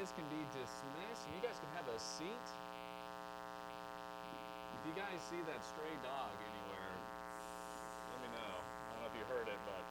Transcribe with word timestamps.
kids 0.00 0.16
can 0.16 0.24
be 0.32 0.40
dismissed. 0.56 1.28
And 1.28 1.32
you 1.36 1.44
guys 1.44 1.60
can 1.60 1.68
have 1.76 1.84
a 1.92 2.00
seat. 2.00 2.46
If 4.80 4.82
you 4.88 4.96
guys 4.96 5.20
see 5.28 5.44
that 5.44 5.60
stray 5.60 5.92
dog 6.00 6.32
anywhere, 6.40 6.92
let 8.08 8.18
me 8.24 8.32
know. 8.32 8.48
I 8.48 8.88
don't 8.96 9.00
know 9.04 9.10
if 9.12 9.16
you 9.20 9.28
heard 9.28 9.44
it, 9.44 9.60
but. 9.68 9.84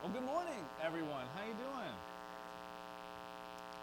Well, 0.00 0.12
good 0.16 0.24
morning, 0.24 0.64
everyone. 0.80 1.28
How 1.36 1.44
are 1.44 1.50
you 1.52 1.60
doing? 1.60 1.94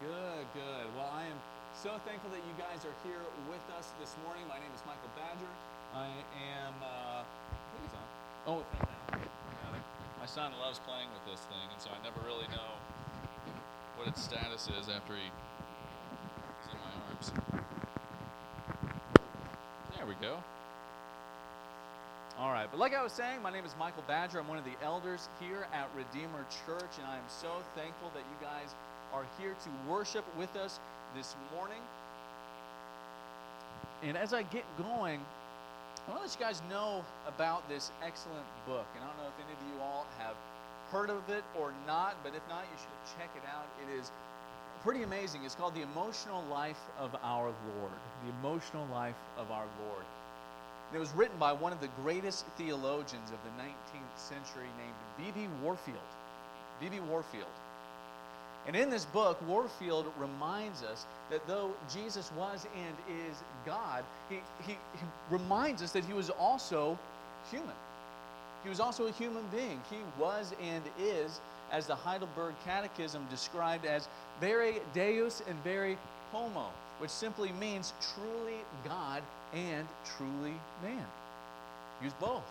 Good, 0.01 0.45
good. 0.57 0.85
Well, 0.97 1.13
I 1.13 1.29
am 1.29 1.38
so 1.77 1.93
thankful 2.09 2.33
that 2.33 2.41
you 2.41 2.57
guys 2.57 2.89
are 2.89 2.97
here 3.05 3.21
with 3.54 3.61
us 3.77 3.93
this 4.01 4.17
morning. 4.25 4.49
My 4.49 4.57
name 4.57 4.73
is 4.73 4.81
Michael 4.89 5.13
Badger. 5.13 5.54
I 5.93 6.09
am. 6.57 6.73
Uh, 6.81 7.21
I. 7.21 8.49
Oh. 8.49 8.65
My 10.17 10.25
son 10.25 10.57
loves 10.57 10.81
playing 10.89 11.13
with 11.13 11.21
this 11.29 11.45
thing, 11.54 11.69
and 11.69 11.77
so 11.77 11.93
I 11.93 12.01
never 12.01 12.17
really 12.25 12.49
know 12.49 12.73
its 14.07 14.23
status 14.23 14.70
is 14.79 14.88
after 14.88 15.13
he 15.13 15.27
is 15.27 16.71
in 16.71 16.79
my 16.79 16.91
arms. 17.09 17.31
There 19.95 20.05
we 20.05 20.13
go. 20.21 20.38
All 22.39 22.51
right, 22.51 22.67
but 22.71 22.79
like 22.79 22.93
I 22.93 23.03
was 23.03 23.12
saying, 23.12 23.41
my 23.41 23.51
name 23.51 23.65
is 23.65 23.75
Michael 23.77 24.03
Badger. 24.07 24.39
I'm 24.39 24.48
one 24.48 24.57
of 24.57 24.63
the 24.63 24.77
elders 24.81 25.27
here 25.41 25.67
at 25.73 25.89
Redeemer 25.95 26.45
Church, 26.65 26.91
and 26.98 27.07
I 27.07 27.17
am 27.17 27.27
so 27.27 27.49
thankful 27.75 28.12
that 28.13 28.21
you 28.21 28.48
guys 28.48 28.75
are 29.13 29.25
here 29.39 29.55
to 29.63 29.91
worship 29.91 30.23
with 30.37 30.55
us 30.55 30.79
this 31.15 31.35
morning. 31.53 31.81
And 34.03 34.15
as 34.15 34.34
I 34.34 34.43
get 34.43 34.63
going, 34.77 35.20
I 36.07 36.12
want 36.12 36.21
to 36.21 36.27
let 36.27 36.39
you 36.39 36.45
guys 36.45 36.62
know 36.70 37.03
about 37.27 37.67
this 37.67 37.91
excellent 38.05 38.45
book. 38.65 38.85
And 38.95 39.03
I 39.03 39.07
don't 39.07 39.17
know 39.17 39.27
if 39.27 39.43
any 39.43 39.51
of 39.51 39.76
you 39.76 39.81
all 39.81 40.05
have 40.20 40.35
heard 40.91 41.09
of 41.09 41.30
it 41.30 41.44
or 41.59 41.73
not, 41.86 42.16
but 42.23 42.34
if 42.36 42.41
not, 42.50 42.64
you 42.72 42.77
should 42.77 43.18
check 43.20 43.30
it 43.36 43.44
out. 43.50 43.66
It 43.84 44.00
is 44.00 44.12
pretty 44.84 45.04
amazing. 45.04 45.41
It's 45.44 45.55
called 45.55 45.76
The 45.76 45.82
Emotional 45.82 46.44
Life 46.49 46.79
of 46.99 47.16
Our 47.24 47.46
Lord. 47.46 47.91
The 48.26 48.32
Emotional 48.40 48.88
Life 48.91 49.16
of 49.38 49.52
Our 49.52 49.66
Lord. 49.85 50.05
And 50.88 50.98
it 50.98 50.99
was 50.99 51.12
written 51.13 51.38
by 51.38 51.52
one 51.52 51.74
of 51.74 51.82
the 51.82 51.90
greatest 52.02 52.46
theologians 52.57 53.32
of 53.32 53.38
the 53.44 53.63
19th 53.63 54.18
century 54.18 54.68
named 54.77 55.34
B.B. 55.35 55.48
Warfield. 55.62 55.98
B.B. 56.79 56.99
Warfield. 57.01 57.48
And 58.68 58.76
in 58.76 58.90
this 58.90 59.05
book, 59.05 59.41
Warfield 59.48 60.12
reminds 60.20 60.84
us 60.84 61.05
that 61.29 61.46
though 61.48 61.72
Jesus 61.94 62.32
was 62.38 62.68
and 62.76 62.96
is 63.29 63.38
God, 63.66 64.03
he, 64.29 64.41
he, 64.66 64.74
he, 64.74 65.06
reminds 65.29 65.81
us 65.81 65.91
that 65.94 66.03
he 66.03 66.13
was 66.13 66.29
also 66.31 66.97
human. 67.50 67.75
He 68.63 68.69
was 68.69 68.80
also 68.80 69.08
a 69.08 69.12
human 69.12 69.44
being. 69.52 69.80
He 69.90 69.97
was 70.19 70.53
and 70.62 70.84
is, 71.00 71.40
as 71.72 71.88
the 71.88 71.96
Heidelberg 71.96 72.53
Catechism 72.66 73.25
described 73.30 73.86
as 73.86 74.08
vere 74.40 74.74
Deus 74.94 75.41
and 75.47 75.62
vere 75.63 75.97
homo, 76.31 76.68
which 77.00 77.12
simply 77.12 77.52
means 77.53 77.94
truly 78.13 78.59
God 78.84 79.22
and 79.53 79.88
truly 80.18 80.56
man. 80.84 81.06
Use 82.03 82.13
both. 82.19 82.44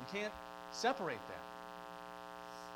You 0.00 0.20
can't 0.20 0.32
separate 0.72 1.20
that. 1.28 1.48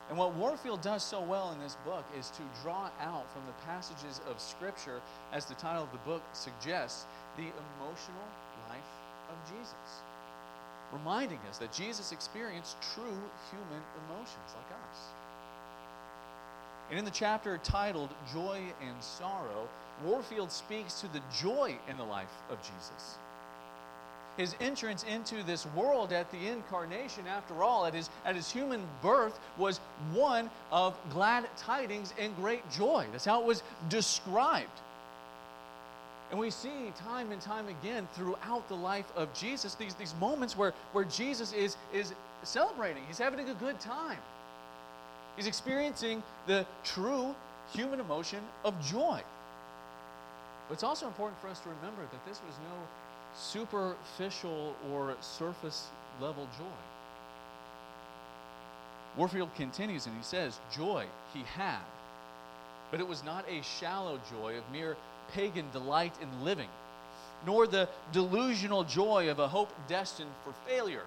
And 0.09 0.19
what 0.19 0.35
Warfield 0.35 0.83
does 0.83 1.03
so 1.03 1.21
well 1.21 1.53
in 1.53 1.61
this 1.61 1.77
book 1.85 2.05
is 2.19 2.31
to 2.31 2.43
draw 2.63 2.91
out 3.01 3.25
from 3.33 3.43
the 3.47 3.53
passages 3.65 4.21
of 4.29 4.41
Scripture, 4.41 5.01
as 5.33 5.47
the 5.47 5.55
title 5.55 5.85
of 5.85 5.93
the 5.93 5.99
book 5.99 6.23
suggests, 6.33 7.07
the 7.37 7.45
emotional 7.45 8.29
life 8.69 8.93
of 9.31 9.57
Jesus, 9.57 10.03
reminding 10.93 11.39
us 11.49 11.59
that 11.59 11.73
Jesus 11.73 12.13
experienced 12.13 12.77
true 12.95 13.21
human 13.51 13.83
emotions 14.07 14.55
like 14.55 14.79
us. 14.91 14.99
And 16.91 16.99
in 16.99 17.05
the 17.05 17.11
chapter 17.11 17.59
titled 17.59 18.11
Joy 18.33 18.61
and 18.87 19.03
Sorrow, 19.03 19.69
Warfield 20.05 20.53
speaks 20.53 21.01
to 21.01 21.13
the 21.13 21.21
joy 21.41 21.77
in 21.89 21.97
the 21.97 22.05
life 22.05 22.33
of 22.51 22.59
Jesus 22.59 23.19
his 24.37 24.55
entrance 24.61 25.05
into 25.05 25.43
this 25.43 25.67
world 25.77 26.13
at 26.13 26.31
the 26.31 26.49
incarnation, 26.49 27.27
after 27.27 27.63
all, 27.63 27.85
at 27.85 27.95
his, 27.95 28.09
at 28.25 28.35
his 28.35 28.51
human 28.51 28.83
birth, 29.03 29.39
was 29.59 29.79
one 30.13 30.51
of 30.71 30.97
glad 31.11 31.47
tidings 31.57 32.15
and 32.19 32.35
great 32.37 32.69
joy. 32.71 33.07
That's 33.13 33.25
how 33.25 33.43
it 33.43 33.47
was 33.47 33.63
described. 33.89 34.81
And 36.33 36.41
we 36.41 36.49
see 36.49 36.91
time 36.97 37.31
and 37.31 37.43
time 37.43 37.67
again 37.69 38.09
throughout 38.15 38.67
the 38.69 38.75
life 38.75 39.05
of 39.17 39.33
Jesus 39.35 39.75
these, 39.75 39.95
these 39.95 40.15
moments 40.19 40.57
where, 40.57 40.73
where 40.93 41.05
Jesus 41.05 41.53
is, 41.53 41.77
is 41.93 42.15
celebrating, 42.43 43.03
he's 43.07 43.19
having 43.19 43.47
a 43.47 43.55
good 43.55 43.79
time. 43.79 44.17
He's 45.37 45.47
experiencing 45.47 46.23
the 46.47 46.67
true 46.85 47.35
human 47.75 48.01
emotion 48.01 48.41
of 48.65 48.75
joy. 48.83 49.21
But 50.69 50.75
it's 50.75 50.83
also 50.83 51.07
important 51.07 51.39
for 51.39 51.49
us 51.49 51.59
to 51.61 51.69
remember 51.69 52.01
that 52.11 52.27
this 52.27 52.41
was 52.47 52.57
no 52.71 52.79
superficial 53.37 54.75
or 54.91 55.15
surface 55.21 55.89
level 56.19 56.49
joy. 56.57 56.65
Warfield 59.19 59.55
continues 59.55 60.07
and 60.07 60.17
he 60.17 60.23
says, 60.23 60.59
Joy 60.75 61.05
he 61.35 61.43
had, 61.43 61.83
but 62.91 63.01
it 63.01 63.07
was 63.07 63.23
not 63.23 63.45
a 63.51 63.63
shallow 63.63 64.19
joy 64.31 64.57
of 64.57 64.65
mere 64.73 64.97
pagan 65.33 65.67
delight 65.73 66.15
in 66.21 66.45
living, 66.45 66.69
nor 67.47 67.67
the 67.67 67.89
delusional 68.13 68.85
joy 68.85 69.31
of 69.31 69.39
a 69.39 69.49
hope 69.49 69.73
destined 69.89 70.31
for 70.45 70.53
failure, 70.69 71.07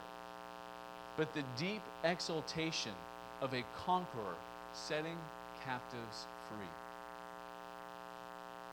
but 1.18 1.34
the 1.34 1.44
deep 1.58 1.81
exultation 2.03 2.94
of 3.42 3.53
a 3.53 3.64
conqueror 3.86 4.36
setting 4.74 5.18
captives 5.66 6.26
free 6.50 6.68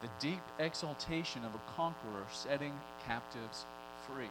the 0.03 0.09
deep 0.19 0.41
exaltation 0.59 1.45
of 1.45 1.55
a 1.55 1.61
conqueror 1.77 2.27
setting 2.33 2.73
captives 3.07 3.65
free. 4.07 4.31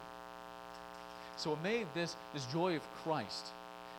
So 1.38 1.54
it 1.54 1.64
made 1.64 1.88
this, 1.96 2.16
this 2.34 2.46
joy 2.48 2.76
of 2.76 2.82
Christ 3.04 3.48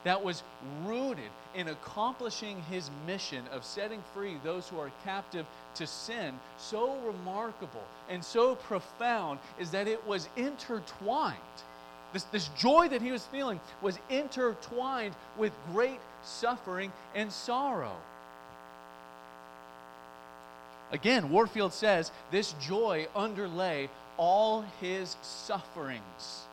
that 0.05 0.23
was 0.23 0.43
rooted 0.85 1.31
in 1.55 1.69
accomplishing 1.69 2.61
his 2.71 2.91
mission 3.07 3.45
of 3.53 3.65
setting 3.65 4.03
free 4.15 4.37
those 4.43 4.69
who 4.69 4.79
are 4.79 4.91
captive 5.05 5.47
to 5.75 5.87
sin 5.87 6.35
so 6.59 6.97
remarkable 7.07 7.85
and 8.09 8.25
so 8.25 8.55
profound 8.55 9.39
is 9.59 9.71
that 9.71 9.87
it 9.87 10.05
was 10.07 10.29
intertwined. 10.37 11.37
This, 12.13 12.25
this 12.25 12.49
joy 12.59 12.89
that 12.89 13.01
he 13.01 13.13
was 13.13 13.25
feeling 13.27 13.61
was 13.81 13.99
intertwined 14.11 15.15
with 15.39 15.53
great 15.73 16.01
suffering 16.23 16.93
and 17.15 17.33
sorrow. 17.33 17.97
Again, 20.91 21.31
Warfield 21.31 21.73
says 21.73 22.11
this 22.31 22.55
joy 22.61 23.07
underlay 23.17 23.89
all 24.19 24.63
his 24.81 25.17
sufferings 25.23 26.47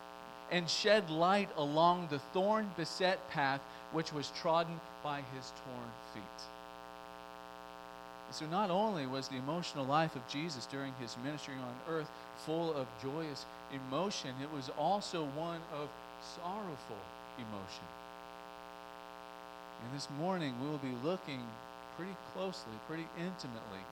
and 0.52 0.70
shed 0.70 1.10
light 1.10 1.50
along 1.58 2.08
the 2.10 2.20
thorn 2.34 2.70
beset 2.78 3.30
path 3.30 3.62
which 3.92 4.14
was 4.14 4.32
trodden 4.42 4.80
by 5.04 5.18
his 5.36 5.52
torn 5.64 5.90
feet. 6.14 6.46
so, 8.32 8.46
not 8.48 8.70
only 8.70 9.08
was 9.08 9.28
the 9.28 9.38
emotional 9.38 9.86
life 9.86 10.16
of 10.16 10.28
Jesus 10.28 10.66
during 10.68 10.94
his 11.00 11.16
ministry 11.24 11.56
on 11.56 11.94
earth 11.94 12.10
full 12.46 12.74
of 12.76 12.88
joyous 13.02 13.46
emotion, 13.74 14.32
it 14.42 14.52
was 14.54 14.70
also 14.78 15.26
one 15.36 15.62
of 15.74 15.90
sorrowful 16.36 17.02
emotion. 17.38 17.88
And 19.84 19.96
this 19.96 20.08
morning, 20.20 20.54
we'll 20.62 20.78
be 20.78 20.96
looking 21.04 21.42
pretty 21.96 22.16
closely, 22.34 22.74
pretty 22.88 23.08
intimately 23.18 23.84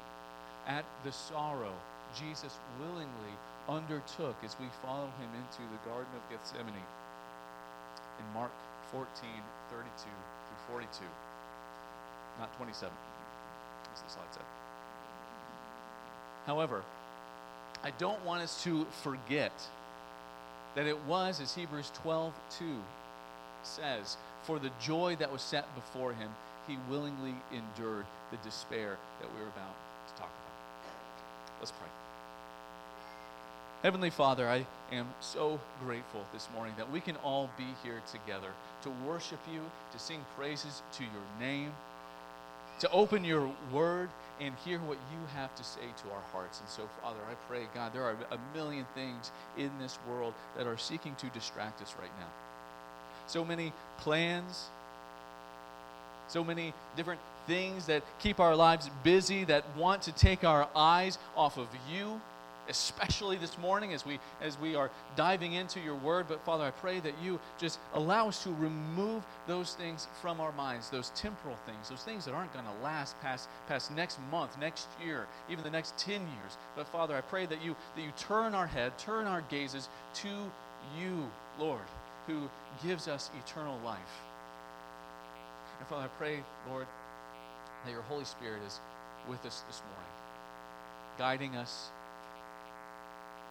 at 0.68 0.86
the 1.04 1.12
sorrow 1.12 1.74
Jesus 2.16 2.58
willingly 2.80 3.34
undertook 3.68 4.36
as 4.44 4.56
we 4.60 4.68
follow 4.82 5.10
him 5.20 5.30
into 5.36 5.62
the 5.72 5.90
Garden 5.90 6.12
of 6.16 6.24
Gethsemane 6.30 6.74
in 8.20 8.34
Mark 8.34 8.52
14, 8.92 9.08
32 9.70 9.88
through 10.04 10.74
42. 10.74 11.06
Not 12.40 12.56
27, 12.58 12.94
as 13.94 14.02
the 14.02 14.10
slide 14.10 14.32
said. 14.32 14.44
However, 16.46 16.84
I 17.84 17.92
don't 17.92 18.24
want 18.24 18.42
us 18.42 18.64
to 18.64 18.86
forget 19.04 19.52
that 20.76 20.88
it 20.88 20.98
was, 21.06 21.42
as 21.42 21.54
Hebrews 21.54 21.92
12, 22.02 22.34
2 22.60 22.66
says, 23.64 24.18
for 24.44 24.60
the 24.60 24.72
joy 24.82 25.16
that 25.20 25.32
was 25.32 25.42
set 25.42 25.66
before 25.76 26.14
him, 26.14 26.30
he 26.68 26.78
willingly 26.90 27.36
endured 27.52 28.06
the 28.32 28.38
despair 28.38 28.98
that 29.20 29.30
we 29.34 29.42
are 29.42 29.48
about 29.48 29.76
to 30.08 30.14
talk 30.14 30.30
about. 30.30 31.60
Let's 31.60 31.72
pray. 31.72 31.88
Heavenly 33.84 34.10
Father, 34.10 34.50
I 34.50 34.66
am 34.92 35.08
so 35.20 35.60
grateful 35.86 36.26
this 36.34 36.48
morning 36.56 36.74
that 36.78 36.92
we 36.92 37.00
can 37.00 37.16
all 37.18 37.48
be 37.60 37.68
here 37.84 38.02
together 38.12 38.48
to 38.82 38.90
worship 39.06 39.40
you, 39.54 39.62
to 39.92 40.00
sing 40.00 40.26
praises 40.36 40.82
to 40.94 41.04
your 41.04 41.12
name, 41.40 41.72
to 42.80 42.90
open 42.90 43.24
your 43.24 43.52
word 43.72 44.10
and 44.42 44.56
hear 44.66 44.80
what 44.80 44.98
you 45.12 45.20
have 45.36 45.54
to 45.56 45.64
say 45.64 45.82
to 46.02 46.12
our 46.12 46.22
hearts. 46.32 46.60
And 46.60 46.68
so, 46.68 46.90
Father, 47.04 47.20
I 47.30 47.36
pray, 47.48 47.68
God, 47.76 47.94
there 47.94 48.02
are 48.02 48.16
a 48.32 48.58
million 48.58 48.88
things 48.96 49.32
in 49.58 49.70
this 49.80 50.00
world 50.10 50.34
that 50.58 50.66
are 50.66 50.78
seeking 50.78 51.14
to 51.16 51.28
distract 51.28 51.80
us 51.80 51.94
right 52.00 52.12
now. 52.20 52.30
So 53.28 53.46
many 53.46 53.74
plans, 54.00 54.70
so 56.28 56.44
many 56.44 56.74
different 56.96 57.22
things 57.46 57.86
that 57.86 58.02
keep 58.18 58.40
our 58.40 58.56
lives 58.56 58.90
busy, 59.04 59.44
that 59.44 59.64
want 59.78 60.02
to 60.04 60.12
take 60.12 60.44
our 60.44 60.68
eyes 60.76 61.20
off 61.36 61.58
of 61.60 61.68
you, 61.92 62.20
especially 62.70 63.38
this 63.38 63.58
morning 63.58 63.94
as 63.94 64.06
we 64.06 64.20
as 64.42 64.60
we 64.60 64.76
are 64.76 64.92
diving 65.16 65.54
into 65.54 65.80
your 65.80 65.96
word. 65.96 66.26
But 66.28 66.44
Father, 66.46 66.66
I 66.66 66.72
pray 66.72 67.00
that 67.00 67.14
you 67.24 67.40
just 67.58 67.80
allow 67.94 68.28
us 68.28 68.44
to 68.44 68.50
remove 68.52 69.24
those 69.48 69.74
things 69.74 70.08
from 70.22 70.40
our 70.40 70.52
minds, 70.54 70.90
those 70.90 71.12
temporal 71.16 71.58
things, 71.66 71.90
those 71.90 72.04
things 72.04 72.26
that 72.26 72.34
aren't 72.34 72.54
going 72.54 72.66
to 72.66 72.84
last 72.84 73.20
past 73.22 73.50
past 73.68 73.92
next 73.92 74.20
month, 74.32 74.58
next 74.60 74.88
year, 75.04 75.28
even 75.50 75.64
the 75.64 75.70
next 75.70 75.98
10 75.98 76.22
years. 76.22 76.58
But 76.76 76.88
Father, 76.88 77.16
I 77.16 77.22
pray 77.22 77.46
that 77.46 77.64
you 77.64 77.76
that 77.96 78.02
you 78.02 78.12
turn 78.18 78.54
our 78.54 78.68
head, 78.68 78.98
turn 78.98 79.28
our 79.28 79.42
gazes 79.42 79.90
to 80.16 80.30
you, 81.00 81.30
Lord, 81.60 81.82
who 82.28 82.50
gives 82.84 83.08
us 83.08 83.30
eternal 83.46 83.80
life. 83.84 84.00
And 85.80 85.88
Father, 85.88 86.06
I 86.06 86.18
pray, 86.18 86.44
Lord, 86.70 86.88
that 87.86 87.92
your 87.92 88.02
Holy 88.04 88.26
Spirit 88.26 88.62
is 88.66 88.80
with 89.30 89.46
us 89.46 89.64
this 89.68 89.82
morning, 89.82 90.12
guiding 91.18 91.56
us, 91.56 91.90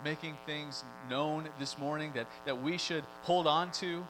making 0.07 0.37
things 0.47 0.85
known 1.11 1.49
this 1.59 1.79
morning 1.79 2.13
that, 2.15 2.29
that 2.45 2.63
we 2.63 2.79
should 2.79 3.03
hold 3.25 3.49
on 3.49 3.73
to. 3.73 4.07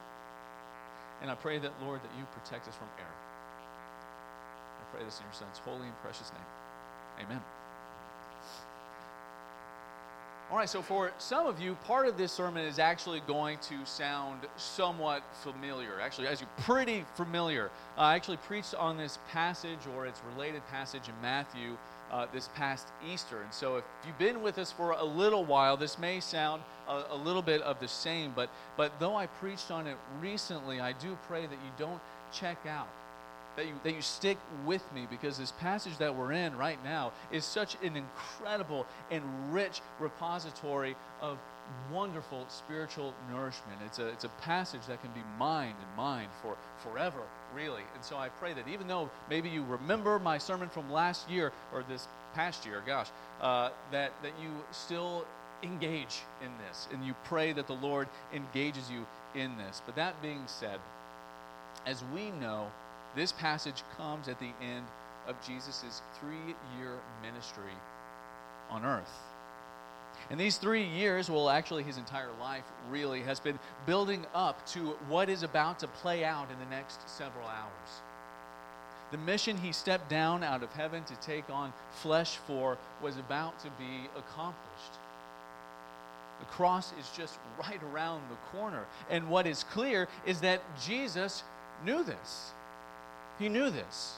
And 1.23 1.31
I 1.31 1.33
pray 1.33 1.57
that, 1.57 1.71
Lord, 1.81 2.01
that 2.03 2.11
you 2.19 2.23
protect 2.39 2.67
us 2.67 2.75
from 2.75 2.87
error. 2.99 3.19
I 4.79 4.95
pray 4.95 5.03
this 5.03 5.17
in 5.17 5.25
your 5.25 5.33
Son's 5.33 5.57
holy 5.57 5.87
and 5.87 6.01
precious 6.03 6.31
name. 6.31 7.25
Amen. 7.25 7.41
All 10.51 10.57
right, 10.57 10.69
so 10.69 10.83
for 10.83 11.11
some 11.17 11.47
of 11.47 11.59
you, 11.59 11.73
part 11.85 12.07
of 12.07 12.15
this 12.15 12.31
sermon 12.31 12.63
is 12.63 12.77
actually 12.77 13.21
going 13.21 13.57
to 13.63 13.83
sound 13.83 14.41
somewhat 14.55 15.23
familiar. 15.41 15.99
Actually, 15.99 16.27
as 16.27 16.39
you 16.39 16.47
pretty 16.59 17.05
familiar. 17.15 17.71
I 17.97 18.13
actually 18.13 18.37
preached 18.37 18.75
on 18.75 18.97
this 18.97 19.17
passage 19.31 19.79
or 19.95 20.05
its 20.05 20.21
related 20.35 20.61
passage 20.67 21.09
in 21.09 21.15
Matthew 21.23 21.75
uh, 22.11 22.27
this 22.33 22.49
past 22.55 22.87
Easter. 23.11 23.41
And 23.41 23.53
so, 23.53 23.77
if 23.77 23.83
you've 24.05 24.17
been 24.17 24.41
with 24.41 24.57
us 24.57 24.71
for 24.71 24.91
a 24.91 25.03
little 25.03 25.43
while, 25.45 25.77
this 25.77 25.97
may 25.97 26.19
sound 26.19 26.61
a, 26.87 27.03
a 27.11 27.15
little 27.15 27.41
bit 27.41 27.61
of 27.61 27.79
the 27.79 27.87
same. 27.87 28.33
But, 28.35 28.49
but 28.75 28.99
though 28.99 29.15
I 29.15 29.27
preached 29.27 29.71
on 29.71 29.87
it 29.87 29.97
recently, 30.21 30.79
I 30.79 30.93
do 30.93 31.17
pray 31.27 31.41
that 31.41 31.51
you 31.51 31.71
don't 31.77 32.01
check 32.31 32.57
out 32.67 32.87
that 33.57 33.65
you, 33.65 33.73
that 33.83 33.93
you 33.95 34.01
stick 34.01 34.37
with 34.65 34.83
me 34.93 35.07
because 35.09 35.37
this 35.37 35.51
passage 35.53 35.97
that 35.97 36.15
we're 36.15 36.31
in 36.31 36.55
right 36.55 36.77
now 36.83 37.11
is 37.31 37.43
such 37.43 37.75
an 37.83 37.97
incredible 37.97 38.85
and 39.11 39.23
rich 39.51 39.81
repository 39.99 40.95
of 41.21 41.37
wonderful 41.91 42.45
spiritual 42.49 43.13
nourishment. 43.31 43.79
It's 43.85 43.99
a, 43.99 44.07
it's 44.07 44.23
a 44.23 44.29
passage 44.29 44.85
that 44.87 45.01
can 45.01 45.11
be 45.11 45.23
mined 45.39 45.75
and 45.79 45.97
mined 45.97 46.29
for 46.41 46.55
forever, 46.83 47.21
really. 47.55 47.83
And 47.95 48.03
so 48.03 48.17
I 48.17 48.29
pray 48.29 48.53
that 48.53 48.67
even 48.67 48.87
though 48.87 49.09
maybe 49.29 49.49
you 49.49 49.63
remember 49.63 50.19
my 50.19 50.37
sermon 50.37 50.69
from 50.69 50.91
last 50.91 51.29
year 51.29 51.51
or 51.73 51.83
this 51.83 52.07
past 52.33 52.65
year, 52.65 52.83
gosh, 52.85 53.07
uh, 53.41 53.69
that, 53.91 54.11
that 54.21 54.33
you 54.41 54.49
still 54.71 55.25
engage 55.63 56.21
in 56.41 56.51
this 56.67 56.87
and 56.93 57.03
you 57.03 57.15
pray 57.25 57.51
that 57.53 57.67
the 57.67 57.73
Lord 57.73 58.07
engages 58.33 58.89
you 58.91 59.05
in 59.35 59.57
this. 59.57 59.81
But 59.85 59.95
that 59.95 60.21
being 60.21 60.43
said, 60.45 60.79
as 61.85 62.03
we 62.13 62.31
know, 62.31 62.67
this 63.15 63.31
passage 63.31 63.83
comes 63.95 64.27
at 64.27 64.39
the 64.39 64.51
end 64.61 64.85
of 65.27 65.35
Jesus' 65.45 66.01
three 66.19 66.55
year 66.77 66.93
ministry 67.21 67.73
on 68.69 68.85
earth. 68.85 69.11
And 70.29 70.39
these 70.39 70.57
three 70.57 70.83
years, 70.83 71.29
well, 71.29 71.49
actually, 71.49 71.83
his 71.83 71.97
entire 71.97 72.31
life 72.39 72.65
really 72.89 73.21
has 73.21 73.39
been 73.39 73.57
building 73.85 74.25
up 74.33 74.65
to 74.67 74.97
what 75.07 75.29
is 75.29 75.43
about 75.43 75.79
to 75.79 75.87
play 75.87 76.25
out 76.25 76.51
in 76.51 76.59
the 76.59 76.75
next 76.75 77.09
several 77.09 77.47
hours. 77.47 78.01
The 79.11 79.17
mission 79.17 79.57
he 79.57 79.71
stepped 79.71 80.09
down 80.09 80.43
out 80.43 80.63
of 80.63 80.71
heaven 80.73 81.03
to 81.05 81.15
take 81.15 81.49
on 81.49 81.71
flesh 81.91 82.37
for 82.45 82.77
was 83.01 83.17
about 83.17 83.57
to 83.59 83.69
be 83.79 84.09
accomplished. 84.17 84.99
The 86.39 86.45
cross 86.45 86.91
is 86.99 87.09
just 87.15 87.39
right 87.57 87.81
around 87.91 88.21
the 88.29 88.57
corner. 88.57 88.85
And 89.09 89.29
what 89.29 89.47
is 89.47 89.63
clear 89.63 90.09
is 90.25 90.41
that 90.41 90.61
Jesus 90.85 91.43
knew 91.85 92.03
this. 92.03 92.51
He 93.39 93.47
knew 93.47 93.69
this. 93.69 94.17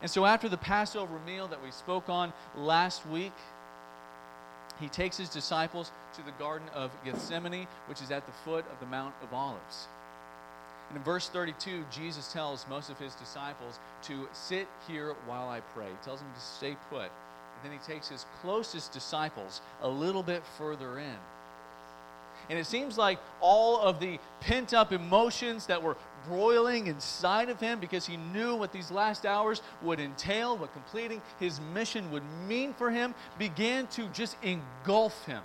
And 0.00 0.10
so, 0.10 0.24
after 0.24 0.48
the 0.48 0.56
Passover 0.56 1.18
meal 1.26 1.46
that 1.48 1.62
we 1.62 1.70
spoke 1.70 2.08
on 2.08 2.32
last 2.56 3.06
week, 3.06 3.34
he 4.80 4.88
takes 4.88 5.16
his 5.16 5.28
disciples 5.28 5.90
to 6.14 6.22
the 6.24 6.32
Garden 6.32 6.68
of 6.74 6.90
Gethsemane, 7.04 7.66
which 7.86 8.00
is 8.00 8.10
at 8.10 8.26
the 8.26 8.32
foot 8.44 8.64
of 8.72 8.80
the 8.80 8.86
Mount 8.86 9.14
of 9.22 9.32
Olives. 9.32 9.88
And 10.88 10.96
in 10.96 11.04
verse 11.04 11.28
32, 11.28 11.84
Jesus 11.90 12.32
tells 12.32 12.66
most 12.68 12.90
of 12.90 12.98
his 12.98 13.14
disciples 13.14 13.78
to 14.04 14.28
sit 14.32 14.66
here 14.88 15.14
while 15.26 15.48
I 15.48 15.60
pray. 15.74 15.86
He 15.86 16.04
tells 16.04 16.20
them 16.20 16.30
to 16.34 16.40
stay 16.40 16.76
put. 16.90 17.02
And 17.02 17.10
then 17.62 17.72
he 17.72 17.92
takes 17.92 18.08
his 18.08 18.26
closest 18.42 18.92
disciples 18.92 19.60
a 19.82 19.88
little 19.88 20.22
bit 20.22 20.42
further 20.58 20.98
in. 20.98 21.16
And 22.48 22.58
it 22.58 22.66
seems 22.66 22.98
like 22.98 23.20
all 23.40 23.80
of 23.80 24.00
the 24.00 24.18
pent 24.40 24.74
up 24.74 24.92
emotions 24.92 25.66
that 25.66 25.80
were 25.80 25.96
broiling 26.26 26.86
inside 26.86 27.48
of 27.48 27.60
him 27.60 27.80
because 27.80 28.06
he 28.06 28.16
knew 28.16 28.54
what 28.54 28.72
these 28.72 28.90
last 28.90 29.26
hours 29.26 29.62
would 29.82 30.00
entail, 30.00 30.56
what 30.56 30.72
completing 30.72 31.20
his 31.38 31.60
mission 31.74 32.10
would 32.10 32.22
mean 32.46 32.74
for 32.74 32.90
him, 32.90 33.14
began 33.38 33.86
to 33.88 34.06
just 34.08 34.36
engulf 34.42 35.24
him. 35.26 35.42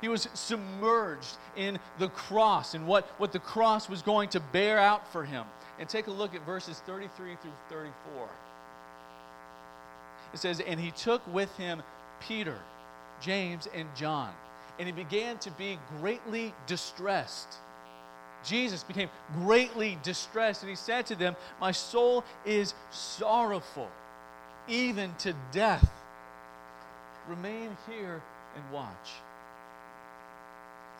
He 0.00 0.08
was 0.08 0.28
submerged 0.34 1.36
in 1.56 1.78
the 1.98 2.08
cross 2.08 2.74
and 2.74 2.86
what, 2.86 3.06
what 3.18 3.32
the 3.32 3.38
cross 3.38 3.88
was 3.88 4.02
going 4.02 4.28
to 4.30 4.40
bear 4.40 4.78
out 4.78 5.10
for 5.10 5.24
him. 5.24 5.44
And 5.78 5.88
take 5.88 6.06
a 6.06 6.10
look 6.10 6.34
at 6.34 6.44
verses 6.44 6.80
33 6.86 7.36
through 7.36 7.50
34. 7.70 8.28
It 10.32 10.38
says, 10.38 10.60
And 10.60 10.80
he 10.80 10.90
took 10.90 11.26
with 11.32 11.54
him 11.56 11.82
Peter, 12.20 12.58
James, 13.20 13.68
and 13.74 13.88
John, 13.94 14.32
and 14.78 14.86
he 14.86 14.92
began 14.92 15.38
to 15.38 15.50
be 15.52 15.78
greatly 15.98 16.54
distressed 16.66 17.56
Jesus 18.46 18.84
became 18.84 19.10
greatly 19.34 19.98
distressed 20.02 20.62
and 20.62 20.70
he 20.70 20.76
said 20.76 21.06
to 21.06 21.16
them, 21.16 21.36
My 21.60 21.72
soul 21.72 22.24
is 22.44 22.74
sorrowful, 22.90 23.90
even 24.68 25.14
to 25.18 25.34
death. 25.52 25.90
Remain 27.28 27.76
here 27.90 28.22
and 28.54 28.72
watch. 28.72 29.10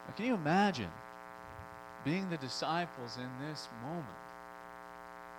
Now, 0.06 0.14
can 0.14 0.26
you 0.26 0.34
imagine 0.34 0.90
being 2.04 2.28
the 2.31 2.37
disciples 2.37 3.16
in 3.16 3.49
this 3.49 3.69
moment 3.82 4.06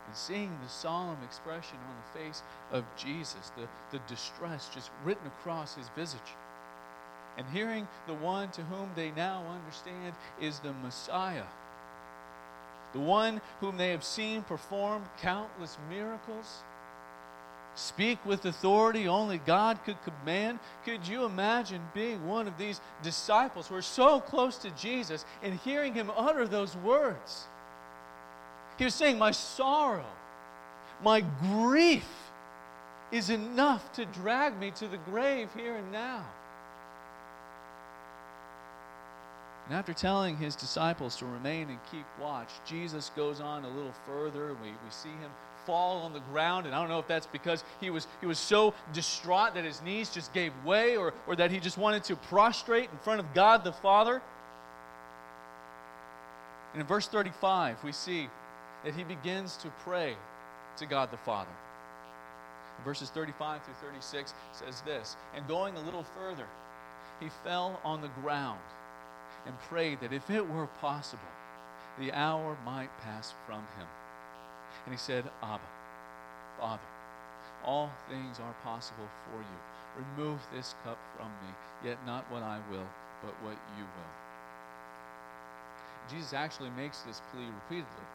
and 0.07 0.15
seeing 0.15 0.51
the 0.63 0.69
solemn 0.69 1.17
expression 1.23 1.77
on 1.89 1.95
the 1.95 2.19
face 2.19 2.41
of 2.71 2.85
Jesus, 2.95 3.51
the, 3.57 3.67
the 3.91 4.01
distress 4.07 4.69
just 4.73 4.91
written 5.03 5.27
across 5.27 5.75
his 5.75 5.89
visage? 5.89 6.19
And 7.37 7.45
hearing 7.49 7.87
the 8.07 8.13
one 8.15 8.49
to 8.51 8.61
whom 8.63 8.89
they 8.95 9.11
now 9.11 9.43
understand 9.51 10.15
is 10.41 10.59
the 10.59 10.73
Messiah 10.73 11.43
the 12.93 12.99
one 12.99 13.41
whom 13.59 13.77
they 13.77 13.89
have 13.91 14.03
seen 14.03 14.41
perform 14.43 15.03
countless 15.21 15.77
miracles, 15.89 16.63
speak 17.75 18.17
with 18.25 18.45
authority 18.45 19.07
only 19.07 19.37
God 19.39 19.79
could 19.85 19.97
command. 20.03 20.59
Could 20.83 21.07
you 21.07 21.25
imagine 21.25 21.81
being 21.93 22.27
one 22.27 22.47
of 22.47 22.57
these 22.57 22.81
disciples 23.03 23.67
who 23.67 23.75
are 23.75 23.81
so 23.81 24.19
close 24.19 24.57
to 24.59 24.71
Jesus 24.71 25.25
and 25.43 25.59
hearing 25.59 25.93
him 25.93 26.11
utter 26.15 26.47
those 26.47 26.75
words? 26.77 27.45
He 28.77 28.83
was 28.83 28.95
saying, 28.95 29.17
My 29.17 29.31
sorrow, 29.31 30.05
my 31.03 31.21
grief 31.41 32.07
is 33.11 33.29
enough 33.29 33.91
to 33.93 34.05
drag 34.05 34.59
me 34.59 34.71
to 34.71 34.87
the 34.87 34.97
grave 34.97 35.49
here 35.55 35.75
and 35.75 35.91
now. 35.91 36.25
And 39.67 39.77
after 39.77 39.93
telling 39.93 40.37
his 40.37 40.55
disciples 40.55 41.17
to 41.17 41.25
remain 41.25 41.69
and 41.69 41.77
keep 41.91 42.05
watch, 42.21 42.49
Jesus 42.65 43.11
goes 43.17 43.41
on 43.41 43.65
a 43.65 43.69
little 43.69 43.93
further. 44.05 44.55
We, 44.63 44.69
we 44.69 44.89
see 44.89 45.09
him 45.09 45.29
fall 45.65 45.97
on 46.03 46.13
the 46.13 46.21
ground. 46.31 46.65
And 46.65 46.73
I 46.73 46.79
don't 46.79 46.87
know 46.87 46.99
if 46.99 47.07
that's 47.07 47.27
because 47.27 47.65
he 47.81 47.89
was, 47.89 48.07
he 48.21 48.27
was 48.27 48.39
so 48.39 48.73
distraught 48.93 49.55
that 49.55 49.65
his 49.65 49.81
knees 49.81 50.09
just 50.09 50.33
gave 50.33 50.53
way 50.63 50.95
or, 50.95 51.13
or 51.27 51.35
that 51.35 51.51
he 51.51 51.59
just 51.59 51.77
wanted 51.77 52.05
to 52.05 52.15
prostrate 52.15 52.89
in 52.89 52.97
front 52.99 53.19
of 53.19 53.33
God 53.33 53.65
the 53.65 53.73
Father. 53.73 54.21
And 56.71 56.81
in 56.81 56.87
verse 56.87 57.07
35, 57.07 57.83
we 57.83 57.91
see 57.91 58.29
that 58.85 58.95
he 58.95 59.03
begins 59.03 59.57
to 59.57 59.67
pray 59.83 60.15
to 60.77 60.85
God 60.85 61.11
the 61.11 61.17
Father. 61.17 61.51
verses 62.85 63.09
35 63.09 63.61
through 63.63 63.89
36 63.89 64.33
says 64.53 64.81
this 64.81 65.17
And 65.35 65.45
going 65.45 65.75
a 65.75 65.81
little 65.81 66.05
further, 66.17 66.45
he 67.19 67.27
fell 67.43 67.81
on 67.83 67.99
the 67.99 68.09
ground 68.21 68.59
and 69.47 69.59
prayed 69.61 70.01
that 70.01 70.13
if 70.13 70.29
it 70.29 70.47
were 70.47 70.67
possible, 70.81 71.23
the 71.99 72.11
hour 72.11 72.57
might 72.65 72.89
pass 73.01 73.33
from 73.45 73.61
him. 73.77 73.87
And 74.85 74.93
he 74.93 74.97
said, 74.97 75.23
Abba, 75.41 75.63
Father, 76.59 76.81
all 77.65 77.89
things 78.09 78.39
are 78.39 78.55
possible 78.63 79.07
for 79.25 79.39
you. 79.39 80.03
Remove 80.17 80.39
this 80.53 80.75
cup 80.83 80.97
from 81.15 81.27
me, 81.27 81.53
yet 81.83 81.97
not 82.05 82.29
what 82.31 82.43
I 82.43 82.59
will, 82.69 82.87
but 83.23 83.33
what 83.41 83.57
you 83.77 83.83
will. 83.83 84.13
Jesus 86.09 86.33
actually 86.33 86.69
makes 86.71 87.01
this 87.01 87.21
plea 87.31 87.45
repeatedly. 87.45 88.05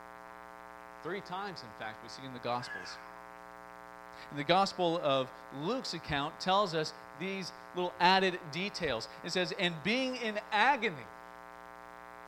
Three 1.03 1.21
times, 1.21 1.63
in 1.63 1.69
fact, 1.79 2.03
we 2.03 2.09
see 2.09 2.25
in 2.25 2.33
the 2.33 2.39
Gospels. 2.39 2.97
And 4.31 4.39
the 4.39 4.45
Gospel 4.45 5.01
of 5.03 5.29
Luke's 5.61 5.95
account 5.95 6.39
tells 6.39 6.75
us 6.75 6.93
these 7.19 7.53
little 7.75 7.93
added 8.01 8.39
details. 8.53 9.09
It 9.25 9.33
says, 9.33 9.53
and 9.59 9.75
being 9.83 10.17
in 10.17 10.39
agony. 10.53 10.95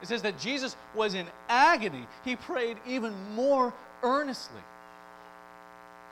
It 0.03 0.09
says 0.09 0.23
that 0.23 0.39
Jesus 0.39 0.77
was 0.95 1.15
in 1.15 1.27
agony. 1.49 2.07
He 2.25 2.37
prayed 2.37 2.77
even 2.87 3.15
more 3.35 3.73
earnestly. 4.03 4.61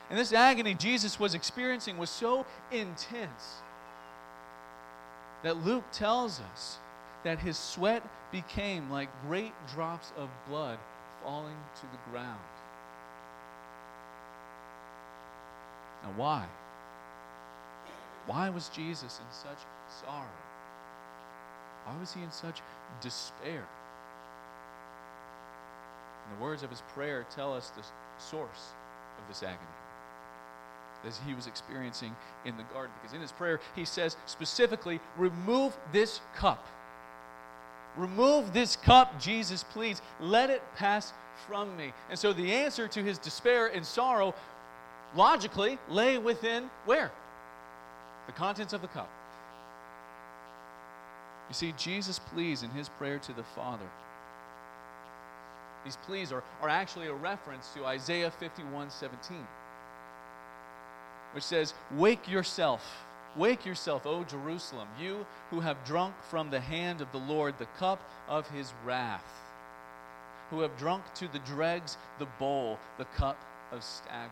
And 0.09 0.19
this 0.19 0.33
agony 0.33 0.73
Jesus 0.73 1.19
was 1.19 1.33
experiencing 1.33 1.97
was 1.97 2.09
so 2.09 2.45
intense 2.71 3.61
that 5.43 5.63
Luke 5.65 5.83
tells 5.91 6.39
us 6.53 6.77
that 7.23 7.39
his 7.39 7.57
sweat 7.57 8.03
became 8.31 8.89
like 8.89 9.09
great 9.27 9.53
drops 9.73 10.11
of 10.17 10.29
blood 10.47 10.79
falling 11.23 11.55
to 11.75 11.81
the 11.81 12.11
ground. 12.11 12.39
Now, 16.03 16.13
why? 16.17 16.45
Why 18.27 18.49
was 18.49 18.69
Jesus 18.69 19.19
in 19.19 19.33
such 19.33 19.59
sorrow? 20.03 20.25
Why 21.85 21.99
was 21.99 22.13
he 22.13 22.21
in 22.21 22.31
such 22.31 22.61
despair? 23.01 23.67
And 26.25 26.37
the 26.37 26.43
words 26.43 26.63
of 26.63 26.69
his 26.69 26.81
prayer 26.93 27.25
tell 27.35 27.53
us 27.53 27.69
the 27.71 27.83
source 28.17 28.71
of 29.21 29.27
this 29.27 29.43
agony 29.43 29.59
as 31.05 31.19
he 31.27 31.33
was 31.33 31.47
experiencing 31.47 32.15
in 32.45 32.55
the 32.57 32.63
garden. 32.73 32.91
Because 33.01 33.13
in 33.13 33.21
his 33.21 33.31
prayer, 33.31 33.59
he 33.75 33.85
says 33.85 34.15
specifically, 34.25 34.99
Remove 35.17 35.75
this 35.91 36.21
cup. 36.35 36.65
Remove 37.97 38.53
this 38.53 38.75
cup, 38.75 39.19
Jesus 39.19 39.63
please. 39.63 40.01
Let 40.19 40.49
it 40.49 40.63
pass 40.75 41.13
from 41.47 41.75
me. 41.77 41.93
And 42.09 42.17
so 42.17 42.33
the 42.33 42.51
answer 42.51 42.87
to 42.87 43.03
his 43.03 43.17
despair 43.17 43.67
and 43.67 43.85
sorrow 43.85 44.33
logically 45.15 45.77
lay 45.89 46.17
within 46.17 46.69
where? 46.85 47.11
The 48.25 48.31
contents 48.31 48.73
of 48.73 48.81
the 48.81 48.87
cup. 48.87 49.09
You 51.49 51.53
see, 51.53 51.73
Jesus 51.77 52.19
pleads 52.19 52.63
in 52.63 52.69
his 52.71 52.89
prayer 52.89 53.19
to 53.19 53.33
the 53.33 53.43
Father. 53.43 53.89
These 55.83 55.97
pleas 56.05 56.31
are, 56.31 56.43
are 56.61 56.69
actually 56.69 57.07
a 57.07 57.13
reference 57.13 57.69
to 57.75 57.85
Isaiah 57.85 58.31
51 58.31 58.89
17, 58.89 59.37
which 61.33 61.43
says, 61.43 61.73
Wake 61.91 62.29
yourself, 62.29 63.05
wake 63.35 63.65
yourself, 63.65 64.05
O 64.05 64.23
Jerusalem, 64.23 64.87
you 64.99 65.25
who 65.49 65.59
have 65.59 65.83
drunk 65.83 66.15
from 66.29 66.49
the 66.49 66.61
hand 66.61 67.01
of 67.01 67.11
the 67.11 67.17
Lord 67.17 67.55
the 67.59 67.67
cup 67.77 67.99
of 68.29 68.49
his 68.49 68.71
wrath, 68.85 69.25
who 70.49 70.61
have 70.61 70.77
drunk 70.77 71.03
to 71.15 71.27
the 71.27 71.39
dregs 71.39 71.97
the 72.17 72.27
bowl, 72.39 72.79
the 72.97 73.05
cup 73.05 73.37
of 73.73 73.83
staggering. 73.83 74.31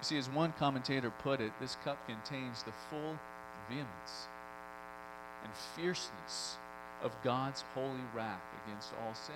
You 0.00 0.04
see, 0.04 0.18
as 0.18 0.28
one 0.28 0.52
commentator 0.58 1.12
put 1.22 1.40
it, 1.40 1.52
this 1.60 1.76
cup 1.84 1.96
contains 2.08 2.64
the 2.64 2.72
full 2.90 3.16
vehemence 3.70 4.26
and 5.44 5.52
fierceness 5.76 6.56
of 7.02 7.12
God's 7.22 7.64
holy 7.74 8.04
wrath 8.14 8.42
against 8.64 8.92
all 9.02 9.14
sin. 9.14 9.34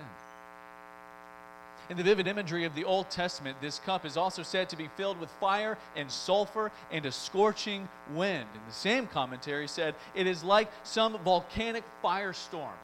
In 1.88 1.96
the 1.96 2.02
vivid 2.02 2.26
imagery 2.26 2.64
of 2.64 2.74
the 2.74 2.84
Old 2.84 3.10
Testament, 3.10 3.60
this 3.60 3.78
cup 3.78 4.04
is 4.04 4.16
also 4.16 4.42
said 4.42 4.68
to 4.70 4.76
be 4.76 4.88
filled 4.96 5.20
with 5.20 5.30
fire 5.40 5.78
and 5.94 6.10
sulfur 6.10 6.72
and 6.90 7.06
a 7.06 7.12
scorching 7.12 7.88
wind. 8.12 8.46
And 8.54 8.62
the 8.68 8.74
same 8.74 9.06
commentary 9.06 9.68
said 9.68 9.94
it 10.14 10.26
is 10.26 10.42
like 10.42 10.68
some 10.82 11.16
volcanic 11.18 11.84
firestorm. 12.02 12.74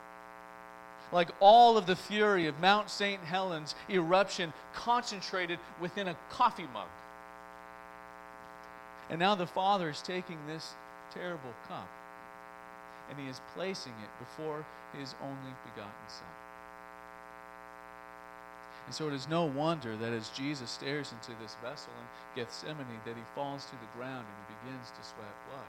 Like 1.10 1.30
all 1.40 1.76
of 1.76 1.86
the 1.86 1.96
fury 1.96 2.46
of 2.46 2.60
Mount 2.60 2.88
St. 2.88 3.20
Helens 3.22 3.74
eruption 3.90 4.52
concentrated 4.72 5.58
within 5.80 6.08
a 6.08 6.16
coffee 6.30 6.68
mug. 6.72 6.88
And 9.10 9.18
now 9.18 9.34
the 9.34 9.46
Father 9.46 9.90
is 9.90 10.00
taking 10.00 10.38
this 10.46 10.74
terrible 11.12 11.52
cup 11.68 11.88
and 13.12 13.20
he 13.20 13.28
is 13.28 13.42
placing 13.54 13.92
it 14.02 14.08
before 14.18 14.64
his 14.98 15.14
only 15.22 15.52
begotten 15.64 15.92
Son. 16.08 16.24
And 18.86 18.94
so 18.94 19.06
it 19.06 19.12
is 19.12 19.28
no 19.28 19.44
wonder 19.44 19.96
that 19.96 20.12
as 20.12 20.30
Jesus 20.30 20.70
stares 20.70 21.12
into 21.12 21.38
this 21.40 21.56
vessel 21.62 21.92
in 22.00 22.42
Gethsemane, 22.42 23.00
that 23.04 23.14
he 23.14 23.22
falls 23.34 23.66
to 23.66 23.72
the 23.72 23.98
ground 23.98 24.24
and 24.24 24.46
he 24.48 24.54
begins 24.64 24.88
to 24.88 25.04
sweat 25.04 25.34
blood. 25.50 25.66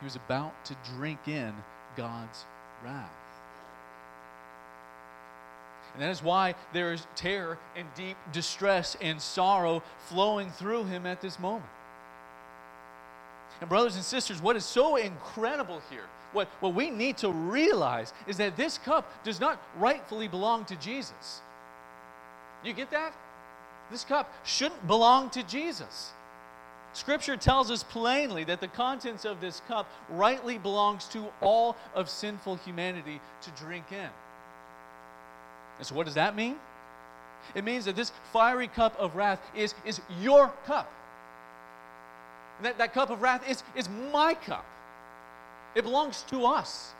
He 0.00 0.04
was 0.06 0.16
about 0.16 0.64
to 0.64 0.76
drink 0.96 1.20
in 1.28 1.54
God's 1.96 2.44
wrath. 2.84 3.10
And 5.94 6.02
that 6.02 6.10
is 6.10 6.22
why 6.22 6.56
there 6.72 6.92
is 6.92 7.06
terror 7.14 7.58
and 7.76 7.86
deep 7.94 8.16
distress 8.32 8.96
and 9.00 9.22
sorrow 9.22 9.84
flowing 10.08 10.50
through 10.50 10.84
him 10.86 11.06
at 11.06 11.20
this 11.20 11.38
moment. 11.38 11.70
And, 13.64 13.68
brothers 13.70 13.94
and 13.94 14.04
sisters, 14.04 14.42
what 14.42 14.56
is 14.56 14.64
so 14.66 14.96
incredible 14.96 15.80
here, 15.88 16.04
what, 16.34 16.48
what 16.60 16.74
we 16.74 16.90
need 16.90 17.16
to 17.16 17.30
realize 17.30 18.12
is 18.26 18.36
that 18.36 18.58
this 18.58 18.76
cup 18.76 19.10
does 19.24 19.40
not 19.40 19.58
rightfully 19.78 20.28
belong 20.28 20.66
to 20.66 20.76
Jesus. 20.76 21.40
You 22.62 22.74
get 22.74 22.90
that? 22.90 23.14
This 23.90 24.04
cup 24.04 24.30
shouldn't 24.44 24.86
belong 24.86 25.30
to 25.30 25.42
Jesus. 25.44 26.12
Scripture 26.92 27.38
tells 27.38 27.70
us 27.70 27.82
plainly 27.82 28.44
that 28.44 28.60
the 28.60 28.68
contents 28.68 29.24
of 29.24 29.40
this 29.40 29.62
cup 29.66 29.88
rightly 30.10 30.58
belongs 30.58 31.06
to 31.06 31.32
all 31.40 31.74
of 31.94 32.10
sinful 32.10 32.56
humanity 32.56 33.18
to 33.40 33.50
drink 33.52 33.86
in. 33.92 34.10
And 35.78 35.86
so, 35.86 35.94
what 35.94 36.04
does 36.04 36.16
that 36.16 36.36
mean? 36.36 36.56
It 37.54 37.64
means 37.64 37.86
that 37.86 37.96
this 37.96 38.12
fiery 38.30 38.68
cup 38.68 38.94
of 38.98 39.16
wrath 39.16 39.40
is, 39.56 39.74
is 39.86 40.02
your 40.20 40.52
cup. 40.66 40.92
And 42.58 42.66
that, 42.66 42.78
that 42.78 42.94
cup 42.94 43.10
of 43.10 43.22
wrath 43.22 43.48
is, 43.48 43.62
is 43.74 43.88
my 44.12 44.34
cup. 44.34 44.64
It 45.74 45.82
belongs 45.82 46.24
to 46.28 46.46
us. 46.46 46.92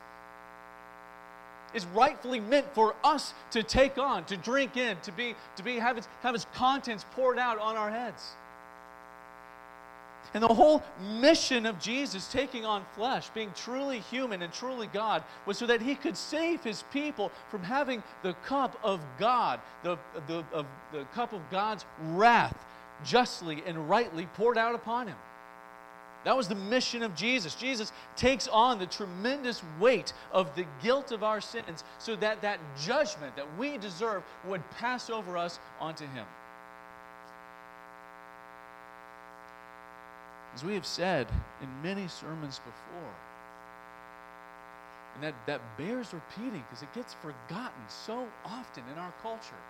It's 1.73 1.85
rightfully 1.87 2.39
meant 2.39 2.73
for 2.73 2.95
us 3.03 3.33
to 3.51 3.61
take 3.61 3.97
on, 3.97 4.23
to 4.25 4.37
drink 4.37 4.77
in, 4.77 4.97
to 5.01 5.11
be, 5.11 5.35
to 5.57 5.63
be 5.63 5.77
have, 5.77 5.97
its, 5.97 6.07
have 6.23 6.35
its 6.35 6.45
contents 6.55 7.05
poured 7.11 7.37
out 7.37 7.59
on 7.59 7.75
our 7.75 7.91
heads. 7.91 8.23
And 10.33 10.43
the 10.43 10.53
whole 10.53 10.83
mission 11.19 11.65
of 11.65 11.79
Jesus 11.79 12.27
taking 12.29 12.65
on 12.65 12.85
flesh, 12.95 13.29
being 13.29 13.51
truly 13.55 13.99
human 13.99 14.41
and 14.41 14.51
truly 14.51 14.87
God, 14.87 15.23
was 15.45 15.57
so 15.57 15.65
that 15.67 15.81
he 15.81 15.95
could 15.95 16.17
save 16.17 16.61
his 16.63 16.83
people 16.91 17.31
from 17.49 17.63
having 17.63 18.03
the 18.21 18.33
cup 18.45 18.77
of 18.83 18.99
God, 19.17 19.61
the, 19.83 19.97
the, 20.27 20.43
of, 20.51 20.65
the 20.91 21.05
cup 21.13 21.31
of 21.31 21.41
God's 21.51 21.85
wrath, 22.09 22.65
justly 23.03 23.63
and 23.65 23.89
rightly 23.89 24.27
poured 24.35 24.57
out 24.57 24.75
upon 24.75 25.07
him. 25.07 25.15
That 26.25 26.35
was 26.35 26.47
the 26.47 26.55
mission 26.55 27.03
of 27.03 27.15
Jesus. 27.15 27.53
Jesus 27.53 27.93
takes 28.17 28.47
on 28.47 28.79
the 28.79 28.87
tremendous 28.87 29.61
weight 29.79 30.11
of 30.31 30.53
the 30.55 30.65
guilt 30.81 31.11
of 31.11 31.23
our 31.23 31.39
sins 31.39 31.83
so 31.99 32.15
that 32.15 32.41
that 32.41 32.59
judgment 32.81 33.35
that 33.35 33.45
we 33.59 33.77
deserve 33.77 34.23
would 34.43 34.67
pass 34.71 35.11
over 35.11 35.37
us 35.37 35.59
onto 35.79 36.05
him. 36.07 36.25
As 40.55 40.63
we 40.63 40.73
have 40.73 40.85
said 40.85 41.27
in 41.61 41.69
many 41.83 42.07
sermons 42.07 42.59
before, 42.59 43.13
and 45.13 45.23
that, 45.23 45.35
that 45.45 45.61
bears 45.77 46.11
repeating 46.11 46.63
because 46.69 46.81
it 46.81 46.93
gets 46.95 47.13
forgotten 47.13 47.83
so 47.87 48.27
often 48.45 48.83
in 48.91 48.97
our 48.97 49.13
culture, 49.21 49.61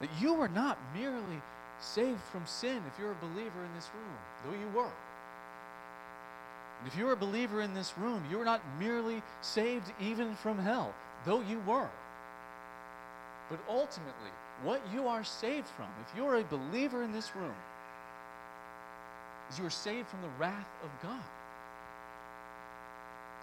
that 0.00 0.10
you 0.20 0.34
are 0.34 0.48
not 0.48 0.76
merely 0.94 1.40
saved 1.80 2.20
from 2.32 2.46
sin 2.46 2.82
if 2.86 2.98
you're 2.98 3.12
a 3.12 3.26
believer 3.26 3.64
in 3.64 3.74
this 3.74 3.88
room, 3.94 4.16
though 4.44 4.58
you 4.58 4.68
were. 4.74 4.92
And 6.78 6.88
if 6.88 6.96
you're 6.96 7.12
a 7.12 7.16
believer 7.16 7.60
in 7.62 7.74
this 7.74 7.96
room, 7.98 8.24
you're 8.30 8.44
not 8.44 8.60
merely 8.78 9.22
saved 9.40 9.92
even 10.00 10.34
from 10.36 10.58
hell, 10.58 10.94
though 11.24 11.40
you 11.40 11.60
were. 11.66 11.88
But 13.48 13.60
ultimately, 13.68 14.30
what 14.62 14.80
you 14.92 15.06
are 15.06 15.24
saved 15.24 15.68
from, 15.68 15.86
if 16.06 16.16
you're 16.16 16.36
a 16.36 16.44
believer 16.44 17.02
in 17.02 17.12
this 17.12 17.34
room, 17.36 17.54
is 19.50 19.58
you 19.58 19.66
are 19.66 19.70
saved 19.70 20.08
from 20.08 20.22
the 20.22 20.30
wrath 20.38 20.68
of 20.82 20.90
God. 21.02 21.22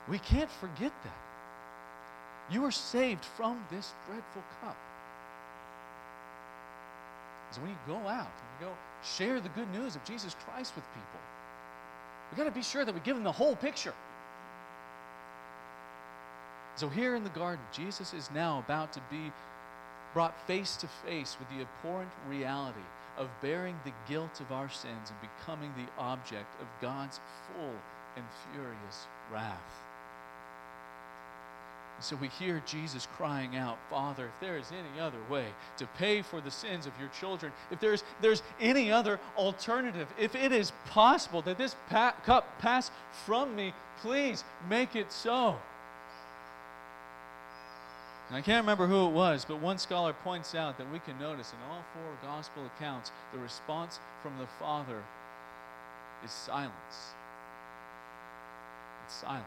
We 0.10 0.20
can't 0.20 0.52
forget 0.52 0.92
that. 1.04 2.52
You 2.52 2.66
are 2.66 2.72
saved 2.72 3.24
from 3.24 3.64
this 3.72 3.94
dreadful 4.06 4.44
cup. 4.62 4.76
So 7.54 7.62
when 7.62 7.70
you 7.70 7.78
go 7.88 8.08
out 8.08 8.28
and 8.28 8.48
you 8.60 8.68
go 8.68 8.74
share 9.04 9.40
the 9.40 9.50
good 9.50 9.72
news 9.72 9.96
of 9.96 10.04
Jesus 10.04 10.36
Christ 10.46 10.74
with 10.76 10.86
people, 10.94 11.20
We've 12.34 12.38
got 12.40 12.46
to 12.46 12.52
be 12.52 12.64
sure 12.64 12.84
that 12.84 12.96
we 12.96 13.00
give 13.02 13.16
them 13.16 13.24
the 13.24 13.32
whole 13.32 13.56
picture. 13.56 13.94
So 16.76 16.90
here 16.90 17.16
in 17.16 17.24
the 17.24 17.30
garden, 17.30 17.64
Jesus 17.72 18.12
is 18.12 18.32
now 18.34 18.58
about 18.58 18.92
to 18.94 19.02
be 19.12 19.32
brought 20.16 20.36
face 20.48 20.76
to 20.78 20.88
face 21.06 21.38
with 21.38 21.48
the 21.50 21.62
abhorrent 21.62 22.10
reality 22.28 22.80
of 23.20 23.30
bearing 23.44 23.80
the 23.86 23.94
guilt 24.10 24.42
of 24.42 24.52
our 24.52 24.68
sins 24.68 25.12
and 25.12 25.30
becoming 25.38 25.72
the 25.78 26.02
object 26.02 26.60
of 26.60 26.66
God's 26.82 27.20
full 27.46 27.76
and 28.16 28.26
furious 28.52 29.06
wrath. 29.32 29.60
So 32.04 32.18
we 32.18 32.28
hear 32.28 32.62
Jesus 32.66 33.08
crying 33.16 33.56
out, 33.56 33.78
Father, 33.90 34.26
if 34.26 34.40
there 34.42 34.58
is 34.58 34.70
any 34.72 35.00
other 35.00 35.20
way 35.30 35.46
to 35.78 35.88
pay 35.98 36.22
for 36.22 36.42
the 36.42 36.52
sins 36.52 36.86
of 36.86 36.92
your 37.00 37.08
children, 37.18 37.54
if 37.72 37.80
there's, 37.80 38.04
there's 38.20 38.44
any 38.60 38.92
other 38.92 39.22
alternative, 39.38 40.10
if 40.20 40.36
it 40.36 40.52
is 40.52 40.74
possible 40.88 41.42
that 41.44 41.58
this 41.58 41.78
pa- 41.90 42.14
cup 42.26 42.60
pass 42.60 42.92
from 43.26 43.56
me, 43.56 43.74
please 44.02 44.44
make 44.70 44.98
it 44.98 45.14
so. 45.14 45.58
And 48.28 48.36
I 48.36 48.42
can't 48.42 48.64
remember 48.64 48.86
who 48.86 49.08
it 49.08 49.12
was, 49.12 49.46
but 49.46 49.62
one 49.62 49.78
scholar 49.78 50.12
points 50.12 50.56
out 50.56 50.78
that 50.80 50.92
we 50.92 51.00
can 51.00 51.18
notice 51.20 51.54
in 51.54 51.72
all 51.72 51.86
four 51.94 52.30
gospel 52.30 52.64
accounts 52.76 53.14
the 53.32 53.40
response 53.40 54.02
from 54.22 54.38
the 54.40 54.48
Father 54.60 55.02
is 56.26 56.32
silence. 56.32 57.14
It's 59.06 59.16
silence. 59.16 59.46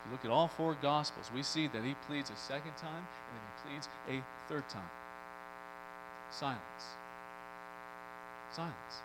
If 0.00 0.06
you 0.06 0.12
look 0.12 0.24
at 0.24 0.30
all 0.30 0.48
four 0.48 0.76
Gospels, 0.80 1.30
we 1.34 1.42
see 1.42 1.66
that 1.68 1.84
he 1.84 1.94
pleads 2.06 2.30
a 2.30 2.36
second 2.36 2.76
time 2.76 2.96
and 2.96 3.34
then 3.34 3.42
he 3.46 3.70
pleads 3.70 3.88
a 4.08 4.48
third 4.48 4.68
time. 4.68 4.88
Silence. 6.30 6.60
Silence. 8.54 9.02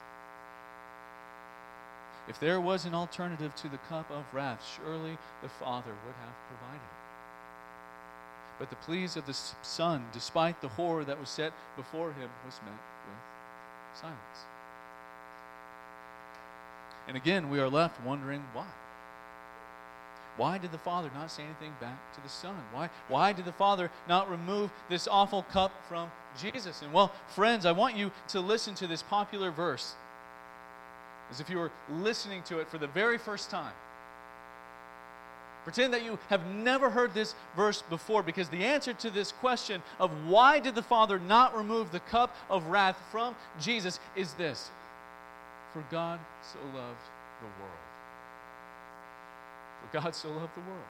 If 2.28 2.40
there 2.40 2.60
was 2.60 2.86
an 2.86 2.96
alternative 2.96 3.54
to 3.56 3.68
the 3.68 3.78
cup 3.90 4.10
of 4.10 4.24
wrath, 4.34 4.66
surely 4.78 5.18
the 5.42 5.50
Father 5.50 5.92
would 5.92 6.16
have 6.16 6.34
provided 6.48 6.82
it. 6.82 7.06
But 8.58 8.70
the 8.70 8.78
pleas 8.78 9.18
of 9.18 9.26
the 9.26 9.34
Son, 9.34 10.06
despite 10.14 10.62
the 10.62 10.70
horror 10.70 11.04
that 11.04 11.20
was 11.20 11.30
set 11.30 11.52
before 11.76 12.14
him, 12.14 12.30
was 12.46 12.60
met 12.64 12.74
with 12.74 14.00
silence. 14.02 14.46
And 17.08 17.16
again, 17.16 17.50
we 17.50 17.60
are 17.60 17.70
left 17.70 18.02
wondering 18.02 18.44
why. 18.54 18.66
Why 20.38 20.58
did 20.58 20.72
the 20.72 20.78
Father 20.78 21.10
not 21.14 21.32
say 21.32 21.44
anything 21.44 21.74
back 21.80 22.14
to 22.16 22.22
the 22.22 22.30
Son? 22.30 22.56
Why, 22.74 22.90
why 23.08 23.32
did 23.32 23.46
the 23.46 23.54
Father 23.54 23.90
not 24.08 24.30
remove 24.30 24.70
this 24.90 25.08
awful 25.08 25.44
cup 25.44 25.72
from 25.88 26.12
Jesus? 26.40 26.82
And 26.82 26.92
well, 26.92 27.12
friends, 27.30 27.66
I 27.66 27.72
want 27.72 27.96
you 27.96 28.12
to 28.30 28.42
listen 28.42 28.76
to 28.76 28.88
this 28.88 29.02
popular 29.02 29.50
verse 29.52 29.96
as 31.32 31.40
if 31.40 31.50
you 31.50 31.58
were 31.58 31.72
listening 31.90 32.44
to 32.44 32.60
it 32.60 32.70
for 32.70 32.78
the 32.78 32.88
very 32.88 33.18
first 33.18 33.50
time. 33.50 33.74
Pretend 35.64 35.94
that 35.94 36.06
you 36.06 36.20
have 36.30 36.46
never 36.46 36.92
heard 36.92 37.14
this 37.14 37.34
verse 37.56 37.82
before 37.90 38.22
because 38.22 38.50
the 38.50 38.64
answer 38.64 38.94
to 38.94 39.10
this 39.10 39.32
question 39.32 39.82
of 40.00 40.12
why 40.28 40.60
did 40.60 40.76
the 40.76 40.84
Father 40.84 41.18
not 41.18 41.58
remove 41.58 41.92
the 41.92 42.02
cup 42.02 42.36
of 42.52 42.68
wrath 42.68 42.98
from 43.10 43.36
Jesus 43.60 44.00
is 44.16 44.34
this 44.34 44.70
For 45.74 45.84
God 45.90 46.20
so 46.44 46.60
loved 46.78 47.02
the 47.42 47.48
world 47.60 47.85
God 49.96 50.14
so 50.14 50.28
loved 50.28 50.54
the 50.56 50.62
world. 50.70 50.90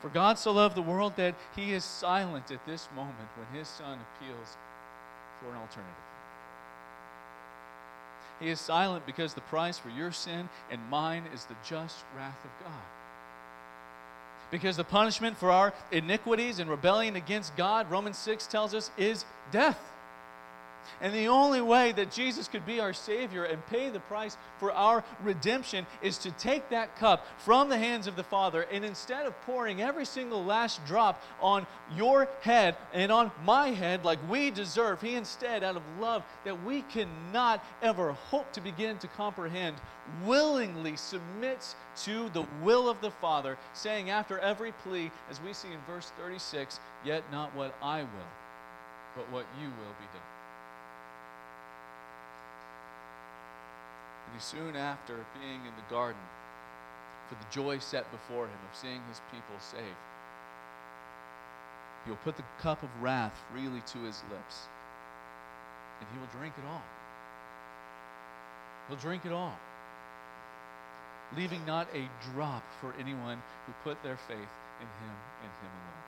For 0.00 0.08
God 0.08 0.38
so 0.38 0.52
loved 0.52 0.74
the 0.74 0.82
world 0.82 1.12
that 1.16 1.34
he 1.54 1.74
is 1.74 1.84
silent 1.84 2.50
at 2.50 2.64
this 2.64 2.88
moment 2.96 3.28
when 3.36 3.58
his 3.58 3.68
son 3.68 3.98
appeals 3.98 4.56
for 5.38 5.50
an 5.50 5.56
alternative. 5.56 5.94
He 8.40 8.48
is 8.48 8.60
silent 8.60 9.04
because 9.04 9.34
the 9.34 9.42
price 9.42 9.78
for 9.78 9.90
your 9.90 10.10
sin 10.10 10.48
and 10.70 10.80
mine 10.88 11.24
is 11.34 11.44
the 11.44 11.56
just 11.68 12.02
wrath 12.16 12.42
of 12.44 12.64
God. 12.64 12.82
Because 14.50 14.78
the 14.78 14.84
punishment 14.84 15.36
for 15.36 15.50
our 15.50 15.74
iniquities 15.92 16.60
and 16.60 16.70
rebellion 16.70 17.16
against 17.16 17.54
God, 17.56 17.90
Romans 17.90 18.16
6 18.16 18.46
tells 18.46 18.74
us, 18.74 18.90
is 18.96 19.26
death. 19.50 19.92
And 21.00 21.14
the 21.14 21.28
only 21.28 21.60
way 21.60 21.92
that 21.92 22.10
Jesus 22.10 22.48
could 22.48 22.64
be 22.64 22.80
our 22.80 22.92
Savior 22.92 23.44
and 23.44 23.64
pay 23.66 23.90
the 23.90 24.00
price 24.00 24.36
for 24.58 24.72
our 24.72 25.04
redemption 25.22 25.86
is 26.02 26.18
to 26.18 26.30
take 26.32 26.68
that 26.70 26.96
cup 26.96 27.26
from 27.38 27.68
the 27.68 27.78
hands 27.78 28.06
of 28.06 28.16
the 28.16 28.24
Father 28.24 28.62
and 28.72 28.84
instead 28.84 29.26
of 29.26 29.40
pouring 29.42 29.82
every 29.82 30.04
single 30.04 30.44
last 30.44 30.84
drop 30.86 31.22
on 31.40 31.66
your 31.94 32.28
head 32.40 32.76
and 32.92 33.12
on 33.12 33.30
my 33.44 33.70
head 33.70 34.04
like 34.04 34.18
we 34.28 34.50
deserve, 34.50 35.00
He 35.00 35.14
instead, 35.14 35.62
out 35.62 35.76
of 35.76 35.82
love 36.00 36.22
that 36.44 36.64
we 36.64 36.82
cannot 36.82 37.64
ever 37.82 38.12
hope 38.12 38.52
to 38.52 38.60
begin 38.60 38.98
to 38.98 39.08
comprehend, 39.08 39.76
willingly 40.24 40.96
submits 40.96 41.74
to 42.04 42.28
the 42.30 42.44
will 42.62 42.88
of 42.88 43.00
the 43.00 43.10
Father, 43.10 43.56
saying 43.74 44.10
after 44.10 44.38
every 44.38 44.72
plea, 44.72 45.10
as 45.30 45.40
we 45.40 45.52
see 45.52 45.68
in 45.68 45.78
verse 45.86 46.10
36, 46.18 46.80
Yet 47.04 47.22
not 47.30 47.54
what 47.54 47.74
I 47.82 48.00
will, 48.00 48.32
but 49.14 49.30
what 49.30 49.46
you 49.60 49.68
will 49.68 49.94
be 49.98 50.06
done. 50.12 50.35
He 54.36 54.42
soon 54.42 54.76
after 54.76 55.24
being 55.40 55.60
in 55.64 55.72
the 55.76 55.90
garden, 55.90 56.20
for 57.28 57.34
the 57.36 57.50
joy 57.50 57.78
set 57.78 58.04
before 58.12 58.44
him 58.44 58.60
of 58.70 58.76
seeing 58.76 59.00
his 59.08 59.20
people 59.32 59.56
saved, 59.58 60.04
he 62.04 62.10
will 62.10 62.20
put 62.22 62.36
the 62.36 62.44
cup 62.60 62.82
of 62.82 62.90
wrath 63.00 63.32
freely 63.50 63.80
to 63.86 63.98
his 64.04 64.22
lips, 64.30 64.68
and 65.98 66.08
he 66.12 66.20
will 66.20 66.28
drink 66.38 66.54
it 66.58 66.68
all. 66.68 66.84
He'll 68.88 68.98
drink 68.98 69.24
it 69.24 69.32
all, 69.32 69.58
leaving 71.36 71.64
not 71.64 71.88
a 71.94 72.08
drop 72.32 72.62
for 72.80 72.94
anyone 73.00 73.42
who 73.66 73.72
put 73.82 74.00
their 74.02 74.18
faith 74.28 74.52
in 74.80 74.86
him 74.86 75.16
and 75.42 75.50
him 75.64 75.72
alone. 75.72 76.04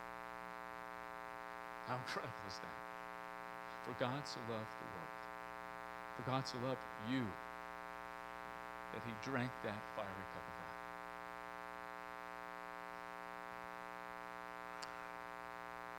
How 1.89 1.97
incredible 1.97 2.45
is 2.47 2.59
that? 2.61 2.79
For 3.87 3.99
God 3.99 4.21
so 4.29 4.39
loved 4.53 4.69
the 4.69 4.89
world. 4.93 5.15
For 6.17 6.31
God 6.31 6.47
so 6.47 6.59
loved 6.69 6.79
you 7.11 7.25
that 8.99 9.07
he 9.07 9.31
drank 9.31 9.51
that 9.63 9.79
fiery 9.95 10.07
cup 10.07 10.43
of 10.43 10.55
wrath. 10.59 10.75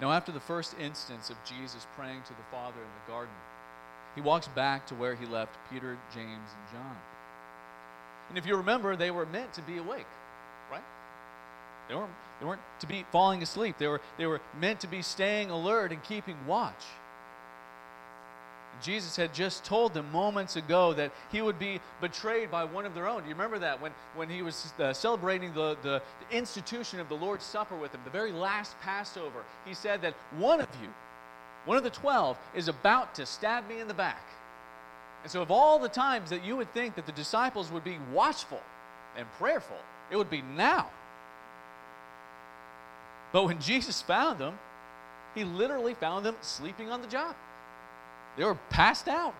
Now, 0.01 0.11
after 0.11 0.31
the 0.31 0.39
first 0.39 0.75
instance 0.79 1.29
of 1.29 1.37
Jesus 1.45 1.87
praying 1.95 2.23
to 2.23 2.33
the 2.33 2.43
Father 2.51 2.79
in 2.79 2.89
the 3.05 3.11
garden, 3.11 3.33
he 4.15 4.21
walks 4.21 4.47
back 4.49 4.85
to 4.87 4.95
where 4.95 5.15
he 5.15 5.25
left 5.25 5.55
Peter, 5.71 5.97
James, 6.13 6.29
and 6.31 6.79
John. 6.79 6.97
And 8.29 8.37
if 8.37 8.45
you 8.45 8.57
remember, 8.57 8.95
they 8.95 9.11
were 9.11 9.25
meant 9.25 9.53
to 9.53 9.61
be 9.61 9.77
awake, 9.77 10.07
right? 10.71 10.83
They 11.87 11.95
weren't, 11.95 12.11
they 12.39 12.45
weren't 12.45 12.61
to 12.81 12.87
be 12.87 13.05
falling 13.11 13.41
asleep. 13.41 13.77
They 13.77 13.87
were, 13.87 14.01
they 14.17 14.25
were 14.25 14.41
meant 14.59 14.81
to 14.81 14.87
be 14.87 15.01
staying 15.01 15.51
alert 15.51 15.91
and 15.91 16.03
keeping 16.03 16.35
watch. 16.45 16.83
Jesus 18.81 19.15
had 19.15 19.33
just 19.33 19.63
told 19.65 19.93
them 19.93 20.11
moments 20.11 20.55
ago 20.55 20.93
that 20.93 21.11
he 21.31 21.41
would 21.41 21.59
be 21.59 21.79
betrayed 22.01 22.49
by 22.49 22.63
one 22.63 22.85
of 22.85 22.93
their 22.93 23.07
own. 23.07 23.21
Do 23.21 23.29
you 23.29 23.35
remember 23.35 23.59
that 23.59 23.81
when, 23.81 23.91
when 24.15 24.29
he 24.29 24.41
was 24.41 24.73
uh, 24.79 24.93
celebrating 24.93 25.53
the, 25.53 25.77
the, 25.81 26.01
institution 26.31 26.99
of 26.99 27.09
the 27.09 27.15
Lord's 27.15 27.43
Supper 27.43 27.75
with 27.75 27.91
them, 27.91 28.01
the 28.03 28.09
very 28.09 28.31
last 28.31 28.79
Passover? 28.81 29.43
He 29.65 29.73
said 29.73 30.01
that 30.01 30.13
one 30.37 30.61
of 30.61 30.67
you, 30.81 30.89
one 31.65 31.77
of 31.77 31.83
the 31.83 31.89
twelve, 31.89 32.37
is 32.55 32.67
about 32.67 33.15
to 33.15 33.25
stab 33.25 33.67
me 33.67 33.79
in 33.79 33.87
the 33.87 33.93
back. 33.93 34.23
And 35.23 35.31
so, 35.31 35.41
of 35.41 35.51
all 35.51 35.79
the 35.79 35.89
times 35.89 36.29
that 36.29 36.45
you 36.45 36.55
would 36.55 36.73
think 36.73 36.95
that 36.95 37.05
the 37.05 37.11
disciples 37.11 37.71
would 37.71 37.83
be 37.83 37.97
watchful 38.13 38.61
and 39.17 39.27
prayerful, 39.37 39.77
it 40.11 40.15
would 40.15 40.29
be 40.29 40.41
now. 40.41 40.89
But 43.31 43.45
when 43.45 43.59
Jesus 43.59 44.01
found 44.01 44.39
them, 44.39 44.57
he 45.35 45.43
literally 45.43 45.93
found 45.93 46.25
them 46.25 46.35
sleeping 46.41 46.89
on 46.89 47.01
the 47.01 47.07
job. 47.07 47.35
They 48.37 48.43
were 48.43 48.57
passed 48.69 49.07
out. 49.07 49.35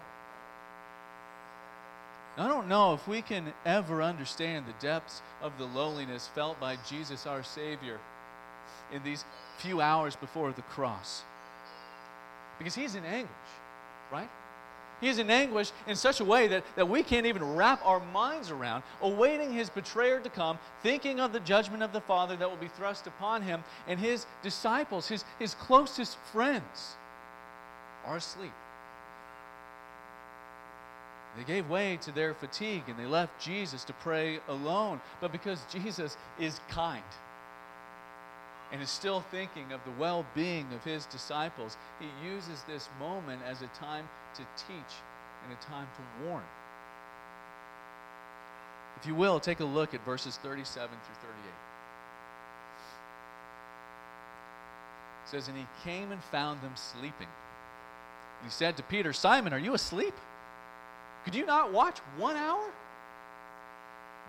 I 2.37 2.47
don't 2.47 2.69
know 2.69 2.93
if 2.93 3.05
we 3.07 3.21
can 3.21 3.53
ever 3.65 4.01
understand 4.01 4.65
the 4.65 4.85
depths 4.85 5.21
of 5.41 5.57
the 5.57 5.65
lowliness 5.65 6.29
felt 6.33 6.59
by 6.59 6.77
Jesus 6.87 7.25
our 7.25 7.43
Savior 7.43 7.99
in 8.93 9.03
these 9.03 9.25
few 9.57 9.81
hours 9.81 10.15
before 10.15 10.51
the 10.53 10.61
cross. 10.63 11.23
Because 12.57 12.75
he's 12.75 12.95
in 12.95 13.03
anguish, 13.03 13.29
right? 14.11 14.29
He 15.01 15.07
is 15.07 15.17
in 15.17 15.29
anguish 15.29 15.71
in 15.87 15.95
such 15.95 16.19
a 16.19 16.25
way 16.25 16.47
that, 16.47 16.63
that 16.75 16.87
we 16.87 17.03
can't 17.03 17.25
even 17.25 17.55
wrap 17.55 17.85
our 17.85 17.99
minds 17.99 18.51
around, 18.51 18.83
awaiting 19.01 19.53
his 19.53 19.69
betrayer 19.69 20.19
to 20.19 20.29
come, 20.29 20.59
thinking 20.83 21.19
of 21.19 21.31
the 21.31 21.39
judgment 21.41 21.83
of 21.83 21.93
the 21.93 22.01
Father 22.01 22.35
that 22.35 22.49
will 22.49 22.57
be 22.57 22.67
thrust 22.67 23.07
upon 23.07 23.41
him, 23.41 23.63
and 23.87 23.99
his 23.99 24.25
disciples, 24.43 25.07
his, 25.07 25.23
his 25.39 25.55
closest 25.55 26.17
friends, 26.31 26.95
are 28.05 28.17
asleep. 28.17 28.51
They 31.39 31.45
gave 31.45 31.69
way 31.69 31.97
to 32.01 32.11
their 32.11 32.33
fatigue 32.33 32.83
and 32.89 32.99
they 32.99 33.05
left 33.05 33.39
Jesus 33.39 33.85
to 33.85 33.93
pray 33.93 34.41
alone. 34.49 34.99
But 35.21 35.31
because 35.31 35.61
Jesus 35.71 36.17
is 36.37 36.59
kind 36.67 37.01
and 38.73 38.81
is 38.81 38.89
still 38.89 39.21
thinking 39.31 39.71
of 39.71 39.79
the 39.85 39.91
well 39.97 40.25
being 40.35 40.67
of 40.73 40.83
his 40.83 41.05
disciples, 41.05 41.77
he 41.97 42.07
uses 42.27 42.61
this 42.63 42.89
moment 42.99 43.41
as 43.47 43.61
a 43.61 43.67
time 43.67 44.09
to 44.35 44.41
teach 44.67 44.97
and 45.45 45.53
a 45.57 45.65
time 45.65 45.87
to 45.95 46.25
warn. 46.27 46.43
If 48.99 49.07
you 49.07 49.15
will, 49.15 49.39
take 49.39 49.61
a 49.61 49.65
look 49.65 49.93
at 49.93 50.03
verses 50.03 50.35
37 50.43 50.89
through 50.89 51.29
38. 51.29 51.37
It 55.23 55.29
says, 55.29 55.47
And 55.47 55.55
he 55.55 55.65
came 55.85 56.11
and 56.11 56.21
found 56.21 56.61
them 56.61 56.73
sleeping. 56.75 57.29
He 58.43 58.49
said 58.49 58.75
to 58.75 58.83
Peter, 58.83 59.13
Simon, 59.13 59.53
are 59.53 59.59
you 59.59 59.73
asleep? 59.73 60.13
Could 61.29 61.37
you 61.37 61.45
not 61.45 61.71
watch 61.71 61.99
one 62.17 62.35
hour? 62.35 62.71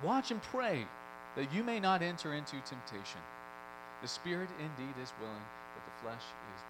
Watch 0.04 0.32
and 0.32 0.42
pray 0.42 0.86
that 1.34 1.50
you 1.50 1.64
may 1.64 1.80
not 1.80 2.02
enter 2.02 2.34
into 2.34 2.56
temptation. 2.60 3.22
The 4.02 4.08
spirit 4.08 4.50
indeed 4.58 4.94
is 5.02 5.10
willing, 5.18 5.40
but 5.74 5.82
the 5.86 6.02
flesh 6.02 6.20
is 6.20 6.60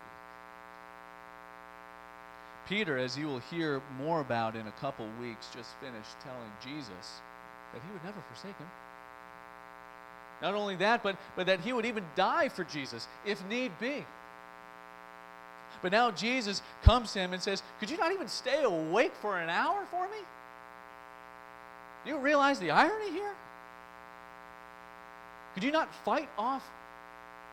weak. 2.69 2.79
Peter, 2.79 2.97
as 2.97 3.19
you 3.19 3.27
will 3.27 3.41
hear 3.41 3.83
more 3.99 4.21
about 4.21 4.55
in 4.55 4.69
a 4.69 4.73
couple 4.81 5.05
weeks, 5.21 5.49
just 5.53 5.71
finished 5.81 6.21
telling 6.23 6.53
Jesus 6.63 7.23
that 7.73 7.83
he 7.85 7.93
would 7.93 8.05
never 8.05 8.21
forsake 8.33 8.57
him. 8.57 8.71
Not 10.43 10.55
only 10.55 10.77
that, 10.77 11.03
but, 11.03 11.17
but 11.35 11.47
that 11.47 11.59
he 11.59 11.73
would 11.73 11.87
even 11.87 12.05
die 12.15 12.49
for 12.49 12.63
Jesus 12.63 13.09
if 13.27 13.45
need 13.47 13.77
be. 13.81 14.07
But 15.83 15.93
now 15.93 16.11
Jesus 16.11 16.63
comes 16.83 17.13
to 17.13 17.21
him 17.21 17.33
and 17.33 17.43
says, 17.43 17.63
Could 17.79 17.91
you 17.91 17.97
not 17.97 18.13
even 18.13 18.29
stay 18.29 18.63
awake 18.63 19.13
for 19.21 19.39
an 19.39 19.49
hour 19.49 19.87
for 19.91 20.05
me? 20.09 20.19
Do 22.05 22.11
you 22.11 22.19
realize 22.19 22.59
the 22.59 22.71
irony 22.71 23.11
here? 23.11 23.35
Could 25.55 25.65
you 25.65 25.71
not 25.71 25.93
fight 26.05 26.29
off 26.39 26.65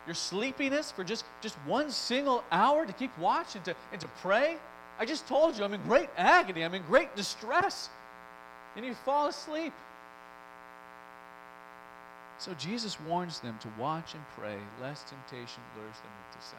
your 0.06 0.14
sleepiness 0.14 0.90
for 0.90 1.04
just, 1.04 1.24
just 1.40 1.56
one 1.66 1.90
single 1.90 2.44
hour 2.50 2.86
to 2.86 2.92
keep 2.92 3.16
watch 3.18 3.54
and 3.54 3.64
to, 3.64 3.74
and 3.92 4.00
to 4.00 4.08
pray? 4.22 4.56
I 4.98 5.04
just 5.04 5.26
told 5.28 5.56
you 5.56 5.64
I'm 5.64 5.74
in 5.74 5.82
great 5.82 6.08
agony, 6.16 6.64
I'm 6.64 6.74
in 6.74 6.82
great 6.82 7.14
distress. 7.16 7.88
And 8.76 8.84
you 8.84 8.94
fall 8.94 9.28
asleep. 9.28 9.72
So 12.38 12.54
Jesus 12.54 12.96
warns 13.00 13.40
them 13.40 13.58
to 13.60 13.68
watch 13.78 14.14
and 14.14 14.22
pray, 14.36 14.56
lest 14.80 15.08
temptation 15.08 15.60
lures 15.76 15.96
them 15.96 16.12
into 16.30 16.46
sin. 16.46 16.58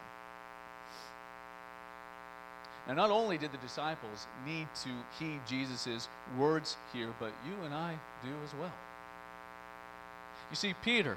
Now, 2.90 2.96
not 2.96 3.10
only 3.12 3.38
did 3.38 3.52
the 3.52 3.58
disciples 3.58 4.26
need 4.44 4.66
to 4.82 4.88
heed 5.16 5.38
Jesus' 5.46 6.08
words 6.36 6.76
here, 6.92 7.10
but 7.20 7.30
you 7.46 7.54
and 7.64 7.72
I 7.72 7.94
do 8.24 8.30
as 8.44 8.52
well. 8.58 8.72
You 10.50 10.56
see, 10.56 10.74
Peter, 10.82 11.16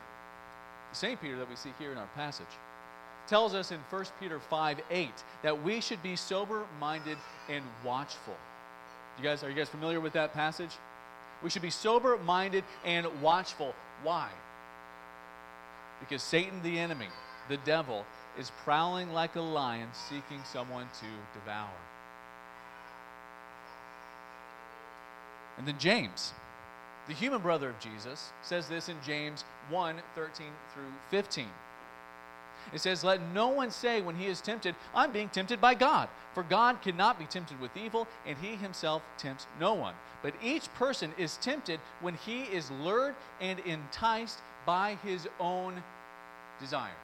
the 0.92 0.96
same 0.96 1.18
Peter 1.18 1.36
that 1.38 1.50
we 1.50 1.56
see 1.56 1.72
here 1.80 1.92
in 1.92 1.98
our 1.98 2.10
passage, 2.14 2.46
tells 3.28 3.56
us 3.56 3.72
in 3.72 3.80
1 3.90 4.06
Peter 4.20 4.40
5 4.40 4.82
8 4.92 5.10
that 5.42 5.64
we 5.64 5.82
should 5.82 6.04
be 6.04 6.16
sober 6.16 6.64
minded 6.80 7.18
and 7.50 7.64
watchful. 7.84 8.38
You 9.18 9.24
guys, 9.24 9.44
are 9.44 9.50
you 9.50 9.56
guys 9.56 9.70
familiar 9.70 10.00
with 10.00 10.14
that 10.14 10.32
passage? 10.32 10.78
We 11.42 11.50
should 11.50 11.64
be 11.64 11.72
sober 11.72 12.20
minded 12.20 12.66
and 12.86 13.08
watchful. 13.20 13.74
Why? 14.04 14.30
Because 16.00 16.22
Satan, 16.22 16.62
the 16.62 16.78
enemy, 16.78 17.08
the 17.50 17.58
devil, 17.58 18.06
is 18.38 18.52
prowling 18.64 19.14
like 19.14 19.36
a 19.36 19.42
lion 19.42 19.90
seeking 19.94 20.42
someone 20.44 20.88
to 21.00 21.40
devour. 21.40 21.70
And 25.58 25.68
then 25.68 25.78
James, 25.78 26.34
the 27.08 27.14
human 27.14 27.42
brother 27.42 27.70
of 27.70 27.80
Jesus, 27.80 28.32
says 28.42 28.68
this 28.68 28.90
in 28.90 28.98
James 29.06 29.44
1 29.70 29.98
13 30.16 30.48
through 30.74 30.92
15. 31.12 31.46
It 32.72 32.80
says, 32.80 33.04
Let 33.04 33.22
no 33.34 33.50
one 33.50 33.72
say 33.72 34.02
when 34.02 34.16
he 34.16 34.28
is 34.28 34.42
tempted, 34.42 34.76
I'm 34.96 35.12
being 35.12 35.30
tempted 35.30 35.60
by 35.60 35.74
God. 35.74 36.10
For 36.34 36.44
God 36.44 36.82
cannot 36.82 37.20
be 37.20 37.26
tempted 37.26 37.60
with 37.60 37.76
evil, 37.78 38.08
and 38.26 38.38
he 38.38 38.56
himself 38.56 39.04
tempts 39.18 39.46
no 39.60 39.74
one. 39.74 39.94
But 40.22 40.34
each 40.42 40.74
person 40.74 41.14
is 41.18 41.38
tempted 41.38 41.80
when 42.02 42.16
he 42.16 42.44
is 42.44 42.72
lured 42.72 43.16
and 43.42 43.60
enticed 43.60 44.40
by 44.66 44.98
his 45.04 45.28
own 45.40 45.84
desire. 46.60 46.96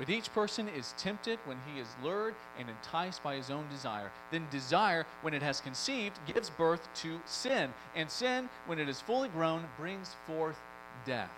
But 0.00 0.08
each 0.08 0.32
person 0.32 0.66
is 0.66 0.94
tempted 0.96 1.38
when 1.44 1.58
he 1.70 1.78
is 1.78 1.86
lured 2.02 2.34
and 2.58 2.70
enticed 2.70 3.22
by 3.22 3.36
his 3.36 3.50
own 3.50 3.66
desire. 3.70 4.10
Then 4.30 4.46
desire, 4.50 5.04
when 5.20 5.34
it 5.34 5.42
has 5.42 5.60
conceived, 5.60 6.18
gives 6.26 6.48
birth 6.48 6.88
to 7.02 7.20
sin. 7.26 7.68
And 7.94 8.10
sin, 8.10 8.48
when 8.64 8.78
it 8.78 8.88
is 8.88 8.98
fully 8.98 9.28
grown, 9.28 9.62
brings 9.78 10.16
forth 10.26 10.58
death. 11.04 11.30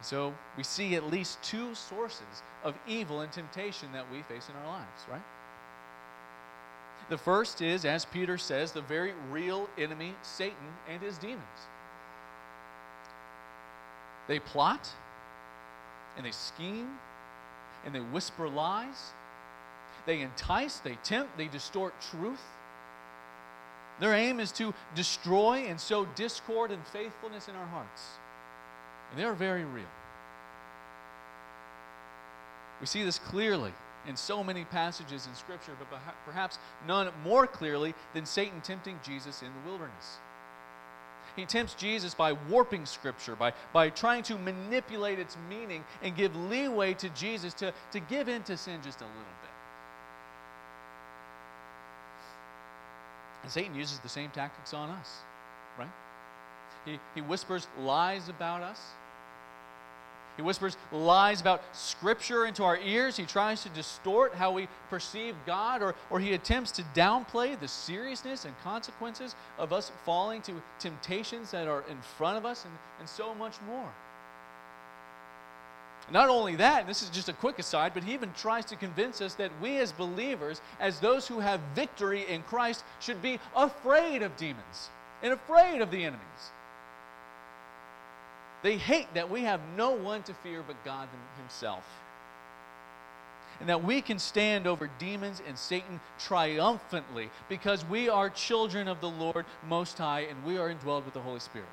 So 0.00 0.32
we 0.56 0.62
see 0.62 0.94
at 0.96 1.10
least 1.10 1.42
two 1.42 1.74
sources 1.74 2.42
of 2.64 2.74
evil 2.88 3.20
and 3.20 3.30
temptation 3.30 3.90
that 3.92 4.10
we 4.10 4.22
face 4.22 4.48
in 4.48 4.56
our 4.56 4.66
lives, 4.66 5.02
right? 5.10 5.22
The 7.10 7.18
first 7.18 7.60
is, 7.60 7.84
as 7.84 8.06
Peter 8.06 8.38
says, 8.38 8.72
the 8.72 8.80
very 8.80 9.12
real 9.30 9.68
enemy, 9.76 10.14
Satan 10.22 10.72
and 10.88 11.02
his 11.02 11.18
demons. 11.18 11.42
They 14.26 14.38
plot, 14.38 14.88
and 16.16 16.24
they 16.24 16.30
scheme 16.30 16.88
and 17.84 17.94
they 17.94 18.00
whisper 18.00 18.48
lies. 18.48 19.12
They 20.06 20.20
entice, 20.20 20.78
they 20.78 20.96
tempt, 21.02 21.36
they 21.36 21.48
distort 21.48 21.94
truth. 22.10 22.42
Their 24.00 24.14
aim 24.14 24.40
is 24.40 24.52
to 24.52 24.74
destroy 24.94 25.66
and 25.68 25.80
sow 25.80 26.04
discord 26.16 26.70
and 26.70 26.84
faithfulness 26.88 27.48
in 27.48 27.54
our 27.54 27.66
hearts. 27.66 28.02
And 29.10 29.18
they 29.18 29.24
are 29.24 29.34
very 29.34 29.64
real. 29.64 29.84
We 32.80 32.86
see 32.86 33.04
this 33.04 33.18
clearly 33.18 33.72
in 34.06 34.16
so 34.16 34.44
many 34.44 34.64
passages 34.64 35.26
in 35.26 35.34
Scripture, 35.34 35.72
but 35.78 36.00
perhaps 36.26 36.58
none 36.86 37.10
more 37.22 37.46
clearly 37.46 37.94
than 38.12 38.26
Satan 38.26 38.60
tempting 38.60 38.98
Jesus 39.02 39.42
in 39.42 39.48
the 39.48 39.70
wilderness. 39.70 40.18
He 41.36 41.44
tempts 41.44 41.74
Jesus 41.74 42.14
by 42.14 42.32
warping 42.32 42.86
Scripture, 42.86 43.34
by, 43.34 43.52
by 43.72 43.90
trying 43.90 44.22
to 44.24 44.38
manipulate 44.38 45.18
its 45.18 45.36
meaning 45.48 45.84
and 46.02 46.16
give 46.16 46.34
leeway 46.36 46.94
to 46.94 47.08
Jesus 47.10 47.54
to, 47.54 47.72
to 47.92 48.00
give 48.00 48.28
in 48.28 48.42
to 48.44 48.56
sin 48.56 48.80
just 48.84 49.00
a 49.00 49.04
little 49.04 49.20
bit. 49.42 49.50
And 53.42 53.52
Satan 53.52 53.74
uses 53.74 53.98
the 53.98 54.08
same 54.08 54.30
tactics 54.30 54.72
on 54.72 54.90
us, 54.90 55.18
right? 55.78 55.90
He, 56.84 56.98
he 57.14 57.20
whispers 57.20 57.66
lies 57.78 58.28
about 58.28 58.62
us. 58.62 58.80
He 60.36 60.42
whispers 60.42 60.76
lies 60.90 61.40
about 61.40 61.62
Scripture 61.72 62.46
into 62.46 62.64
our 62.64 62.76
ears. 62.78 63.16
He 63.16 63.24
tries 63.24 63.62
to 63.62 63.68
distort 63.68 64.34
how 64.34 64.50
we 64.50 64.68
perceive 64.90 65.36
God, 65.46 65.80
or, 65.80 65.94
or 66.10 66.18
he 66.18 66.32
attempts 66.32 66.72
to 66.72 66.82
downplay 66.94 67.58
the 67.58 67.68
seriousness 67.68 68.44
and 68.44 68.54
consequences 68.64 69.36
of 69.58 69.72
us 69.72 69.92
falling 70.04 70.42
to 70.42 70.60
temptations 70.80 71.52
that 71.52 71.68
are 71.68 71.84
in 71.88 72.00
front 72.16 72.36
of 72.36 72.44
us, 72.44 72.64
and, 72.64 72.74
and 72.98 73.08
so 73.08 73.34
much 73.34 73.54
more. 73.66 73.92
Not 76.10 76.28
only 76.28 76.56
that, 76.56 76.86
this 76.86 77.02
is 77.02 77.08
just 77.08 77.28
a 77.28 77.32
quick 77.32 77.58
aside, 77.58 77.92
but 77.94 78.04
he 78.04 78.12
even 78.12 78.32
tries 78.34 78.66
to 78.66 78.76
convince 78.76 79.20
us 79.20 79.34
that 79.34 79.50
we 79.62 79.78
as 79.78 79.92
believers, 79.92 80.60
as 80.78 81.00
those 81.00 81.26
who 81.26 81.40
have 81.40 81.60
victory 81.74 82.26
in 82.28 82.42
Christ, 82.42 82.84
should 83.00 83.22
be 83.22 83.38
afraid 83.56 84.22
of 84.22 84.36
demons 84.36 84.90
and 85.22 85.32
afraid 85.32 85.80
of 85.80 85.90
the 85.90 86.04
enemies. 86.04 86.50
They 88.64 88.78
hate 88.78 89.12
that 89.12 89.30
we 89.30 89.42
have 89.42 89.60
no 89.76 89.90
one 89.90 90.22
to 90.22 90.32
fear 90.32 90.64
but 90.66 90.82
God 90.86 91.06
Himself. 91.36 91.84
And 93.60 93.68
that 93.68 93.84
we 93.84 94.00
can 94.00 94.18
stand 94.18 94.66
over 94.66 94.90
demons 94.98 95.42
and 95.46 95.56
Satan 95.56 96.00
triumphantly 96.18 97.28
because 97.50 97.84
we 97.84 98.08
are 98.08 98.30
children 98.30 98.88
of 98.88 99.02
the 99.02 99.10
Lord 99.10 99.44
Most 99.68 99.98
High 99.98 100.20
and 100.20 100.42
we 100.44 100.56
are 100.56 100.74
indwelled 100.74 101.04
with 101.04 101.12
the 101.12 101.20
Holy 101.20 101.40
Spirit. 101.40 101.68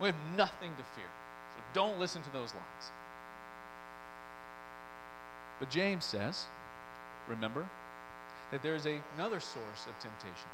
We 0.00 0.06
have 0.06 0.16
nothing 0.36 0.70
to 0.70 0.84
fear. 0.94 1.10
So 1.56 1.62
don't 1.74 1.98
listen 1.98 2.22
to 2.22 2.32
those 2.32 2.54
lies. 2.54 2.90
But 5.58 5.68
James 5.68 6.04
says, 6.04 6.44
remember, 7.28 7.66
that 8.52 8.62
there 8.62 8.76
is 8.76 8.86
a, 8.86 9.00
another 9.16 9.40
source 9.40 9.86
of 9.88 9.98
temptation. 9.98 10.48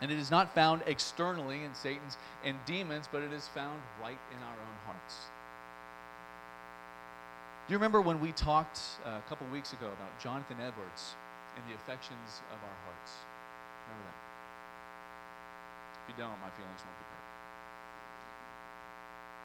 And 0.00 0.10
it 0.10 0.18
is 0.18 0.30
not 0.30 0.54
found 0.54 0.82
externally 0.86 1.64
in 1.64 1.74
Satan's 1.74 2.16
and 2.44 2.56
demons, 2.64 3.08
but 3.10 3.22
it 3.22 3.32
is 3.32 3.48
found 3.48 3.80
right 4.02 4.18
in 4.30 4.42
our 4.42 4.54
own 4.54 4.76
hearts. 4.86 5.14
Do 7.66 7.72
you 7.72 7.78
remember 7.78 8.00
when 8.00 8.18
we 8.20 8.32
talked 8.32 8.80
uh, 9.04 9.10
a 9.10 9.22
couple 9.28 9.46
weeks 9.48 9.72
ago 9.72 9.86
about 9.86 10.18
Jonathan 10.20 10.56
Edwards 10.58 11.14
and 11.54 11.64
the 11.70 11.74
affections 11.76 12.42
of 12.50 12.58
our 12.58 12.76
hearts? 12.84 13.12
Remember 13.86 14.10
that? 14.10 14.16
If 16.02 16.08
you 16.08 16.14
don't, 16.18 16.40
my 16.40 16.50
feelings 16.50 16.80
won't 16.80 16.98
be 16.98 17.04
hurt. 17.04 17.20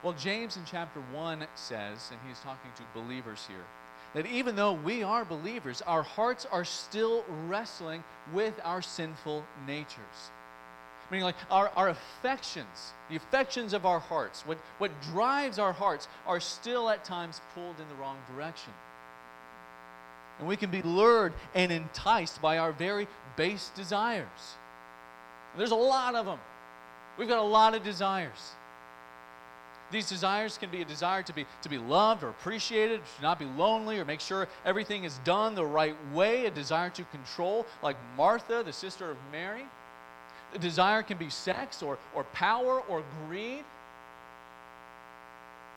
Well, 0.03 0.13
James 0.13 0.57
in 0.57 0.63
chapter 0.65 1.01
1 1.13 1.45
says, 1.55 2.09
and 2.11 2.19
he's 2.27 2.39
talking 2.39 2.71
to 2.77 2.83
believers 2.99 3.45
here, 3.47 3.65
that 4.15 4.25
even 4.25 4.55
though 4.55 4.73
we 4.73 5.03
are 5.03 5.25
believers, 5.25 5.81
our 5.85 6.01
hearts 6.01 6.47
are 6.49 6.63
still 6.63 7.25
wrestling 7.47 8.03
with 8.33 8.59
our 8.63 8.81
sinful 8.81 9.43
natures. 9.67 10.31
Meaning, 11.11 11.25
like 11.25 11.35
our, 11.51 11.69
our 11.75 11.89
affections, 11.89 12.93
the 13.09 13.15
affections 13.15 13.73
of 13.73 13.85
our 13.85 13.99
hearts, 13.99 14.41
what, 14.45 14.57
what 14.79 14.91
drives 15.13 15.59
our 15.59 15.73
hearts, 15.73 16.07
are 16.25 16.39
still 16.39 16.89
at 16.89 17.03
times 17.05 17.41
pulled 17.53 17.79
in 17.79 17.87
the 17.89 17.95
wrong 17.95 18.17
direction. 18.33 18.73
And 20.39 20.47
we 20.47 20.57
can 20.57 20.71
be 20.71 20.81
lured 20.81 21.33
and 21.53 21.71
enticed 21.71 22.41
by 22.41 22.57
our 22.57 22.71
very 22.71 23.07
base 23.37 23.71
desires. 23.75 24.55
And 25.53 25.59
there's 25.59 25.71
a 25.71 25.75
lot 25.75 26.15
of 26.15 26.25
them. 26.25 26.39
We've 27.17 27.27
got 27.27 27.39
a 27.39 27.41
lot 27.41 27.75
of 27.75 27.83
desires. 27.83 28.51
These 29.91 30.09
desires 30.09 30.57
can 30.57 30.71
be 30.71 30.81
a 30.81 30.85
desire 30.85 31.21
to 31.23 31.33
be, 31.33 31.45
to 31.61 31.69
be 31.69 31.77
loved 31.77 32.23
or 32.23 32.29
appreciated, 32.29 33.01
to 33.17 33.21
not 33.21 33.37
be 33.37 33.45
lonely, 33.45 33.99
or 33.99 34.05
make 34.05 34.19
sure 34.19 34.47
everything 34.65 35.03
is 35.03 35.19
done 35.19 35.55
the 35.55 35.65
right 35.65 35.95
way, 36.13 36.47
a 36.47 36.51
desire 36.51 36.89
to 36.89 37.03
control, 37.05 37.65
like 37.83 37.95
Martha, 38.17 38.63
the 38.65 38.73
sister 38.73 39.11
of 39.11 39.17
Mary. 39.31 39.65
The 40.53 40.59
desire 40.59 41.03
can 41.03 41.17
be 41.17 41.29
sex 41.29 41.83
or, 41.83 41.97
or 42.13 42.23
power 42.25 42.81
or 42.81 43.03
greed. 43.27 43.63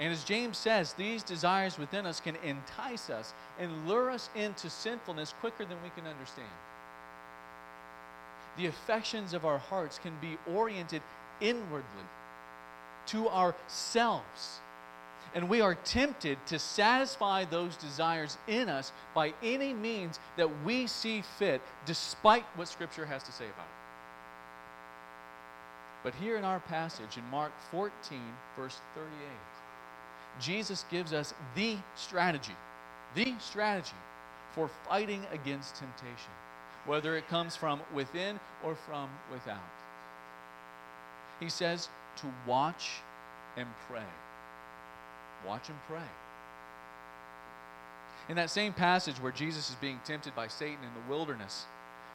And 0.00 0.12
as 0.12 0.22
James 0.22 0.56
says, 0.56 0.92
these 0.92 1.22
desires 1.22 1.78
within 1.78 2.06
us 2.06 2.20
can 2.20 2.36
entice 2.44 3.10
us 3.10 3.34
and 3.58 3.88
lure 3.88 4.10
us 4.10 4.30
into 4.36 4.70
sinfulness 4.70 5.34
quicker 5.40 5.64
than 5.64 5.76
we 5.82 5.90
can 5.90 6.06
understand. 6.06 6.46
The 8.56 8.66
affections 8.66 9.34
of 9.34 9.44
our 9.44 9.58
hearts 9.58 9.98
can 9.98 10.12
be 10.20 10.36
oriented 10.52 11.02
inwardly 11.40 12.06
to 13.06 13.28
ourselves. 13.28 14.60
And 15.34 15.48
we 15.48 15.60
are 15.60 15.74
tempted 15.74 16.38
to 16.46 16.58
satisfy 16.58 17.44
those 17.44 17.76
desires 17.76 18.38
in 18.46 18.68
us 18.68 18.92
by 19.14 19.34
any 19.42 19.74
means 19.74 20.18
that 20.36 20.64
we 20.64 20.86
see 20.86 21.22
fit, 21.38 21.60
despite 21.86 22.44
what 22.54 22.68
Scripture 22.68 23.04
has 23.04 23.22
to 23.24 23.32
say 23.32 23.44
about 23.44 23.66
it. 23.66 23.77
But 26.02 26.14
here 26.14 26.36
in 26.36 26.44
our 26.44 26.60
passage, 26.60 27.16
in 27.16 27.24
Mark 27.30 27.52
14, 27.70 27.92
verse 28.56 28.80
38, 28.94 29.10
Jesus 30.40 30.84
gives 30.90 31.12
us 31.12 31.34
the 31.54 31.76
strategy, 31.96 32.54
the 33.14 33.34
strategy 33.40 33.96
for 34.54 34.68
fighting 34.88 35.24
against 35.32 35.76
temptation, 35.76 36.30
whether 36.86 37.16
it 37.16 37.28
comes 37.28 37.56
from 37.56 37.80
within 37.92 38.38
or 38.64 38.74
from 38.74 39.10
without. 39.32 39.58
He 41.40 41.48
says 41.48 41.88
to 42.18 42.26
watch 42.46 43.00
and 43.56 43.68
pray. 43.88 44.02
Watch 45.46 45.68
and 45.68 45.78
pray. 45.88 46.08
In 48.28 48.36
that 48.36 48.50
same 48.50 48.72
passage 48.72 49.16
where 49.16 49.32
Jesus 49.32 49.70
is 49.70 49.76
being 49.76 50.00
tempted 50.04 50.34
by 50.34 50.48
Satan 50.48 50.78
in 50.84 50.90
the 50.94 51.10
wilderness, 51.10 51.66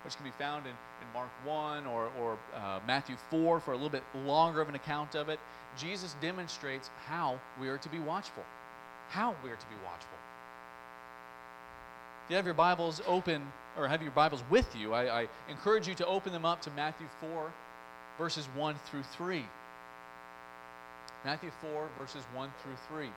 which 0.04 0.16
can 0.16 0.26
be 0.26 0.32
found 0.32 0.66
in, 0.66 0.72
in 0.72 1.14
Mark 1.14 1.30
1 1.46 1.86
or, 1.88 2.10
or 2.20 2.38
uh, 2.56 2.80
Matthew 2.86 3.16
4 3.30 3.60
for 3.60 3.72
a 3.72 3.76
little 3.76 3.90
bit 3.90 4.04
longer 4.26 4.62
of 4.62 4.70
an 4.70 4.76
account 4.76 5.16
of 5.16 5.30
it, 5.30 5.40
Jesus 5.78 6.16
demonstrates 6.22 6.90
how 7.06 7.40
we 7.60 7.70
are 7.70 7.78
to 7.78 7.90
be 7.90 8.00
watchful. 8.00 8.44
How 9.10 9.36
we 9.44 9.50
are 9.50 9.56
to 9.56 9.68
be 9.68 9.76
watchful. 9.84 10.18
If 12.26 12.30
you 12.30 12.36
have 12.36 12.46
your 12.46 12.54
Bibles 12.54 13.02
open 13.08 13.42
or 13.78 13.88
have 13.88 14.02
your 14.02 14.12
Bibles 14.12 14.44
with 14.50 14.76
you, 14.76 14.94
I, 14.94 15.22
I 15.22 15.28
encourage 15.50 15.88
you 15.88 15.96
to 15.96 16.06
open 16.06 16.32
them 16.32 16.46
up 16.46 16.62
to 16.62 16.72
Matthew 16.72 17.08
4, 17.20 17.52
verses 18.18 18.48
1 18.56 18.76
through 18.86 19.04
3. 19.04 19.44
Matthew 21.26 21.52
4, 21.62 21.90
verses 21.98 22.24
1 22.34 22.50
through 22.62 22.98
3. 22.98 23.10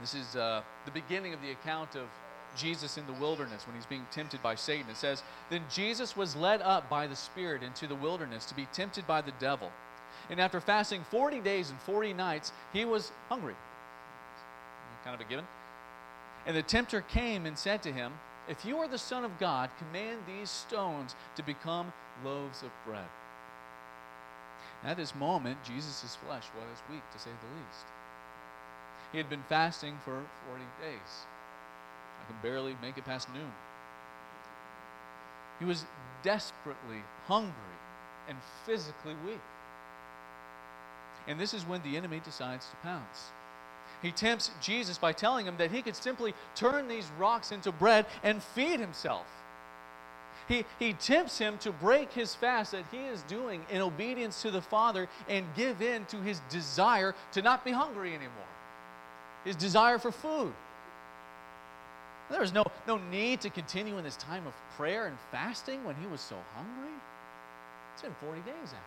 This 0.00 0.14
is 0.14 0.34
uh, 0.34 0.62
the 0.86 0.90
beginning 0.90 1.34
of 1.34 1.42
the 1.42 1.50
account 1.50 1.94
of 1.94 2.08
Jesus 2.56 2.98
in 2.98 3.06
the 3.06 3.12
wilderness 3.14 3.66
when 3.66 3.76
he's 3.76 3.86
being 3.86 4.06
tempted 4.10 4.42
by 4.42 4.54
Satan. 4.54 4.90
It 4.90 4.96
says, 4.96 5.22
Then 5.48 5.62
Jesus 5.70 6.16
was 6.16 6.36
led 6.36 6.62
up 6.62 6.88
by 6.88 7.06
the 7.06 7.16
Spirit 7.16 7.62
into 7.62 7.86
the 7.86 7.94
wilderness 7.94 8.44
to 8.46 8.54
be 8.54 8.66
tempted 8.72 9.06
by 9.06 9.20
the 9.20 9.32
devil. 9.38 9.70
And 10.28 10.40
after 10.40 10.60
fasting 10.60 11.04
40 11.10 11.40
days 11.40 11.70
and 11.70 11.80
40 11.80 12.12
nights, 12.12 12.52
he 12.72 12.84
was 12.84 13.12
hungry. 13.28 13.54
Kind 15.04 15.14
of 15.14 15.20
a 15.20 15.28
given. 15.28 15.46
And 16.46 16.56
the 16.56 16.62
tempter 16.62 17.00
came 17.00 17.46
and 17.46 17.58
said 17.58 17.82
to 17.82 17.92
him, 17.92 18.12
If 18.48 18.64
you 18.64 18.78
are 18.78 18.88
the 18.88 18.98
Son 18.98 19.24
of 19.24 19.38
God, 19.38 19.70
command 19.78 20.20
these 20.26 20.50
stones 20.50 21.14
to 21.36 21.42
become 21.42 21.92
loaves 22.24 22.62
of 22.62 22.70
bread. 22.86 23.08
At 24.84 24.96
this 24.96 25.14
moment, 25.14 25.58
Jesus' 25.64 26.16
flesh 26.26 26.44
was 26.56 26.78
weak, 26.90 27.02
to 27.12 27.18
say 27.18 27.30
the 27.30 27.58
least. 27.58 27.86
He 29.12 29.18
had 29.18 29.28
been 29.28 29.42
fasting 29.48 29.98
for 30.04 30.22
40 30.48 30.64
days 30.80 31.26
can 32.26 32.36
barely 32.42 32.76
make 32.82 32.98
it 32.98 33.04
past 33.04 33.28
noon. 33.32 33.52
He 35.58 35.64
was 35.64 35.84
desperately 36.22 37.02
hungry 37.26 37.52
and 38.28 38.38
physically 38.64 39.14
weak. 39.26 39.40
And 41.26 41.38
this 41.38 41.54
is 41.54 41.66
when 41.66 41.82
the 41.82 41.96
enemy 41.96 42.20
decides 42.24 42.66
to 42.66 42.76
pounce. 42.76 43.30
He 44.02 44.10
tempts 44.10 44.50
Jesus 44.62 44.96
by 44.96 45.12
telling 45.12 45.46
him 45.46 45.56
that 45.58 45.70
he 45.70 45.82
could 45.82 45.96
simply 45.96 46.34
turn 46.54 46.88
these 46.88 47.06
rocks 47.18 47.52
into 47.52 47.70
bread 47.70 48.06
and 48.22 48.42
feed 48.42 48.80
himself. 48.80 49.26
He, 50.48 50.64
he 50.78 50.94
tempts 50.94 51.38
him 51.38 51.58
to 51.58 51.70
break 51.70 52.12
his 52.12 52.34
fast 52.34 52.72
that 52.72 52.84
he 52.90 52.98
is 52.98 53.22
doing 53.22 53.64
in 53.70 53.80
obedience 53.80 54.42
to 54.42 54.50
the 54.50 54.62
Father 54.62 55.08
and 55.28 55.46
give 55.54 55.82
in 55.82 56.06
to 56.06 56.16
his 56.16 56.40
desire 56.50 57.14
to 57.32 57.42
not 57.42 57.64
be 57.64 57.70
hungry 57.70 58.14
anymore, 58.14 58.32
his 59.44 59.54
desire 59.54 59.98
for 59.98 60.10
food. 60.10 60.52
There 62.30 62.40
was 62.40 62.52
no, 62.52 62.64
no 62.86 62.98
need 63.10 63.40
to 63.40 63.50
continue 63.50 63.98
in 63.98 64.04
this 64.04 64.14
time 64.16 64.46
of 64.46 64.54
prayer 64.76 65.06
and 65.06 65.18
fasting 65.32 65.82
when 65.84 65.96
he 65.96 66.06
was 66.06 66.20
so 66.20 66.36
hungry. 66.54 66.94
It's 67.92 68.02
been 68.02 68.14
40 68.20 68.40
days 68.42 68.54
after 68.64 68.78
all. 68.78 68.82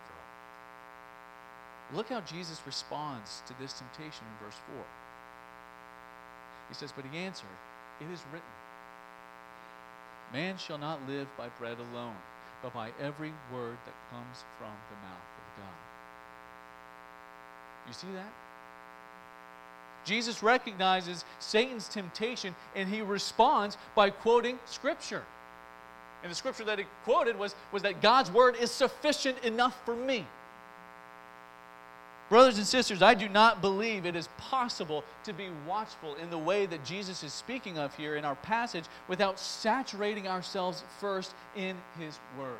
Look 1.96 2.08
how 2.08 2.22
Jesus 2.22 2.62
responds 2.66 3.42
to 3.46 3.52
this 3.60 3.74
temptation 3.74 4.24
in 4.24 4.46
verse 4.46 4.56
4. 4.74 4.84
He 6.68 6.74
says, 6.74 6.92
But 6.96 7.04
he 7.12 7.18
answered, 7.18 7.46
It 8.00 8.10
is 8.10 8.20
written, 8.32 8.48
Man 10.32 10.56
shall 10.56 10.78
not 10.78 11.06
live 11.06 11.28
by 11.36 11.50
bread 11.60 11.76
alone, 11.92 12.16
but 12.62 12.72
by 12.72 12.92
every 12.98 13.34
word 13.52 13.76
that 13.84 13.94
comes 14.10 14.42
from 14.58 14.72
the 14.88 14.96
mouth 15.06 15.28
of 15.36 15.44
God. 15.62 15.78
You 17.86 17.92
see 17.92 18.10
that? 18.14 18.32
Jesus 20.04 20.42
recognizes 20.42 21.24
Satan's 21.38 21.88
temptation 21.88 22.54
and 22.74 22.88
he 22.88 23.02
responds 23.02 23.76
by 23.94 24.10
quoting 24.10 24.58
Scripture. 24.66 25.22
And 26.22 26.30
the 26.30 26.34
scripture 26.34 26.64
that 26.64 26.78
he 26.78 26.86
quoted 27.04 27.38
was, 27.38 27.54
was 27.70 27.82
that 27.82 28.00
God's 28.00 28.30
word 28.32 28.56
is 28.56 28.70
sufficient 28.70 29.44
enough 29.44 29.78
for 29.84 29.94
me. 29.94 30.26
Brothers 32.30 32.56
and 32.56 32.66
sisters, 32.66 33.02
I 33.02 33.12
do 33.12 33.28
not 33.28 33.60
believe 33.60 34.06
it 34.06 34.16
is 34.16 34.30
possible 34.38 35.04
to 35.24 35.34
be 35.34 35.48
watchful 35.68 36.14
in 36.14 36.30
the 36.30 36.38
way 36.38 36.64
that 36.64 36.82
Jesus 36.82 37.22
is 37.22 37.34
speaking 37.34 37.78
of 37.78 37.94
here 37.94 38.16
in 38.16 38.24
our 38.24 38.36
passage 38.36 38.84
without 39.06 39.38
saturating 39.38 40.26
ourselves 40.26 40.82
first 40.98 41.34
in 41.54 41.76
his 41.98 42.18
word. 42.38 42.56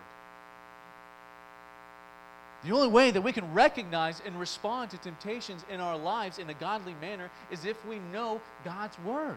The 2.65 2.73
only 2.73 2.89
way 2.89 3.11
that 3.11 3.21
we 3.21 3.33
can 3.33 3.53
recognize 3.53 4.23
and 4.25 4.41
respond 4.41 4.91
to 4.91 4.99
temptations 4.99 5.65
in 5.71 5.81
our 5.81 5.99
lives 5.99 6.39
in 6.39 6.49
a 6.49 6.55
godly 6.55 6.95
manner 7.01 7.31
is 7.51 7.67
if 7.67 7.85
we 7.85 7.99
know 8.11 8.41
God's 8.65 8.99
Word. 9.01 9.37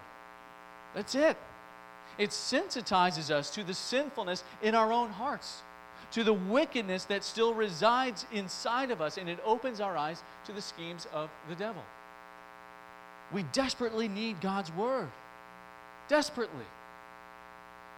That's 0.96 1.13
it. 1.13 1.38
It 2.18 2.30
sensitizes 2.30 3.30
us 3.30 3.50
to 3.52 3.63
the 3.63 3.74
sinfulness 3.74 4.44
in 4.63 4.76
our 4.76 4.94
own 4.94 5.10
hearts, 5.10 5.62
to 6.13 6.24
the 6.24 6.34
wickedness 6.34 7.04
that 7.06 7.26
still 7.26 7.54
resides 7.54 8.26
inside 8.32 8.92
of 8.92 9.02
us, 9.02 9.18
and 9.18 9.28
it 9.28 9.40
opens 9.44 9.82
our 9.82 9.98
eyes 9.98 10.24
to 10.46 10.54
the 10.54 10.62
schemes 10.62 11.06
of 11.13 11.30
the 11.50 11.56
devil. 11.56 11.84
We 13.34 13.44
desperately 13.52 14.08
need 14.08 14.40
God's 14.40 14.72
Word. 14.72 15.10
Desperately. 16.08 16.66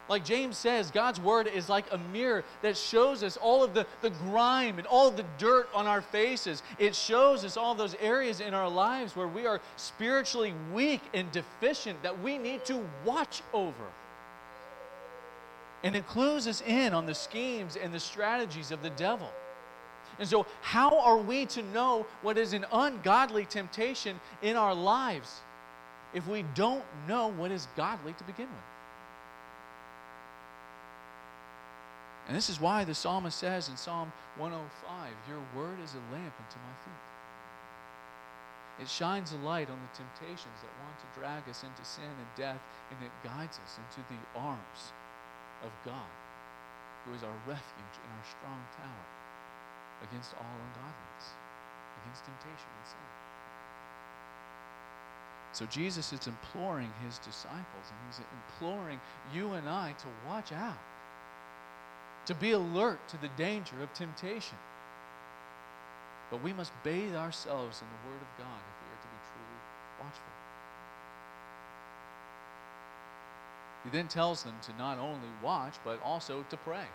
Like 0.09 0.25
James 0.25 0.57
says, 0.57 0.89
God's 0.89 1.19
word 1.19 1.45
is 1.45 1.69
like 1.69 1.85
a 1.91 1.99
mirror 2.11 2.43
that 2.63 2.75
shows 2.75 3.21
us 3.21 3.37
all 3.37 3.63
of 3.63 3.75
the, 3.75 3.85
the 4.01 4.09
grime 4.09 4.79
and 4.79 4.87
all 4.87 5.11
the 5.11 5.25
dirt 5.37 5.69
on 5.71 5.85
our 5.85 6.01
faces. 6.01 6.63
It 6.79 6.95
shows 6.95 7.45
us 7.45 7.55
all 7.55 7.75
those 7.75 7.95
areas 8.01 8.39
in 8.41 8.55
our 8.55 8.67
lives 8.67 9.15
where 9.15 9.27
we 9.27 9.45
are 9.45 9.61
spiritually 9.75 10.55
weak 10.73 11.01
and 11.13 11.31
deficient 11.31 12.01
that 12.01 12.23
we 12.23 12.39
need 12.39 12.65
to 12.65 12.83
watch 13.05 13.43
over. 13.53 13.85
And 15.83 15.95
it 15.95 16.07
clues 16.07 16.47
us 16.47 16.61
in 16.65 16.93
on 16.93 17.05
the 17.05 17.15
schemes 17.15 17.77
and 17.81 17.93
the 17.93 17.99
strategies 17.99 18.71
of 18.71 18.81
the 18.81 18.89
devil. 18.89 19.29
And 20.17 20.27
so, 20.27 20.47
how 20.61 20.99
are 20.99 21.17
we 21.17 21.45
to 21.45 21.63
know 21.63 22.05
what 22.23 22.37
is 22.37 22.53
an 22.53 22.65
ungodly 22.73 23.45
temptation 23.45 24.19
in 24.41 24.57
our 24.57 24.73
lives 24.73 25.39
if 26.13 26.27
we 26.27 26.43
don't 26.55 26.83
know 27.07 27.27
what 27.27 27.51
is 27.51 27.67
godly 27.77 28.13
to 28.13 28.23
begin 28.25 28.47
with? 28.47 28.68
And 32.29 32.37
this 32.37 32.45
is 32.45 32.61
why 32.61 32.85
the 32.85 32.93
psalmist 32.93 33.41
says 33.41 33.73
in 33.73 33.75
Psalm 33.75 34.13
105 34.37 34.61
Your 35.25 35.41
word 35.57 35.81
is 35.81 35.97
a 35.97 36.03
lamp 36.13 36.29
unto 36.37 36.61
my 36.61 36.75
feet. 36.85 37.03
It 38.85 38.87
shines 38.87 39.33
a 39.33 39.41
light 39.41 39.65
on 39.65 39.81
the 39.81 39.97
temptations 39.97 40.61
that 40.61 40.69
want 40.77 40.93
to 41.01 41.09
drag 41.17 41.49
us 41.49 41.65
into 41.65 41.81
sin 41.81 42.05
and 42.05 42.29
death, 42.37 42.61
and 42.93 43.01
it 43.01 43.09
guides 43.25 43.57
us 43.65 43.81
into 43.81 44.05
the 44.13 44.21
arms 44.37 44.93
of 45.65 45.73
God, 45.81 46.05
who 47.03 47.17
is 47.17 47.25
our 47.25 47.33
refuge 47.49 47.97
and 47.97 48.13
our 48.13 48.27
strong 48.29 48.61
tower 48.77 49.05
against 50.05 50.37
all 50.37 50.53
ungodliness, 50.69 51.33
against 52.05 52.29
temptation 52.29 52.69
and 52.77 52.85
sin. 52.93 53.09
So 55.57 55.65
Jesus 55.65 56.13
is 56.13 56.29
imploring 56.29 56.93
his 57.01 57.17
disciples, 57.25 57.89
and 57.89 57.97
he's 58.05 58.21
imploring 58.21 59.01
you 59.33 59.57
and 59.57 59.67
I 59.67 59.97
to 59.97 60.07
watch 60.29 60.53
out 60.53 60.77
to 62.29 62.35
be 62.35 62.51
alert 62.51 62.99
to 63.07 63.17
the 63.17 63.29
danger 63.37 63.81
of 63.81 63.91
temptation. 63.95 64.55
But 66.29 66.43
we 66.43 66.53
must 66.53 66.71
bathe 66.83 67.15
ourselves 67.15 67.81
in 67.81 67.87
the 67.87 68.07
Word 68.07 68.21
of 68.21 68.37
God 68.37 68.59
if 68.69 68.75
we 68.83 68.87
are 68.93 69.01
to 69.01 69.07
be 69.07 69.19
truly 69.25 69.59
watchful. 69.99 70.33
He 73.83 73.89
then 73.89 74.07
tells 74.07 74.43
them 74.43 74.53
to 74.61 74.77
not 74.77 74.99
only 74.99 75.27
watch, 75.41 75.73
but 75.83 75.99
also 76.03 76.45
to 76.51 76.57
pray. 76.57 76.85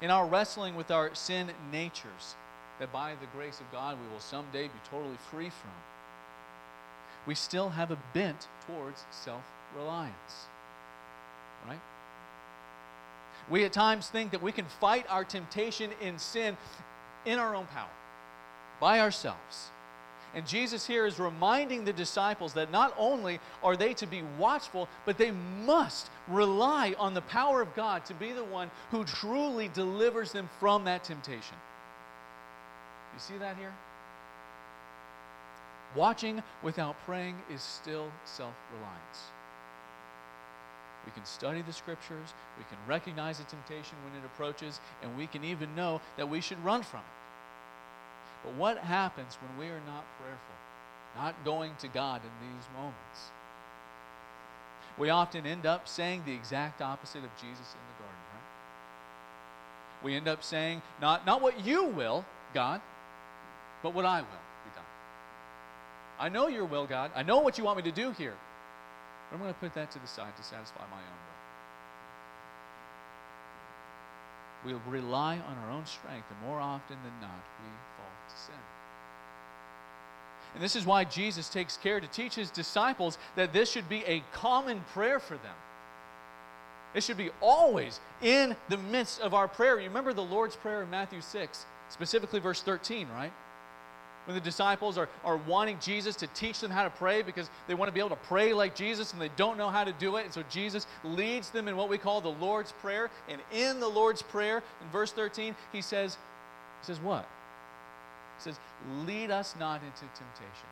In 0.00 0.10
our 0.10 0.26
wrestling 0.26 0.74
with 0.74 0.90
our 0.90 1.14
sin 1.14 1.50
natures, 1.70 2.34
that 2.78 2.90
by 2.90 3.12
the 3.20 3.26
grace 3.36 3.60
of 3.60 3.70
God 3.72 3.98
we 4.02 4.10
will 4.10 4.20
someday 4.20 4.68
be 4.68 4.80
totally 4.90 5.18
free 5.30 5.50
from, 5.50 5.76
we 7.26 7.34
still 7.34 7.68
have 7.68 7.90
a 7.90 7.98
bent 8.14 8.48
towards 8.66 9.04
self 9.10 9.44
reliance. 9.76 10.46
Right? 11.68 11.80
We 13.48 13.64
at 13.64 13.72
times 13.72 14.08
think 14.08 14.32
that 14.32 14.42
we 14.42 14.52
can 14.52 14.64
fight 14.80 15.06
our 15.08 15.24
temptation 15.24 15.90
in 16.00 16.18
sin 16.18 16.56
in 17.24 17.38
our 17.38 17.54
own 17.54 17.66
power, 17.66 17.90
by 18.80 19.00
ourselves. 19.00 19.70
And 20.34 20.46
Jesus 20.46 20.86
here 20.86 21.06
is 21.06 21.18
reminding 21.18 21.84
the 21.84 21.94
disciples 21.94 22.52
that 22.54 22.70
not 22.70 22.94
only 22.98 23.40
are 23.62 23.74
they 23.74 23.94
to 23.94 24.06
be 24.06 24.22
watchful, 24.38 24.86
but 25.06 25.16
they 25.16 25.30
must 25.30 26.10
rely 26.28 26.94
on 26.98 27.14
the 27.14 27.22
power 27.22 27.62
of 27.62 27.74
God 27.74 28.04
to 28.04 28.14
be 28.14 28.32
the 28.32 28.44
one 28.44 28.70
who 28.90 29.04
truly 29.04 29.68
delivers 29.68 30.32
them 30.32 30.48
from 30.60 30.84
that 30.84 31.04
temptation. 31.04 31.56
You 33.14 33.20
see 33.20 33.38
that 33.38 33.56
here? 33.56 33.72
Watching 35.94 36.42
without 36.62 36.96
praying 37.06 37.36
is 37.50 37.62
still 37.62 38.12
self 38.26 38.52
reliance. 38.74 39.35
We 41.06 41.12
can 41.12 41.24
study 41.24 41.62
the 41.62 41.72
scriptures, 41.72 42.34
we 42.58 42.64
can 42.64 42.78
recognize 42.86 43.38
the 43.38 43.44
temptation 43.44 43.96
when 44.04 44.20
it 44.20 44.26
approaches, 44.26 44.80
and 45.02 45.16
we 45.16 45.28
can 45.28 45.44
even 45.44 45.74
know 45.76 46.00
that 46.16 46.28
we 46.28 46.40
should 46.40 46.62
run 46.64 46.82
from 46.82 47.00
it. 47.00 48.44
But 48.44 48.54
what 48.54 48.78
happens 48.78 49.38
when 49.40 49.56
we 49.58 49.72
are 49.72 49.80
not 49.86 50.04
prayerful, 50.20 50.56
not 51.16 51.34
going 51.44 51.72
to 51.78 51.88
God 51.88 52.22
in 52.22 52.48
these 52.48 52.66
moments? 52.74 53.30
We 54.98 55.10
often 55.10 55.46
end 55.46 55.66
up 55.66 55.86
saying 55.86 56.22
the 56.26 56.32
exact 56.32 56.82
opposite 56.82 57.22
of 57.22 57.30
Jesus 57.36 57.72
in 57.72 57.84
the 57.86 58.02
garden, 58.02 58.22
right? 58.34 60.04
We 60.04 60.14
end 60.14 60.26
up 60.26 60.42
saying, 60.42 60.82
not, 61.00 61.26
not 61.26 61.40
what 61.40 61.64
you 61.64 61.84
will, 61.84 62.24
God, 62.54 62.80
but 63.82 63.94
what 63.94 64.04
I 64.04 64.20
will 64.20 64.26
be 64.64 64.70
done. 64.74 64.84
I 66.18 66.28
know 66.30 66.48
your 66.48 66.64
will, 66.64 66.86
God. 66.86 67.10
I 67.14 67.22
know 67.22 67.40
what 67.40 67.58
you 67.58 67.64
want 67.64 67.76
me 67.76 67.82
to 67.84 67.92
do 67.92 68.10
here. 68.12 68.34
But 69.28 69.36
I'm 69.36 69.42
going 69.42 69.52
to 69.52 69.60
put 69.60 69.74
that 69.74 69.90
to 69.92 69.98
the 69.98 70.06
side 70.06 70.36
to 70.36 70.42
satisfy 70.42 70.82
my 70.90 70.96
own 70.96 71.02
will. 71.04 71.36
We 74.64 74.72
rely 74.90 75.38
on 75.38 75.56
our 75.64 75.70
own 75.70 75.86
strength, 75.86 76.26
and 76.30 76.40
more 76.48 76.60
often 76.60 76.96
than 77.02 77.12
not, 77.20 77.42
we 77.62 77.68
fall 77.96 78.10
to 78.28 78.36
sin. 78.36 78.54
And 80.54 80.62
this 80.62 80.74
is 80.74 80.86
why 80.86 81.04
Jesus 81.04 81.48
takes 81.48 81.76
care 81.76 82.00
to 82.00 82.06
teach 82.08 82.34
his 82.34 82.50
disciples 82.50 83.18
that 83.36 83.52
this 83.52 83.70
should 83.70 83.88
be 83.88 84.04
a 84.06 84.24
common 84.32 84.80
prayer 84.92 85.20
for 85.20 85.34
them. 85.34 85.54
It 86.94 87.04
should 87.04 87.18
be 87.18 87.30
always 87.42 88.00
in 88.22 88.56
the 88.70 88.78
midst 88.78 89.20
of 89.20 89.34
our 89.34 89.48
prayer. 89.48 89.78
You 89.78 89.88
remember 89.88 90.14
the 90.14 90.24
Lord's 90.24 90.56
Prayer 90.56 90.82
in 90.82 90.90
Matthew 90.90 91.20
6, 91.20 91.66
specifically 91.90 92.40
verse 92.40 92.62
13, 92.62 93.06
right? 93.14 93.32
When 94.26 94.34
the 94.34 94.40
disciples 94.40 94.98
are, 94.98 95.08
are 95.24 95.36
wanting 95.36 95.78
Jesus 95.80 96.16
to 96.16 96.26
teach 96.28 96.60
them 96.60 96.70
how 96.70 96.82
to 96.82 96.90
pray 96.90 97.22
because 97.22 97.48
they 97.68 97.74
want 97.74 97.88
to 97.88 97.92
be 97.92 98.00
able 98.00 98.10
to 98.10 98.16
pray 98.16 98.52
like 98.52 98.74
Jesus 98.74 99.12
and 99.12 99.22
they 99.22 99.30
don't 99.36 99.56
know 99.56 99.68
how 99.68 99.84
to 99.84 99.92
do 99.92 100.16
it. 100.16 100.24
And 100.24 100.34
so 100.34 100.42
Jesus 100.50 100.86
leads 101.04 101.50
them 101.50 101.68
in 101.68 101.76
what 101.76 101.88
we 101.88 101.96
call 101.96 102.20
the 102.20 102.28
Lord's 102.28 102.72
Prayer. 102.72 103.08
And 103.28 103.40
in 103.52 103.78
the 103.80 103.88
Lord's 103.88 104.22
Prayer, 104.22 104.62
in 104.82 104.88
verse 104.90 105.12
13, 105.12 105.54
he 105.72 105.80
says, 105.80 106.18
he 106.80 106.86
says 106.86 107.00
what? 107.00 107.26
He 108.38 108.42
says, 108.42 108.58
lead 109.06 109.30
us 109.30 109.54
not 109.58 109.80
into 109.82 110.00
temptation. 110.00 110.68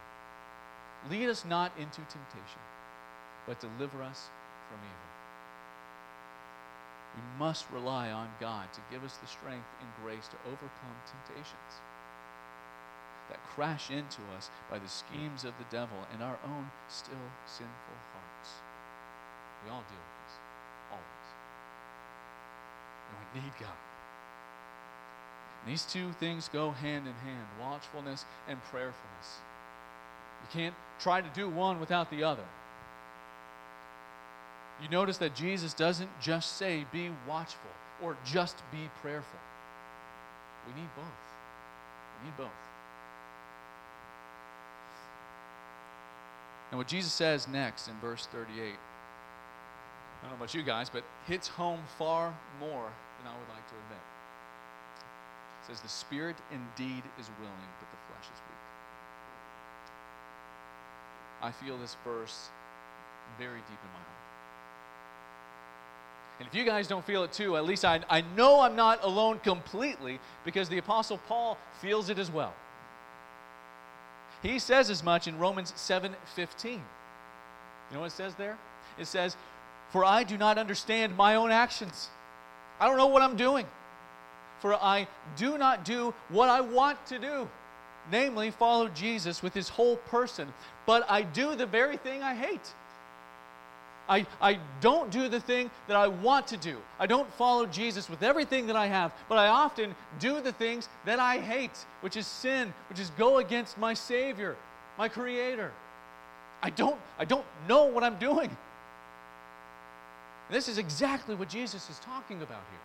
Lead 1.11 1.29
us 1.29 1.45
not 1.45 1.73
into 1.79 1.97
temptation, 1.97 2.61
but 3.47 3.61
deliver 3.61 4.03
us 4.03 4.29
from 4.69 4.79
evil. 4.79 5.05
We 7.14 7.38
must 7.38 7.67
rely 7.71 8.11
on 8.11 8.29
God 8.40 8.73
to 8.73 8.81
give 8.90 9.05
us 9.05 9.17
the 9.19 9.29
strength 9.29 9.69
and 9.81 9.88
grace 10.03 10.27
to 10.27 10.37
overcome 10.49 10.97
temptations 11.07 11.81
that 13.31 13.43
crash 13.55 13.91
into 13.91 14.21
us 14.37 14.51
by 14.71 14.79
the 14.79 14.89
schemes 14.89 15.45
of 15.45 15.53
the 15.59 15.65
devil 15.71 15.97
and 16.13 16.23
our 16.23 16.39
own 16.47 16.71
still 16.89 17.27
sinful 17.47 17.99
hearts. 18.13 18.51
We 19.65 19.71
all 19.71 19.85
deal 19.89 19.97
with 19.97 20.19
this, 20.25 20.35
always. 20.91 21.27
And 23.09 23.17
we 23.35 23.41
need 23.41 23.53
God. 23.59 23.79
And 25.63 25.73
these 25.73 25.85
two 25.85 26.13
things 26.21 26.51
go 26.53 26.73
hand 26.73 27.07
in 27.07 27.15
hand 27.15 27.47
watchfulness 27.61 28.27
and 28.49 28.63
prayerfulness. 28.65 29.41
You 30.43 30.49
can't 30.61 30.75
try 31.01 31.23
to 31.23 31.29
do 31.35 31.49
one 31.49 31.81
without 31.81 32.11
the 32.11 32.25
other. 32.25 32.45
You 34.83 34.89
notice 34.91 35.17
that 35.19 35.35
Jesus 35.35 35.73
doesn't 35.73 36.11
just 36.21 36.59
say, 36.59 36.85
be 36.93 37.11
watchful 37.27 37.71
or 38.03 38.17
just 38.27 38.57
be 38.71 38.91
prayerful. 39.01 39.41
We 40.67 40.75
need 40.79 40.89
both. 40.95 41.07
We 42.21 42.27
need 42.29 42.37
both. 42.37 42.74
And 46.75 46.79
what 46.81 46.89
Jesus 46.89 47.13
says 47.13 47.47
next 47.47 47.87
in 47.87 47.95
verse 48.01 48.27
38, 48.33 48.59
I 48.59 48.67
don't 50.23 50.31
know 50.33 50.37
about 50.37 50.55
you 50.55 50.65
guys, 50.65 50.91
but 50.91 51.05
hits 51.25 51.47
home 51.47 51.79
far 51.97 52.35
more 52.59 52.91
than 53.19 53.31
I 53.31 53.39
would 53.39 53.49
like 53.49 53.65
to 53.69 53.75
admit. 53.85 54.03
It 55.63 55.67
says, 55.69 55.81
The 55.83 55.89
spirit 55.89 56.35
indeed 56.51 57.05
is 57.17 57.31
willing, 57.39 57.71
but 57.79 57.89
the 57.93 57.97
flesh 58.09 58.25
is 58.25 58.41
weak. 58.49 58.59
I 61.43 61.53
feel 61.53 61.79
this 61.79 61.97
verse 62.05 62.49
very 63.39 63.61
deep 63.61 63.69
in 63.69 63.91
my 63.93 64.01
heart. 64.01 64.09
And 66.41 66.49
if 66.49 66.57
you 66.57 66.65
guys 66.65 66.89
don't 66.89 67.05
feel 67.05 67.23
it 67.23 67.33
too, 67.33 67.57
at 67.57 67.65
least 67.65 67.85
I, 67.85 68.01
I 68.11 68.23
know 68.37 68.63
I'm 68.63 68.75
not 68.75 69.05
alone 69.05 69.39
completely 69.45 70.19
because 70.45 70.69
the 70.69 70.79
Apostle 70.79 71.19
Paul 71.29 71.57
feels 71.81 72.11
it 72.11 72.19
as 72.19 72.33
well. 72.33 72.53
He 74.44 74.59
says 74.59 74.90
as 74.90 75.02
much 75.02 75.26
in 75.26 75.38
Romans 75.38 75.72
7:15. 75.74 76.72
You 76.72 76.80
know 77.94 78.00
what 78.00 78.07
it 78.07 78.11
says 78.12 78.35
there? 78.35 78.59
It 78.98 79.07
says, 79.07 79.37
"For 79.90 80.04
I 80.04 80.22
do 80.22 80.37
not 80.37 80.59
understand 80.59 81.16
my 81.16 81.35
own 81.35 81.50
actions. 81.50 82.11
I 82.78 82.87
don't 82.87 82.98
know 82.98 83.07
what 83.07 83.22
I'm 83.22 83.37
doing. 83.37 83.66
For 84.61 84.74
I 84.74 85.09
do 85.37 85.57
not 85.57 85.83
do 85.83 86.12
what 86.28 86.50
I 86.50 86.61
want 86.61 87.04
to 87.07 87.18
do, 87.18 87.48
namely 88.11 88.50
follow 88.50 88.88
Jesus 88.88 89.42
with 89.42 89.54
his 89.54 89.70
whole 89.70 89.96
person, 89.96 90.52
but 90.85 91.11
I 91.11 91.22
do 91.22 91.54
the 91.54 91.66
very 91.66 91.96
thing 91.96 92.22
I 92.22 92.35
hate." 92.35 92.74
I, 94.09 94.27
I 94.40 94.59
don't 94.81 95.11
do 95.11 95.29
the 95.29 95.40
thing 95.40 95.71
that 95.88 95.97
I 95.97 96.09
want 96.09 96.47
to 96.49 96.57
do. 96.57 96.77
I 96.99 97.07
don't 97.07 97.31
follow 97.35 97.64
Jesus 97.64 98.11
with 98.11 98.23
everything 98.23 98.67
that 98.67 98.77
I 98.77 98.87
have, 98.87 99.14
but 99.29 99.38
I 99.38 99.49
often 99.49 99.95
do 100.19 100.40
the 100.40 100.53
things 100.53 100.88
that 101.07 101.19
I 101.19 101.38
hate, 101.38 101.77
which 102.03 102.17
is 102.17 102.27
sin, 102.27 102.75
which 102.90 103.01
is 103.01 103.11
go 103.11 103.38
against 103.38 103.79
my 103.79 103.95
Savior, 103.95 104.57
my 104.99 105.09
Creator. 105.09 105.73
I 106.62 106.71
don't, 106.71 107.01
I 107.19 107.25
don't 107.25 107.47
know 107.67 107.87
what 107.87 108.05
I'm 108.05 108.19
doing. 108.19 108.55
This 110.51 110.69
is 110.69 110.77
exactly 110.77 111.35
what 111.35 111.49
Jesus 111.49 111.88
is 111.88 111.99
talking 112.01 112.43
about 112.43 112.62
here. 112.71 112.81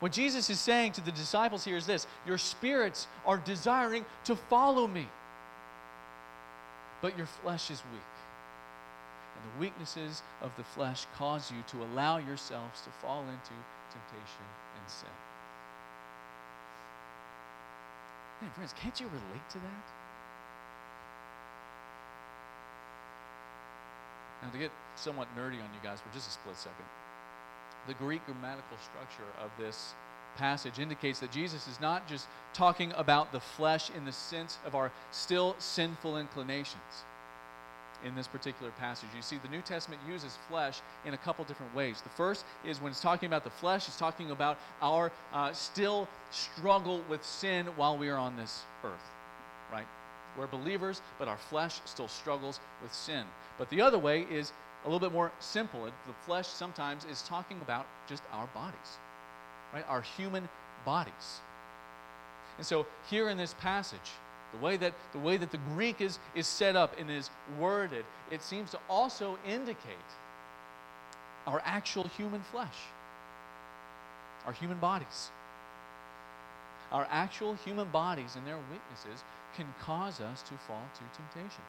What 0.00 0.12
Jesus 0.12 0.50
is 0.50 0.60
saying 0.60 0.92
to 0.92 1.00
the 1.00 1.12
disciples 1.12 1.64
here 1.64 1.76
is 1.76 1.86
this 1.86 2.06
Your 2.26 2.38
spirits 2.38 3.06
are 3.26 3.38
desiring 3.38 4.04
to 4.24 4.34
follow 4.34 4.86
me, 4.86 5.08
but 7.00 7.16
your 7.16 7.26
flesh 7.26 7.70
is 7.70 7.82
weak 7.92 8.02
and 9.38 9.52
the 9.54 9.60
weaknesses 9.60 10.22
of 10.42 10.50
the 10.56 10.64
flesh 10.64 11.06
cause 11.16 11.50
you 11.50 11.62
to 11.68 11.84
allow 11.84 12.18
yourselves 12.18 12.80
to 12.82 12.90
fall 13.00 13.22
into 13.22 13.54
temptation 13.90 14.46
and 14.76 14.90
sin. 14.90 15.08
Man, 18.42 18.50
friends, 18.52 18.74
can't 18.80 18.98
you 19.00 19.06
relate 19.06 19.48
to 19.50 19.58
that? 19.58 19.84
Now, 24.42 24.50
to 24.50 24.58
get 24.58 24.70
somewhat 24.96 25.28
nerdy 25.36 25.58
on 25.58 25.70
you 25.74 25.80
guys 25.82 25.98
for 26.00 26.12
just 26.14 26.28
a 26.28 26.32
split 26.32 26.56
second, 26.56 26.84
the 27.88 27.94
Greek 27.94 28.24
grammatical 28.26 28.76
structure 28.78 29.28
of 29.42 29.50
this 29.58 29.94
passage 30.36 30.78
indicates 30.78 31.18
that 31.18 31.32
Jesus 31.32 31.66
is 31.66 31.80
not 31.80 32.06
just 32.06 32.28
talking 32.54 32.92
about 32.96 33.32
the 33.32 33.40
flesh 33.40 33.90
in 33.90 34.04
the 34.04 34.12
sense 34.12 34.58
of 34.64 34.76
our 34.76 34.92
still 35.10 35.56
sinful 35.58 36.16
inclinations 36.16 37.04
in 38.04 38.14
this 38.14 38.26
particular 38.26 38.70
passage. 38.78 39.08
You 39.14 39.22
see, 39.22 39.38
the 39.42 39.48
New 39.48 39.60
Testament 39.60 40.00
uses 40.08 40.36
flesh 40.48 40.80
in 41.04 41.14
a 41.14 41.18
couple 41.18 41.44
different 41.44 41.74
ways. 41.74 42.00
The 42.02 42.10
first 42.10 42.44
is 42.64 42.80
when 42.80 42.90
it's 42.90 43.00
talking 43.00 43.26
about 43.26 43.44
the 43.44 43.50
flesh, 43.50 43.88
it's 43.88 43.98
talking 43.98 44.30
about 44.30 44.58
our 44.80 45.10
uh, 45.32 45.52
still 45.52 46.08
struggle 46.30 47.02
with 47.08 47.24
sin 47.24 47.66
while 47.76 47.96
we 47.96 48.08
are 48.08 48.18
on 48.18 48.36
this 48.36 48.62
earth, 48.84 49.10
right? 49.72 49.86
We're 50.36 50.46
believers, 50.46 51.02
but 51.18 51.28
our 51.28 51.36
flesh 51.36 51.80
still 51.84 52.08
struggles 52.08 52.60
with 52.82 52.92
sin. 52.92 53.24
But 53.58 53.70
the 53.70 53.80
other 53.80 53.98
way 53.98 54.26
is 54.30 54.52
a 54.84 54.88
little 54.88 55.00
bit 55.00 55.12
more 55.12 55.32
simple. 55.40 55.84
The 55.84 56.14
flesh 56.24 56.46
sometimes 56.46 57.04
is 57.10 57.22
talking 57.22 57.58
about 57.62 57.86
just 58.08 58.22
our 58.32 58.46
bodies, 58.54 58.98
right? 59.74 59.84
Our 59.88 60.02
human 60.02 60.48
bodies. 60.84 61.40
And 62.56 62.66
so 62.66 62.86
here 63.10 63.28
in 63.28 63.36
this 63.36 63.54
passage, 63.54 64.12
the 64.52 64.58
way 64.58 64.76
that 64.76 64.94
the 65.12 65.18
way 65.18 65.36
that 65.36 65.50
the 65.50 65.60
Greek 65.74 66.00
is, 66.00 66.18
is 66.34 66.46
set 66.46 66.76
up 66.76 66.98
and 66.98 67.10
is 67.10 67.30
worded, 67.58 68.04
it 68.30 68.42
seems 68.42 68.70
to 68.70 68.78
also 68.88 69.38
indicate 69.46 69.96
our 71.46 71.62
actual 71.64 72.04
human 72.04 72.40
flesh, 72.50 72.76
our 74.46 74.52
human 74.52 74.78
bodies. 74.78 75.30
Our 76.90 77.06
actual 77.10 77.54
human 77.54 77.88
bodies 77.88 78.36
and 78.36 78.46
their 78.46 78.56
weaknesses 78.56 79.22
can 79.56 79.66
cause 79.80 80.20
us 80.20 80.42
to 80.42 80.54
fall 80.66 80.82
to 80.94 81.00
temptation. 81.16 81.62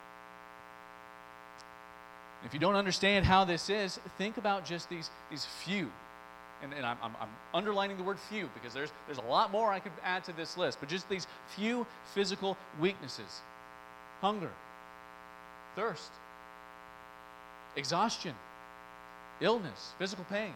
If 2.45 2.53
you 2.53 2.59
don't 2.59 2.75
understand 2.75 3.25
how 3.25 3.43
this 3.43 3.69
is, 3.69 3.99
think 4.17 4.37
about 4.37 4.63
just 4.63 4.89
these, 4.89 5.09
these 5.29 5.45
few. 5.45 5.91
And, 6.61 6.73
and 6.73 6.85
I'm, 6.85 6.97
I'm, 7.01 7.15
I'm 7.21 7.29
underlining 7.53 7.97
the 7.97 8.03
word 8.03 8.19
few 8.19 8.49
because 8.53 8.73
there's, 8.73 8.91
there's 9.07 9.17
a 9.17 9.29
lot 9.29 9.51
more 9.51 9.71
I 9.71 9.79
could 9.79 9.93
add 10.03 10.23
to 10.25 10.33
this 10.33 10.57
list, 10.57 10.79
but 10.79 10.89
just 10.89 11.07
these 11.09 11.27
few 11.55 11.87
physical 12.13 12.57
weaknesses. 12.79 13.41
Hunger, 14.21 14.51
thirst, 15.75 16.11
exhaustion, 17.77 18.35
illness, 19.39 19.93
physical 19.97 20.25
pain. 20.29 20.53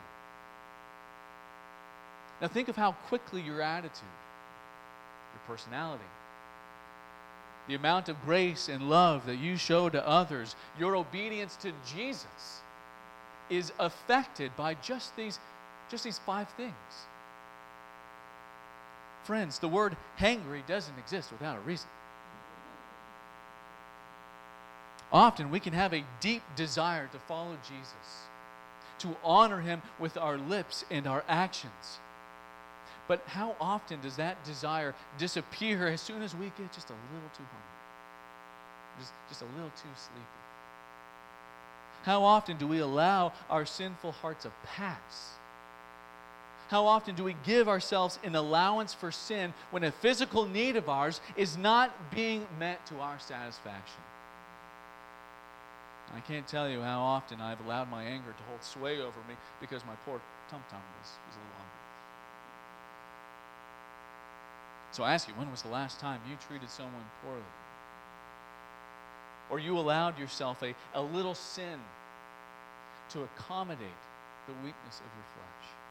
Now 2.41 2.49
think 2.49 2.67
of 2.67 2.75
how 2.75 2.91
quickly 3.07 3.41
your 3.41 3.61
attitude, 3.61 4.01
your 5.33 5.41
personality, 5.47 6.03
the 7.67 7.75
amount 7.75 8.09
of 8.09 8.21
grace 8.25 8.67
and 8.67 8.89
love 8.89 9.25
that 9.25 9.37
you 9.37 9.55
show 9.55 9.89
to 9.89 10.05
others, 10.05 10.55
your 10.77 10.95
obedience 10.95 11.55
to 11.57 11.71
Jesus 11.87 12.61
is 13.49 13.71
affected 13.79 14.55
by 14.57 14.73
just 14.75 15.15
these, 15.15 15.39
just 15.89 16.03
these 16.03 16.19
five 16.19 16.49
things. 16.49 16.73
Friends, 19.23 19.59
the 19.59 19.67
word 19.67 19.95
hangry 20.19 20.65
doesn't 20.67 20.97
exist 20.97 21.31
without 21.31 21.57
a 21.57 21.61
reason. 21.61 21.87
Often 25.11 25.51
we 25.51 25.59
can 25.59 25.73
have 25.73 25.93
a 25.93 26.03
deep 26.19 26.41
desire 26.55 27.07
to 27.13 27.19
follow 27.19 27.55
Jesus, 27.63 28.27
to 28.99 29.15
honor 29.23 29.61
him 29.61 29.81
with 29.99 30.17
our 30.17 30.37
lips 30.37 30.83
and 30.89 31.07
our 31.07 31.23
actions. 31.27 31.99
But 33.07 33.21
how 33.27 33.55
often 33.61 34.01
does 34.01 34.15
that 34.15 34.43
desire 34.43 34.95
disappear 35.17 35.87
as 35.87 36.01
soon 36.01 36.21
as 36.21 36.35
we 36.35 36.45
get 36.45 36.71
just 36.73 36.89
a 36.89 36.93
little 37.13 37.29
too 37.37 37.43
hungry? 37.43 38.99
Just, 38.99 39.11
just 39.29 39.41
a 39.41 39.45
little 39.55 39.71
too 39.71 39.89
sleepy? 39.95 40.25
How 42.03 42.23
often 42.23 42.57
do 42.57 42.67
we 42.67 42.79
allow 42.79 43.33
our 43.49 43.65
sinful 43.65 44.13
hearts 44.13 44.45
a 44.45 44.51
pass? 44.65 45.35
How 46.73 46.87
often 46.87 47.13
do 47.13 47.23
we 47.23 47.35
give 47.45 47.69
ourselves 47.69 48.17
an 48.23 48.33
allowance 48.33 48.95
for 48.95 49.11
sin 49.11 49.53
when 49.69 49.83
a 49.83 49.91
physical 49.91 50.47
need 50.47 50.75
of 50.75 50.89
ours 50.89 51.21
is 51.35 51.55
not 51.55 51.93
being 52.09 52.47
met 52.57 52.83
to 52.87 52.95
our 52.95 53.19
satisfaction? 53.19 54.01
I 56.15 56.19
can't 56.21 56.47
tell 56.47 56.67
you 56.67 56.81
how 56.81 56.99
often 57.01 57.39
I've 57.41 57.63
allowed 57.63 57.91
my 57.91 58.03
anger 58.03 58.31
to 58.31 58.43
hold 58.49 58.63
sway 58.63 58.99
over 59.01 59.19
me 59.29 59.35
because 59.61 59.85
my 59.85 59.93
poor 60.03 60.19
tum 60.49 60.63
tum 60.71 60.79
was, 60.99 61.09
was 61.27 61.35
a 61.35 61.39
little 61.41 61.57
hungry. 61.57 61.83
So 64.93 65.03
I 65.03 65.13
ask 65.13 65.27
you, 65.27 65.35
when 65.35 65.51
was 65.51 65.61
the 65.61 65.69
last 65.69 65.99
time 65.99 66.21
you 66.27 66.35
treated 66.47 66.71
someone 66.71 67.05
poorly? 67.23 67.43
Or 69.51 69.59
you 69.59 69.77
allowed 69.77 70.17
yourself 70.17 70.63
a, 70.63 70.73
a 70.95 71.01
little 71.03 71.35
sin 71.35 71.79
to 73.11 73.21
accommodate 73.21 74.01
the 74.47 74.53
weakness 74.53 74.97
of 74.97 75.11
your 75.15 75.27
flesh? 75.35 75.82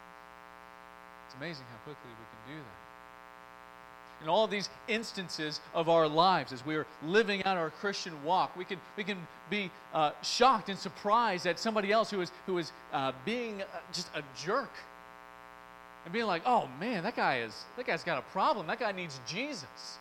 It's 1.33 1.41
amazing 1.41 1.65
how 1.71 1.77
quickly 1.83 2.11
we 2.11 2.15
can 2.15 2.57
do 2.57 2.61
that. 2.61 4.23
In 4.23 4.29
all 4.29 4.47
these 4.47 4.69
instances 4.87 5.59
of 5.73 5.89
our 5.89 6.07
lives, 6.07 6.53
as 6.53 6.63
we 6.63 6.75
are 6.75 6.85
living 7.03 7.43
out 7.43 7.57
our 7.57 7.71
Christian 7.71 8.23
walk, 8.23 8.55
we 8.55 8.63
can, 8.63 8.79
we 8.95 9.03
can 9.03 9.17
be 9.49 9.71
uh, 9.93 10.11
shocked 10.21 10.69
and 10.69 10.77
surprised 10.77 11.47
at 11.47 11.57
somebody 11.57 11.91
else 11.91 12.11
who 12.11 12.21
is, 12.21 12.31
who 12.45 12.59
is 12.59 12.71
uh, 12.93 13.11
being 13.25 13.63
uh, 13.63 13.65
just 13.91 14.09
a 14.15 14.21
jerk 14.37 14.69
and 16.05 16.13
being 16.13 16.27
like, 16.27 16.43
oh 16.45 16.69
man, 16.79 17.03
that 17.03 17.15
guy 17.15 17.39
is 17.39 17.65
that 17.77 17.87
guy's 17.87 18.03
got 18.03 18.19
a 18.19 18.21
problem. 18.31 18.67
That 18.67 18.79
guy 18.79 18.91
needs 18.91 19.19
Jesus. 19.27 19.97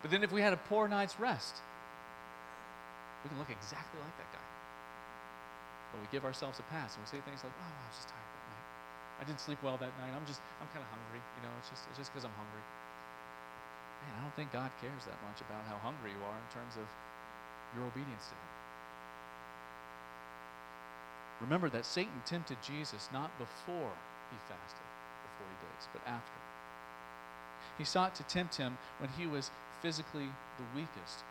But 0.00 0.12
then 0.12 0.22
if 0.22 0.30
we 0.32 0.40
had 0.40 0.52
a 0.52 0.58
poor 0.68 0.88
night's 0.88 1.18
rest, 1.18 1.56
we 3.24 3.28
can 3.28 3.38
look 3.38 3.50
exactly 3.50 4.00
like 4.00 4.16
that 4.16 4.32
guy. 4.32 4.46
But 5.92 6.00
we 6.00 6.06
give 6.12 6.24
ourselves 6.24 6.58
a 6.58 6.62
pass 6.70 6.94
and 6.94 7.04
we 7.04 7.08
say 7.10 7.20
things 7.24 7.42
like, 7.42 7.52
oh, 7.52 7.66
I 7.66 7.88
was 7.88 7.96
just 7.96 8.08
tired 8.08 8.22
that 8.22 8.46
night. 8.48 8.59
I 9.20 9.28
didn't 9.28 9.44
sleep 9.44 9.60
well 9.60 9.76
that 9.76 9.92
night. 10.00 10.16
I'm 10.16 10.24
just, 10.24 10.40
I'm 10.64 10.68
kind 10.72 10.80
of 10.80 10.90
hungry. 10.90 11.20
You 11.20 11.42
know, 11.44 11.52
it's 11.60 11.68
just, 11.68 11.84
it's 11.92 12.00
just 12.00 12.08
because 12.10 12.24
I'm 12.24 12.34
hungry. 12.40 12.64
Man, 14.08 14.16
I 14.16 14.20
don't 14.24 14.32
think 14.32 14.48
God 14.48 14.72
cares 14.80 15.04
that 15.04 15.20
much 15.28 15.44
about 15.44 15.60
how 15.68 15.76
hungry 15.84 16.16
you 16.16 16.22
are 16.24 16.38
in 16.40 16.48
terms 16.56 16.80
of 16.80 16.88
your 17.76 17.84
obedience 17.84 18.32
to 18.32 18.34
Him. 18.34 18.50
Remember 21.40 21.68
that 21.70 21.86
Satan 21.86 22.20
tempted 22.26 22.58
Jesus 22.62 23.08
not 23.12 23.30
before 23.38 23.92
he 24.30 24.36
fasted 24.48 24.88
for 25.24 25.44
40 25.44 25.56
days, 25.64 25.88
but 25.92 26.02
after. 26.06 26.38
He 27.78 27.84
sought 27.84 28.14
to 28.16 28.22
tempt 28.24 28.56
him 28.56 28.76
when 28.98 29.08
he 29.16 29.26
was 29.26 29.50
physically 29.80 30.28
the 30.58 30.64
weakest. 30.76 31.24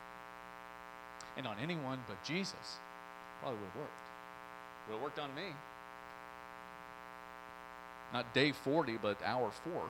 And 1.38 1.46
on 1.46 1.58
anyone 1.62 2.00
but 2.08 2.24
Jesus, 2.24 2.82
probably 3.40 3.60
would 3.60 3.70
have 3.70 3.76
worked. 3.76 4.02
Would 4.88 4.94
have 4.96 5.04
worked 5.04 5.20
on 5.20 5.36
me. 5.36 5.54
Not 8.14 8.34
day 8.34 8.52
40, 8.52 8.98
but 9.02 9.18
hour 9.24 9.52
4. 9.72 9.82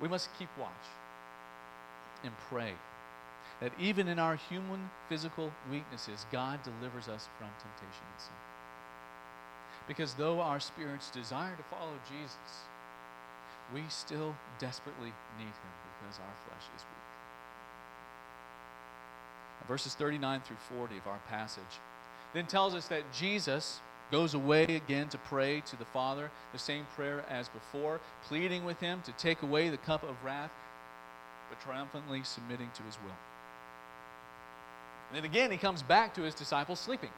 We 0.00 0.08
must 0.08 0.28
keep 0.38 0.48
watch 0.58 0.70
and 2.24 2.32
pray 2.48 2.74
that 3.60 3.72
even 3.78 4.08
in 4.08 4.18
our 4.18 4.36
human 4.36 4.90
physical 5.08 5.52
weaknesses, 5.70 6.26
God 6.32 6.60
delivers 6.62 7.08
us 7.08 7.28
from 7.38 7.48
temptation 7.60 8.04
and 8.12 8.20
sin. 8.20 8.34
Because 9.86 10.14
though 10.14 10.40
our 10.40 10.60
spirits 10.60 11.10
desire 11.10 11.54
to 11.56 11.62
follow 11.64 11.94
Jesus, 12.10 12.66
we 13.74 13.82
still 13.88 14.34
desperately 14.58 15.12
need 15.38 15.44
him 15.44 15.74
because 16.00 16.18
our 16.18 16.34
flesh 16.46 16.68
is 16.76 16.82
weak. 16.82 17.02
Verses 19.68 19.94
39 19.94 20.40
through 20.40 20.56
40 20.76 20.98
of 20.98 21.06
our 21.06 21.20
passage 21.28 21.80
then 22.34 22.46
tells 22.46 22.74
us 22.74 22.88
that 22.88 23.12
Jesus 23.12 23.80
goes 24.12 24.34
away 24.34 24.64
again 24.64 25.08
to 25.08 25.18
pray 25.18 25.62
to 25.62 25.76
the 25.76 25.86
Father, 25.86 26.30
the 26.52 26.58
same 26.58 26.86
prayer 26.94 27.24
as 27.28 27.48
before, 27.48 27.98
pleading 28.28 28.64
with 28.64 28.78
him 28.78 29.00
to 29.06 29.12
take 29.12 29.42
away 29.42 29.70
the 29.70 29.78
cup 29.78 30.02
of 30.04 30.22
wrath, 30.22 30.52
but 31.48 31.58
triumphantly 31.60 32.22
submitting 32.22 32.70
to 32.74 32.82
his 32.82 32.96
will. 33.02 33.16
And 35.08 35.16
then 35.16 35.24
again, 35.24 35.50
he 35.50 35.56
comes 35.56 35.82
back 35.82 36.14
to 36.14 36.22
his 36.22 36.34
disciples 36.34 36.78
sleeping. 36.78 37.10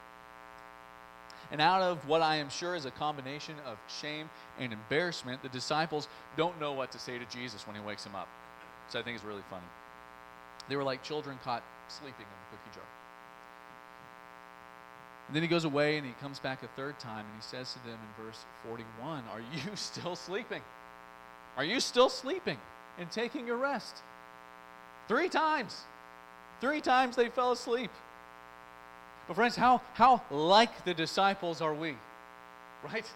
And 1.51 1.61
out 1.61 1.83
of 1.83 2.09
what 2.09 2.23
I 2.23 2.37
am 2.37 2.49
sure 2.49 2.75
is 2.75 2.85
a 2.85 2.91
combination 2.91 3.57
of 3.67 3.77
shame 4.01 4.31
and 4.59 4.73
embarrassment, 4.73 5.43
the 5.43 5.49
disciples 5.49 6.09
don't 6.37 6.59
know 6.61 6.73
what 6.73 6.91
to 6.93 6.99
say 6.99 7.19
to 7.19 7.25
Jesus 7.27 7.67
when 7.67 7.77
he 7.77 7.83
wakes 7.83 8.05
them 8.05 8.15
up. 8.15 8.29
So 8.89 8.99
I 8.99 9.03
think 9.03 9.17
it's 9.17 9.25
really 9.25 9.45
funny. 9.51 9.67
They 10.69 10.77
were 10.77 10.85
like 10.85 11.03
children 11.03 11.39
caught 11.45 11.63
sleeping 11.89 12.15
in 12.21 12.51
the 12.51 12.57
cookie 12.57 12.75
jar. 12.75 12.85
And 15.27 15.35
then 15.35 15.43
he 15.43 15.49
goes 15.49 15.65
away 15.65 15.97
and 15.97 16.07
he 16.07 16.13
comes 16.21 16.39
back 16.39 16.63
a 16.63 16.69
third 16.69 16.99
time 16.99 17.25
and 17.25 17.35
he 17.37 17.43
says 17.43 17.73
to 17.73 17.79
them 17.81 17.99
in 17.99 18.25
verse 18.25 18.45
41 18.67 19.25
Are 19.33 19.41
you 19.41 19.71
still 19.75 20.17
sleeping? 20.17 20.63
Are 21.57 21.65
you 21.65 21.81
still 21.81 22.09
sleeping 22.09 22.59
and 22.99 23.11
taking 23.11 23.47
your 23.47 23.57
rest? 23.57 24.03
Three 25.09 25.29
times. 25.29 25.83
Three 26.61 26.81
times 26.81 27.17
they 27.17 27.29
fell 27.29 27.53
asleep. 27.53 27.91
But, 29.27 29.35
friends, 29.35 29.57
how, 29.57 29.81
how 29.95 30.23
like 30.31 30.85
the 30.85 30.95
disciples 30.95 31.61
are 31.61 31.75
we? 31.75 31.97
Right? 32.85 33.11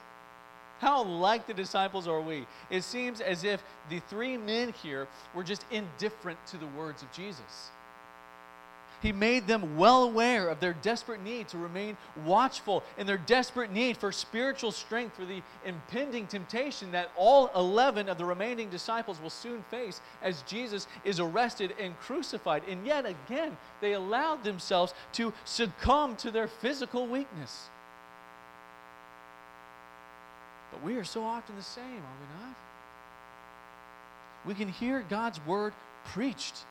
How 0.80 1.02
like 1.02 1.46
the 1.46 1.54
disciples 1.54 2.06
are 2.06 2.20
we? 2.20 2.46
It 2.70 2.82
seems 2.84 3.20
as 3.20 3.44
if 3.44 3.62
the 3.90 4.00
three 4.00 4.36
men 4.36 4.72
here 4.82 5.08
were 5.34 5.42
just 5.42 5.64
indifferent 5.70 6.38
to 6.46 6.56
the 6.56 6.66
words 6.68 7.02
of 7.02 7.12
Jesus. 7.12 7.70
He 9.00 9.12
made 9.12 9.46
them 9.46 9.76
well 9.76 10.02
aware 10.02 10.48
of 10.48 10.58
their 10.58 10.72
desperate 10.72 11.22
need 11.22 11.48
to 11.48 11.58
remain 11.58 11.96
watchful 12.24 12.82
and 12.96 13.08
their 13.08 13.18
desperate 13.18 13.70
need 13.70 13.96
for 13.96 14.10
spiritual 14.10 14.72
strength 14.72 15.14
for 15.16 15.24
the 15.24 15.42
impending 15.64 16.26
temptation 16.26 16.90
that 16.92 17.10
all 17.16 17.50
11 17.54 18.08
of 18.08 18.18
the 18.18 18.24
remaining 18.24 18.70
disciples 18.70 19.20
will 19.20 19.30
soon 19.30 19.62
face 19.70 20.00
as 20.20 20.42
Jesus 20.42 20.88
is 21.04 21.20
arrested 21.20 21.74
and 21.78 21.98
crucified. 22.00 22.62
And 22.68 22.84
yet 22.84 23.06
again, 23.06 23.56
they 23.80 23.92
allowed 23.92 24.42
themselves 24.42 24.94
to 25.12 25.32
succumb 25.44 26.16
to 26.16 26.32
their 26.32 26.48
physical 26.48 27.06
weakness. 27.06 27.68
But 30.72 30.82
we 30.82 30.96
are 30.96 31.04
so 31.04 31.22
often 31.22 31.54
the 31.54 31.62
same, 31.62 31.84
are 31.84 32.18
we 32.20 32.44
not? 32.44 32.56
We 34.44 34.54
can 34.54 34.68
hear 34.68 35.04
God's 35.08 35.44
word 35.46 35.72
preached 36.04 36.64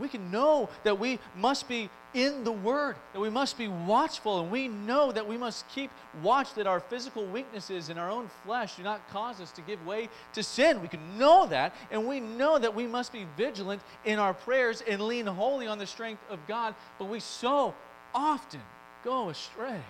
We 0.00 0.08
can 0.08 0.30
know 0.30 0.68
that 0.82 0.98
we 0.98 1.18
must 1.36 1.68
be 1.68 1.90
in 2.14 2.44
the 2.44 2.52
Word, 2.52 2.96
that 3.12 3.20
we 3.20 3.30
must 3.30 3.58
be 3.58 3.68
watchful, 3.68 4.40
and 4.40 4.50
we 4.50 4.68
know 4.68 5.10
that 5.12 5.26
we 5.26 5.36
must 5.36 5.68
keep 5.68 5.90
watch 6.22 6.54
that 6.54 6.66
our 6.66 6.80
physical 6.80 7.26
weaknesses 7.26 7.88
in 7.88 7.98
our 7.98 8.10
own 8.10 8.30
flesh 8.44 8.76
do 8.76 8.82
not 8.82 9.08
cause 9.10 9.40
us 9.40 9.50
to 9.52 9.60
give 9.62 9.84
way 9.84 10.08
to 10.32 10.42
sin. 10.42 10.80
We 10.80 10.88
can 10.88 11.18
know 11.18 11.46
that, 11.46 11.74
and 11.90 12.06
we 12.06 12.20
know 12.20 12.58
that 12.58 12.74
we 12.74 12.86
must 12.86 13.12
be 13.12 13.26
vigilant 13.36 13.82
in 14.04 14.18
our 14.18 14.34
prayers 14.34 14.82
and 14.88 15.02
lean 15.02 15.26
wholly 15.26 15.66
on 15.66 15.78
the 15.78 15.86
strength 15.86 16.22
of 16.30 16.38
God, 16.46 16.74
but 16.98 17.06
we 17.06 17.20
so 17.20 17.74
often 18.14 18.62
go 19.04 19.28
astray. 19.28 19.82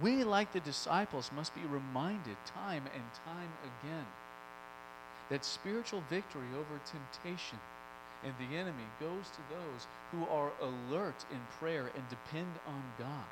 We, 0.00 0.24
like 0.24 0.52
the 0.52 0.60
disciples, 0.60 1.30
must 1.34 1.54
be 1.54 1.60
reminded 1.70 2.36
time 2.54 2.84
and 2.94 3.04
time 3.24 3.52
again 3.82 4.06
that 5.32 5.44
spiritual 5.46 6.04
victory 6.10 6.46
over 6.52 6.78
temptation 6.84 7.58
and 8.22 8.34
the 8.38 8.54
enemy 8.54 8.84
goes 9.00 9.30
to 9.30 9.40
those 9.48 9.86
who 10.12 10.26
are 10.26 10.52
alert 10.60 11.24
in 11.32 11.40
prayer 11.58 11.90
and 11.96 12.04
depend 12.10 12.52
on 12.66 12.82
God. 12.98 13.24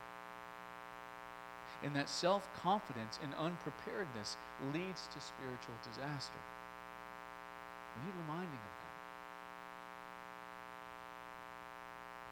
And 1.84 1.94
that 1.94 2.08
self 2.08 2.48
confidence 2.62 3.18
and 3.22 3.34
unpreparedness 3.34 4.38
leads 4.72 5.08
to 5.12 5.20
spiritual 5.20 5.74
disaster. 5.84 6.40
We 7.96 8.06
need 8.06 8.14
reminding 8.26 8.48
of 8.48 8.74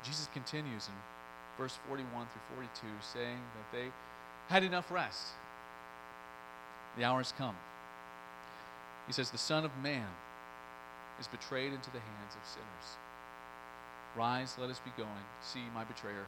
that. 0.02 0.08
Jesus 0.08 0.28
continues 0.32 0.88
in 0.88 0.94
verse 1.58 1.78
41 1.88 2.08
through 2.10 2.56
42, 2.56 2.70
saying 3.12 3.40
that 3.54 3.76
they 3.76 3.90
had 4.48 4.64
enough 4.64 4.90
rest. 4.90 5.26
The 6.96 7.04
hour 7.04 7.18
has 7.18 7.32
come. 7.32 7.54
He 9.08 9.12
says, 9.12 9.30
The 9.30 9.38
Son 9.38 9.64
of 9.64 9.72
Man 9.82 10.06
is 11.18 11.26
betrayed 11.26 11.72
into 11.72 11.90
the 11.90 11.98
hands 11.98 12.36
of 12.36 12.46
sinners. 12.46 12.88
Rise, 14.14 14.54
let 14.60 14.70
us 14.70 14.78
be 14.78 14.92
going. 14.96 15.24
See, 15.42 15.62
my 15.74 15.82
betrayer 15.82 16.26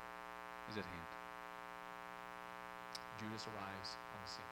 is 0.70 0.76
at 0.76 0.84
hand. 0.84 1.08
Judas 3.20 3.46
arrives 3.46 3.90
on 3.94 4.18
the 4.24 4.30
scene. 4.30 4.44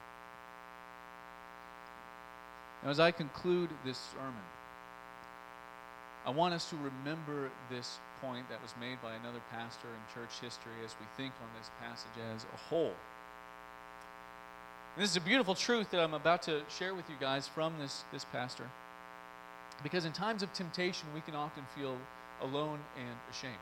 Now, 2.83 2.89
as 2.91 2.99
I 2.99 3.11
conclude 3.11 3.71
this 3.83 3.97
sermon, 4.13 4.45
I 6.25 6.29
want 6.29 6.53
us 6.53 6.69
to 6.69 6.75
remember 6.77 7.49
this 7.71 7.97
point 8.21 8.47
that 8.49 8.61
was 8.61 8.73
made 8.79 9.01
by 9.01 9.15
another 9.15 9.41
pastor 9.51 9.87
in 9.87 10.13
church 10.13 10.39
history 10.39 10.77
as 10.85 10.93
we 10.99 11.07
think 11.17 11.33
on 11.41 11.49
this 11.57 11.71
passage 11.81 12.21
as 12.35 12.45
a 12.53 12.57
whole. 12.69 12.93
This 14.99 15.11
is 15.11 15.15
a 15.15 15.21
beautiful 15.21 15.55
truth 15.55 15.91
that 15.91 16.01
I'm 16.01 16.13
about 16.13 16.41
to 16.41 16.61
share 16.67 16.93
with 16.93 17.09
you 17.09 17.15
guys 17.21 17.47
from 17.47 17.73
this, 17.79 18.03
this 18.11 18.25
pastor. 18.25 18.69
Because 19.81 20.03
in 20.03 20.11
times 20.11 20.43
of 20.43 20.51
temptation, 20.51 21.07
we 21.15 21.21
can 21.21 21.35
often 21.35 21.63
feel 21.73 21.95
alone 22.41 22.79
and 22.97 23.15
ashamed. 23.31 23.53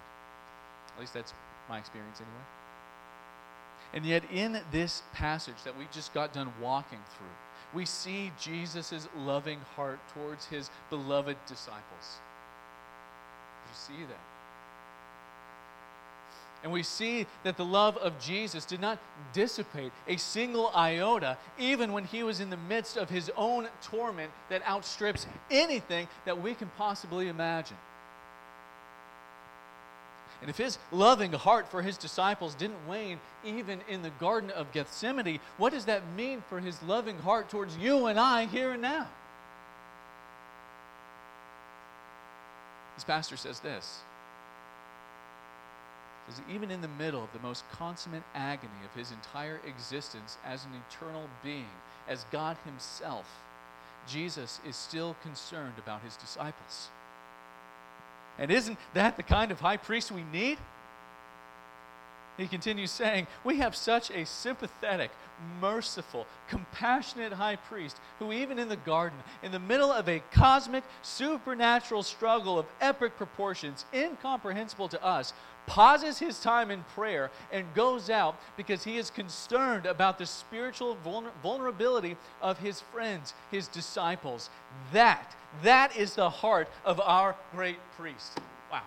At 0.95 0.99
least 0.99 1.13
that's 1.13 1.35
my 1.69 1.77
experience 1.77 2.19
anyway. 2.19 2.43
And 3.93 4.03
yet, 4.03 4.23
in 4.31 4.61
this 4.71 5.03
passage 5.13 5.61
that 5.63 5.77
we 5.77 5.85
just 5.91 6.11
got 6.11 6.33
done 6.33 6.51
walking 6.59 7.01
through, 7.15 7.27
we 7.71 7.85
see 7.85 8.31
Jesus' 8.41 9.07
loving 9.15 9.59
heart 9.75 9.99
towards 10.15 10.45
his 10.45 10.71
beloved 10.89 11.37
disciples. 11.45 12.17
Do 13.63 13.69
you 13.69 13.99
see 13.99 14.05
that? 14.05 14.36
And 16.63 16.71
we 16.71 16.83
see 16.83 17.27
that 17.43 17.55
the 17.55 17.65
love 17.65 17.97
of 17.97 18.19
Jesus 18.19 18.65
did 18.65 18.81
not 18.81 18.99
dissipate 19.31 19.91
a 20.07 20.17
single 20.17 20.71
iota, 20.75 21.37
even 21.59 21.93
when 21.93 22.05
he 22.05 22.23
was 22.23 22.39
in 22.39 22.49
the 22.49 22.57
midst 22.57 22.97
of 22.97 23.09
his 23.09 23.31
own 23.37 23.67
torment 23.83 24.31
that 24.49 24.67
outstrips 24.67 25.27
anything 25.51 26.07
that 26.25 26.41
we 26.41 26.53
can 26.55 26.69
possibly 26.77 27.27
imagine. 27.27 27.77
And 30.41 30.49
if 30.49 30.57
his 30.57 30.77
loving 30.91 31.33
heart 31.33 31.67
for 31.67 31.81
his 31.81 31.97
disciples 31.97 32.53
didn't 32.53 32.87
wane 32.87 33.19
even 33.43 33.81
in 33.89 34.03
the 34.03 34.11
Garden 34.11 34.51
of 34.51 34.71
Gethsemane, 34.71 35.39
what 35.57 35.73
does 35.73 35.85
that 35.85 36.03
mean 36.15 36.43
for 36.47 36.59
his 36.59 36.81
loving 36.83 37.17
heart 37.19 37.49
towards 37.49 37.75
you 37.77 38.05
and 38.05 38.19
I 38.19 38.45
here 38.45 38.71
and 38.71 38.81
now? 38.81 39.07
His 42.95 43.03
pastor 43.03 43.37
says 43.37 43.59
this 43.59 44.01
is 46.29 46.41
even 46.53 46.71
in 46.71 46.81
the 46.81 46.87
middle 46.87 47.23
of 47.23 47.31
the 47.33 47.39
most 47.39 47.63
consummate 47.71 48.23
agony 48.35 48.85
of 48.85 48.97
his 48.97 49.11
entire 49.11 49.59
existence 49.65 50.37
as 50.45 50.65
an 50.65 50.71
eternal 50.89 51.29
being, 51.43 51.65
as 52.07 52.25
God 52.31 52.57
Himself, 52.65 53.25
Jesus 54.07 54.59
is 54.67 54.75
still 54.75 55.15
concerned 55.21 55.75
about 55.77 56.01
His 56.01 56.15
disciples. 56.15 56.89
And 58.39 58.51
isn't 58.51 58.77
that 58.93 59.17
the 59.17 59.23
kind 59.23 59.51
of 59.51 59.59
high 59.59 59.77
priest 59.77 60.11
we 60.11 60.23
need? 60.31 60.57
He 62.37 62.47
continues 62.47 62.91
saying, 62.91 63.27
We 63.43 63.57
have 63.57 63.75
such 63.75 64.11
a 64.11 64.25
sympathetic, 64.25 65.11
merciful, 65.59 66.27
compassionate 66.47 67.33
high 67.33 67.55
priest 67.55 67.97
who, 68.19 68.31
even 68.31 68.59
in 68.59 68.69
the 68.69 68.75
garden, 68.77 69.17
in 69.41 69.51
the 69.51 69.59
middle 69.59 69.91
of 69.91 70.07
a 70.07 70.21
cosmic, 70.31 70.83
supernatural 71.01 72.03
struggle 72.03 72.59
of 72.59 72.67
epic 72.79 73.17
proportions, 73.17 73.85
incomprehensible 73.93 74.87
to 74.89 75.03
us, 75.03 75.33
pauses 75.65 76.17
his 76.19 76.39
time 76.39 76.71
in 76.71 76.83
prayer 76.95 77.29
and 77.51 77.65
goes 77.73 78.09
out 78.09 78.37
because 78.55 78.83
he 78.83 78.97
is 78.97 79.09
concerned 79.09 79.85
about 79.85 80.17
the 80.17 80.25
spiritual 80.25 80.97
vulner- 81.05 81.31
vulnerability 81.43 82.15
of 82.41 82.57
his 82.59 82.81
friends, 82.81 83.33
his 83.51 83.67
disciples. 83.67 84.49
That, 84.93 85.35
that 85.63 85.95
is 85.97 86.15
the 86.15 86.29
heart 86.29 86.69
of 86.85 87.01
our 87.01 87.35
great 87.51 87.79
priest. 87.97 88.39
Wow. 88.71 88.83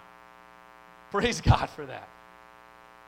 Praise 1.10 1.40
God 1.40 1.68
for 1.68 1.84
that. 1.86 2.08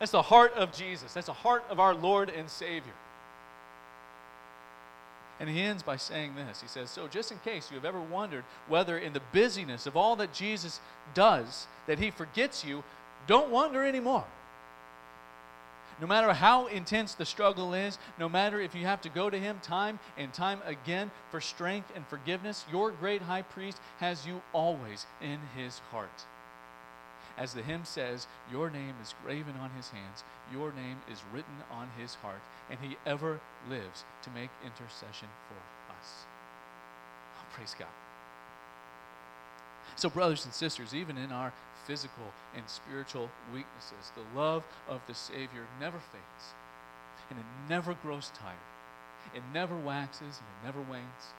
That's 0.03 0.11
the 0.11 0.21
heart 0.21 0.55
of 0.55 0.73
Jesus. 0.73 1.15
That's 1.15 1.29
the 1.29 1.33
heart 1.33 1.63
of 1.71 1.79
our 1.79 1.95
Lord 1.95 2.29
and 2.29 2.51
Savior. 2.51 2.93
And 5.39 5.49
he 5.49 5.61
ends 5.61 5.85
by 5.85 5.95
saying 5.95 6.35
this 6.35 6.61
He 6.61 6.67
says, 6.67 6.91
So, 6.91 7.07
just 7.07 7.31
in 7.31 7.39
case 7.39 7.71
you 7.71 7.77
have 7.77 7.85
ever 7.85 8.01
wondered 8.01 8.43
whether 8.67 8.99
in 8.99 9.13
the 9.13 9.23
busyness 9.33 9.87
of 9.87 9.97
all 9.97 10.17
that 10.17 10.35
Jesus 10.35 10.81
does, 11.15 11.69
that 11.87 12.01
he 12.01 12.11
forgets 12.11 12.65
you, 12.65 12.83
don't 13.29 13.53
wonder 13.53 13.85
anymore. 13.85 14.25
No 16.01 16.09
matter 16.09 16.33
how 16.33 16.67
intense 16.67 17.15
the 17.15 17.25
struggle 17.25 17.73
is, 17.73 17.97
no 18.19 18.29
matter 18.29 18.61
if 18.61 18.75
you 18.75 18.85
have 18.85 19.03
to 19.03 19.09
go 19.09 19.31
to 19.31 19.39
Him 19.39 19.61
time 19.63 20.01
and 20.19 20.35
time 20.35 20.59
again 20.67 21.13
for 21.31 21.41
strength 21.41 21.93
and 21.95 22.05
forgiveness, 22.09 22.65
your 22.73 22.91
great 22.91 23.23
high 23.23 23.43
priest 23.43 23.79
has 24.01 24.27
you 24.27 24.43
always 24.53 25.07
in 25.21 25.39
His 25.57 25.79
heart. 25.93 26.25
As 27.39 27.55
the 27.55 27.63
hymn 27.63 27.85
says, 27.85 28.27
Your 28.51 28.71
name 28.71 28.95
is 29.03 29.15
graven 29.25 29.55
on 29.61 29.71
His 29.77 29.89
hands, 29.89 30.25
your 30.53 30.73
name 30.73 30.99
is 31.11 31.23
written 31.33 31.65
on 31.71 31.89
His 31.99 32.15
heart, 32.17 32.43
and 32.71 32.79
He 32.81 32.97
ever 33.07 33.41
lives 33.69 34.05
to 34.23 34.31
make 34.31 34.51
intercession 34.65 35.29
for 35.49 35.93
us. 35.93 36.25
Oh, 37.39 37.45
praise 37.53 37.75
God. 37.79 37.89
So, 39.97 40.09
brothers 40.09 40.45
and 40.45 40.55
sisters, 40.55 40.95
even 40.95 41.19
in 41.19 41.33
our 41.33 41.53
physical 41.87 42.33
and 42.55 42.65
spiritual 42.69 43.31
weaknesses. 43.53 44.13
The 44.15 44.39
love 44.39 44.65
of 44.89 45.01
the 45.07 45.15
Savior 45.15 45.67
never 45.81 45.99
fades, 45.99 46.55
and 47.31 47.39
it 47.39 47.45
never 47.69 47.95
grows 47.95 48.31
tired. 48.35 48.57
It 49.35 49.43
never 49.53 49.77
waxes, 49.77 50.21
and 50.21 50.31
it 50.31 50.67
never 50.67 50.81
wanes. 50.81 51.35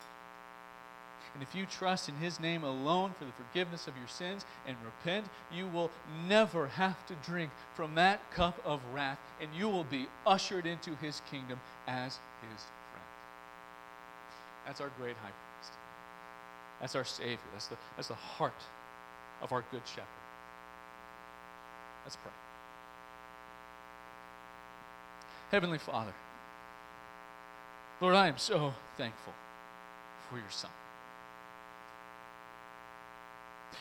And 1.34 1.42
if 1.42 1.56
you 1.56 1.66
trust 1.66 2.10
in 2.10 2.16
His 2.16 2.40
name 2.40 2.64
alone 2.64 3.14
for 3.18 3.26
the 3.26 3.32
forgiveness 3.32 3.88
of 3.88 3.98
your 3.98 4.08
sins 4.08 4.46
and 4.68 4.78
repent, 4.86 5.26
you 5.52 5.68
will 5.68 5.90
never 6.28 6.68
have 6.68 7.06
to 7.08 7.16
drink 7.26 7.52
from 7.74 7.96
that 7.96 8.32
cup 8.32 8.60
of 8.64 8.80
wrath, 8.94 9.18
and 9.42 9.50
you 9.58 9.68
will 9.68 9.84
be 9.84 10.08
ushered 10.28 10.66
into 10.66 10.96
His 10.96 11.22
kingdom 11.32 11.60
as 11.88 12.20
His 12.42 12.62
friend. 12.92 13.08
That's 14.66 14.80
our 14.80 14.92
great 15.00 15.16
high 15.18 15.32
priest. 15.32 15.74
That's 16.80 16.96
our 16.96 17.06
Savior. 17.06 17.40
That's 17.54 17.68
the, 17.68 17.78
that's 17.96 18.10
the 18.10 18.14
heart 18.14 18.54
of 19.42 19.52
our 19.52 19.64
Good 19.72 19.82
Shepherd. 19.86 20.08
Let's 22.06 22.16
pray. 22.18 22.32
Heavenly 25.52 25.78
Father, 25.78 26.14
Lord, 28.02 28.16
I 28.16 28.28
am 28.28 28.38
so 28.38 28.74
thankful 28.98 29.34
for 30.30 30.38
your 30.38 30.50
Son. 30.50 30.72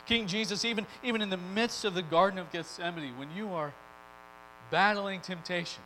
King 0.06 0.26
Jesus, 0.26 0.64
even, 0.64 0.86
even 1.02 1.22
in 1.22 1.30
the 1.30 1.36
midst 1.36 1.84
of 1.84 1.94
the 1.94 2.02
Garden 2.02 2.38
of 2.38 2.50
Gethsemane, 2.50 3.16
when 3.16 3.28
you 3.36 3.48
are 3.52 3.72
battling 4.70 5.20
temptation 5.20 5.82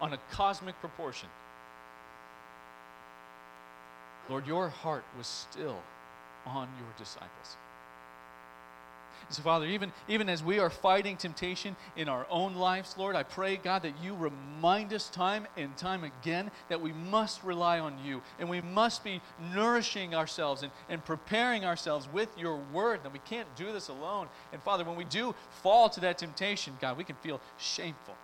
on 0.00 0.12
a 0.12 0.18
cosmic 0.32 0.78
proportion, 0.80 1.28
Lord, 4.28 4.46
your 4.46 4.68
heart 4.68 5.04
was 5.16 5.26
still 5.26 5.80
on 6.46 6.68
your 6.78 6.88
disciples. 6.98 7.56
So, 9.28 9.42
Father, 9.42 9.66
even, 9.66 9.92
even 10.08 10.28
as 10.28 10.42
we 10.42 10.58
are 10.58 10.70
fighting 10.70 11.16
temptation 11.16 11.76
in 11.96 12.08
our 12.08 12.26
own 12.30 12.54
lives, 12.54 12.94
Lord, 12.98 13.16
I 13.16 13.22
pray, 13.22 13.56
God, 13.56 13.82
that 13.82 13.94
you 14.02 14.14
remind 14.14 14.92
us 14.92 15.08
time 15.08 15.46
and 15.56 15.76
time 15.76 16.04
again 16.04 16.50
that 16.68 16.80
we 16.80 16.92
must 16.92 17.42
rely 17.42 17.78
on 17.78 17.96
you 18.04 18.22
and 18.38 18.48
we 18.48 18.60
must 18.60 19.04
be 19.04 19.20
nourishing 19.54 20.14
ourselves 20.14 20.62
and, 20.62 20.72
and 20.88 21.04
preparing 21.04 21.64
ourselves 21.64 22.08
with 22.12 22.28
your 22.38 22.56
word, 22.72 23.02
that 23.02 23.12
we 23.12 23.20
can't 23.20 23.48
do 23.56 23.72
this 23.72 23.88
alone. 23.88 24.28
And, 24.52 24.62
Father, 24.62 24.84
when 24.84 24.96
we 24.96 25.04
do 25.04 25.34
fall 25.62 25.88
to 25.90 26.00
that 26.00 26.18
temptation, 26.18 26.76
God, 26.80 26.96
we 26.96 27.04
can 27.04 27.16
feel 27.16 27.40
shameful 27.58 28.14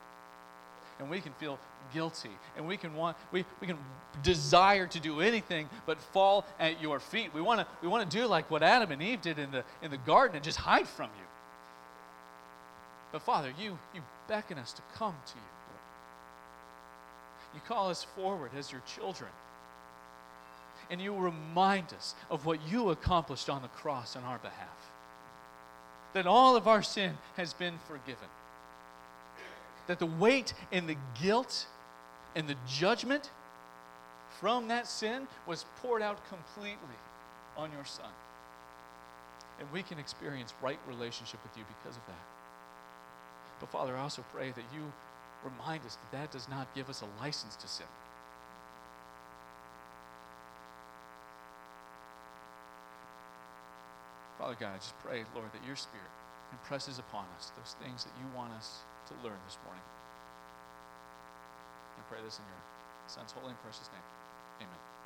and 0.99 1.09
we 1.11 1.21
can 1.21 1.33
feel 1.35 1.59
guilty 1.93 2.31
and 2.57 2.67
we 2.67 2.77
can 2.77 2.95
want 2.95 3.17
we, 3.33 3.45
we 3.61 3.67
can 3.67 3.79
desire 4.23 4.87
to 4.87 5.01
do 5.01 5.21
anything 5.21 5.69
but 5.87 6.01
fall 6.01 6.45
at 6.59 6.83
your 6.83 7.01
feet. 7.01 7.33
We 7.33 7.41
want 7.41 7.61
to 7.61 7.67
we 7.83 7.89
want 7.89 8.09
to 8.09 8.17
do 8.17 8.27
like 8.27 8.51
what 8.51 8.63
adam 8.63 8.91
and 8.91 9.03
eve 9.03 9.21
did 9.21 9.39
in 9.39 9.51
the 9.51 9.65
in 9.83 9.91
the 9.91 9.99
garden 9.99 10.37
and 10.37 10.45
just 10.45 10.59
hide 10.59 10.89
from 10.89 11.11
you. 11.19 11.27
But 13.13 13.23
father 13.23 13.53
you 13.59 13.79
you 13.95 14.03
beckon 14.29 14.59
us 14.59 14.73
to 14.75 14.83
come 14.95 15.15
to 15.27 15.35
you 15.35 15.59
you 17.55 17.61
call 17.67 17.91
us 17.91 18.05
forward 18.05 18.51
as 18.57 18.71
your 18.71 18.83
children. 18.83 19.31
And 20.91 21.01
you 21.01 21.15
remind 21.15 21.93
us 21.93 22.15
of 22.31 22.47
what 22.47 22.61
you 22.71 22.91
accomplished 22.91 23.51
on 23.51 23.63
the 23.63 23.69
cross 23.69 24.17
on 24.17 24.25
our 24.25 24.39
behalf. 24.39 24.93
That 26.15 26.27
all 26.27 26.57
of 26.57 26.67
our 26.67 26.83
sin 26.83 27.19
has 27.37 27.53
been 27.53 27.75
forgiven 27.87 28.29
that 29.89 29.99
the 29.99 30.07
weight 30.07 30.55
and 30.71 30.89
the 30.89 30.97
guilt 31.21 31.67
and 32.37 32.47
the 32.47 32.55
judgment 32.69 33.31
from 34.39 34.69
that 34.69 34.87
sin 34.87 35.27
was 35.47 35.65
poured 35.83 36.03
out 36.03 36.19
completely 36.29 36.97
on 37.57 37.73
your 37.73 37.85
son. 37.85 38.11
And 39.59 39.69
we 39.73 39.83
can 39.83 39.99
experience 39.99 40.55
right 40.63 40.79
relationship 40.87 41.43
with 41.43 41.57
you 41.57 41.65
because 41.83 41.97
of 41.97 42.07
that. 42.07 42.25
But 43.59 43.71
Father, 43.71 43.97
I 43.97 44.03
also 44.03 44.25
pray 44.33 44.51
that 44.53 44.65
you 44.73 44.93
remind 45.43 45.85
us 45.85 45.97
that 45.97 46.17
that 46.17 46.31
does 46.31 46.49
not 46.49 46.73
give 46.75 46.89
us 46.89 47.03
a 47.03 47.23
license 47.23 47.57
to 47.57 47.67
sin. 47.67 47.87
Father 54.39 54.57
God, 54.61 54.75
I 54.75 54.77
just 54.77 54.97
pray, 55.01 55.25
Lord, 55.35 55.53
that 55.53 55.67
your 55.67 55.75
Spirit 55.75 56.07
impresses 56.53 57.01
upon 57.01 57.25
us 57.37 57.51
those 57.57 57.75
things 57.83 58.05
that 58.05 58.13
you 58.21 58.37
want 58.37 58.53
us 58.53 58.83
to 59.09 59.15
learn 59.25 59.41
this 59.49 59.57
morning. 59.65 59.83
I 61.83 62.03
pray 62.13 62.21
this 62.23 62.39
in 62.39 62.45
your 62.45 62.63
Son's 63.09 63.33
holy 63.33 63.57
and 63.57 63.61
precious 63.63 63.89
name. 63.93 64.05
Amen. 64.61 64.98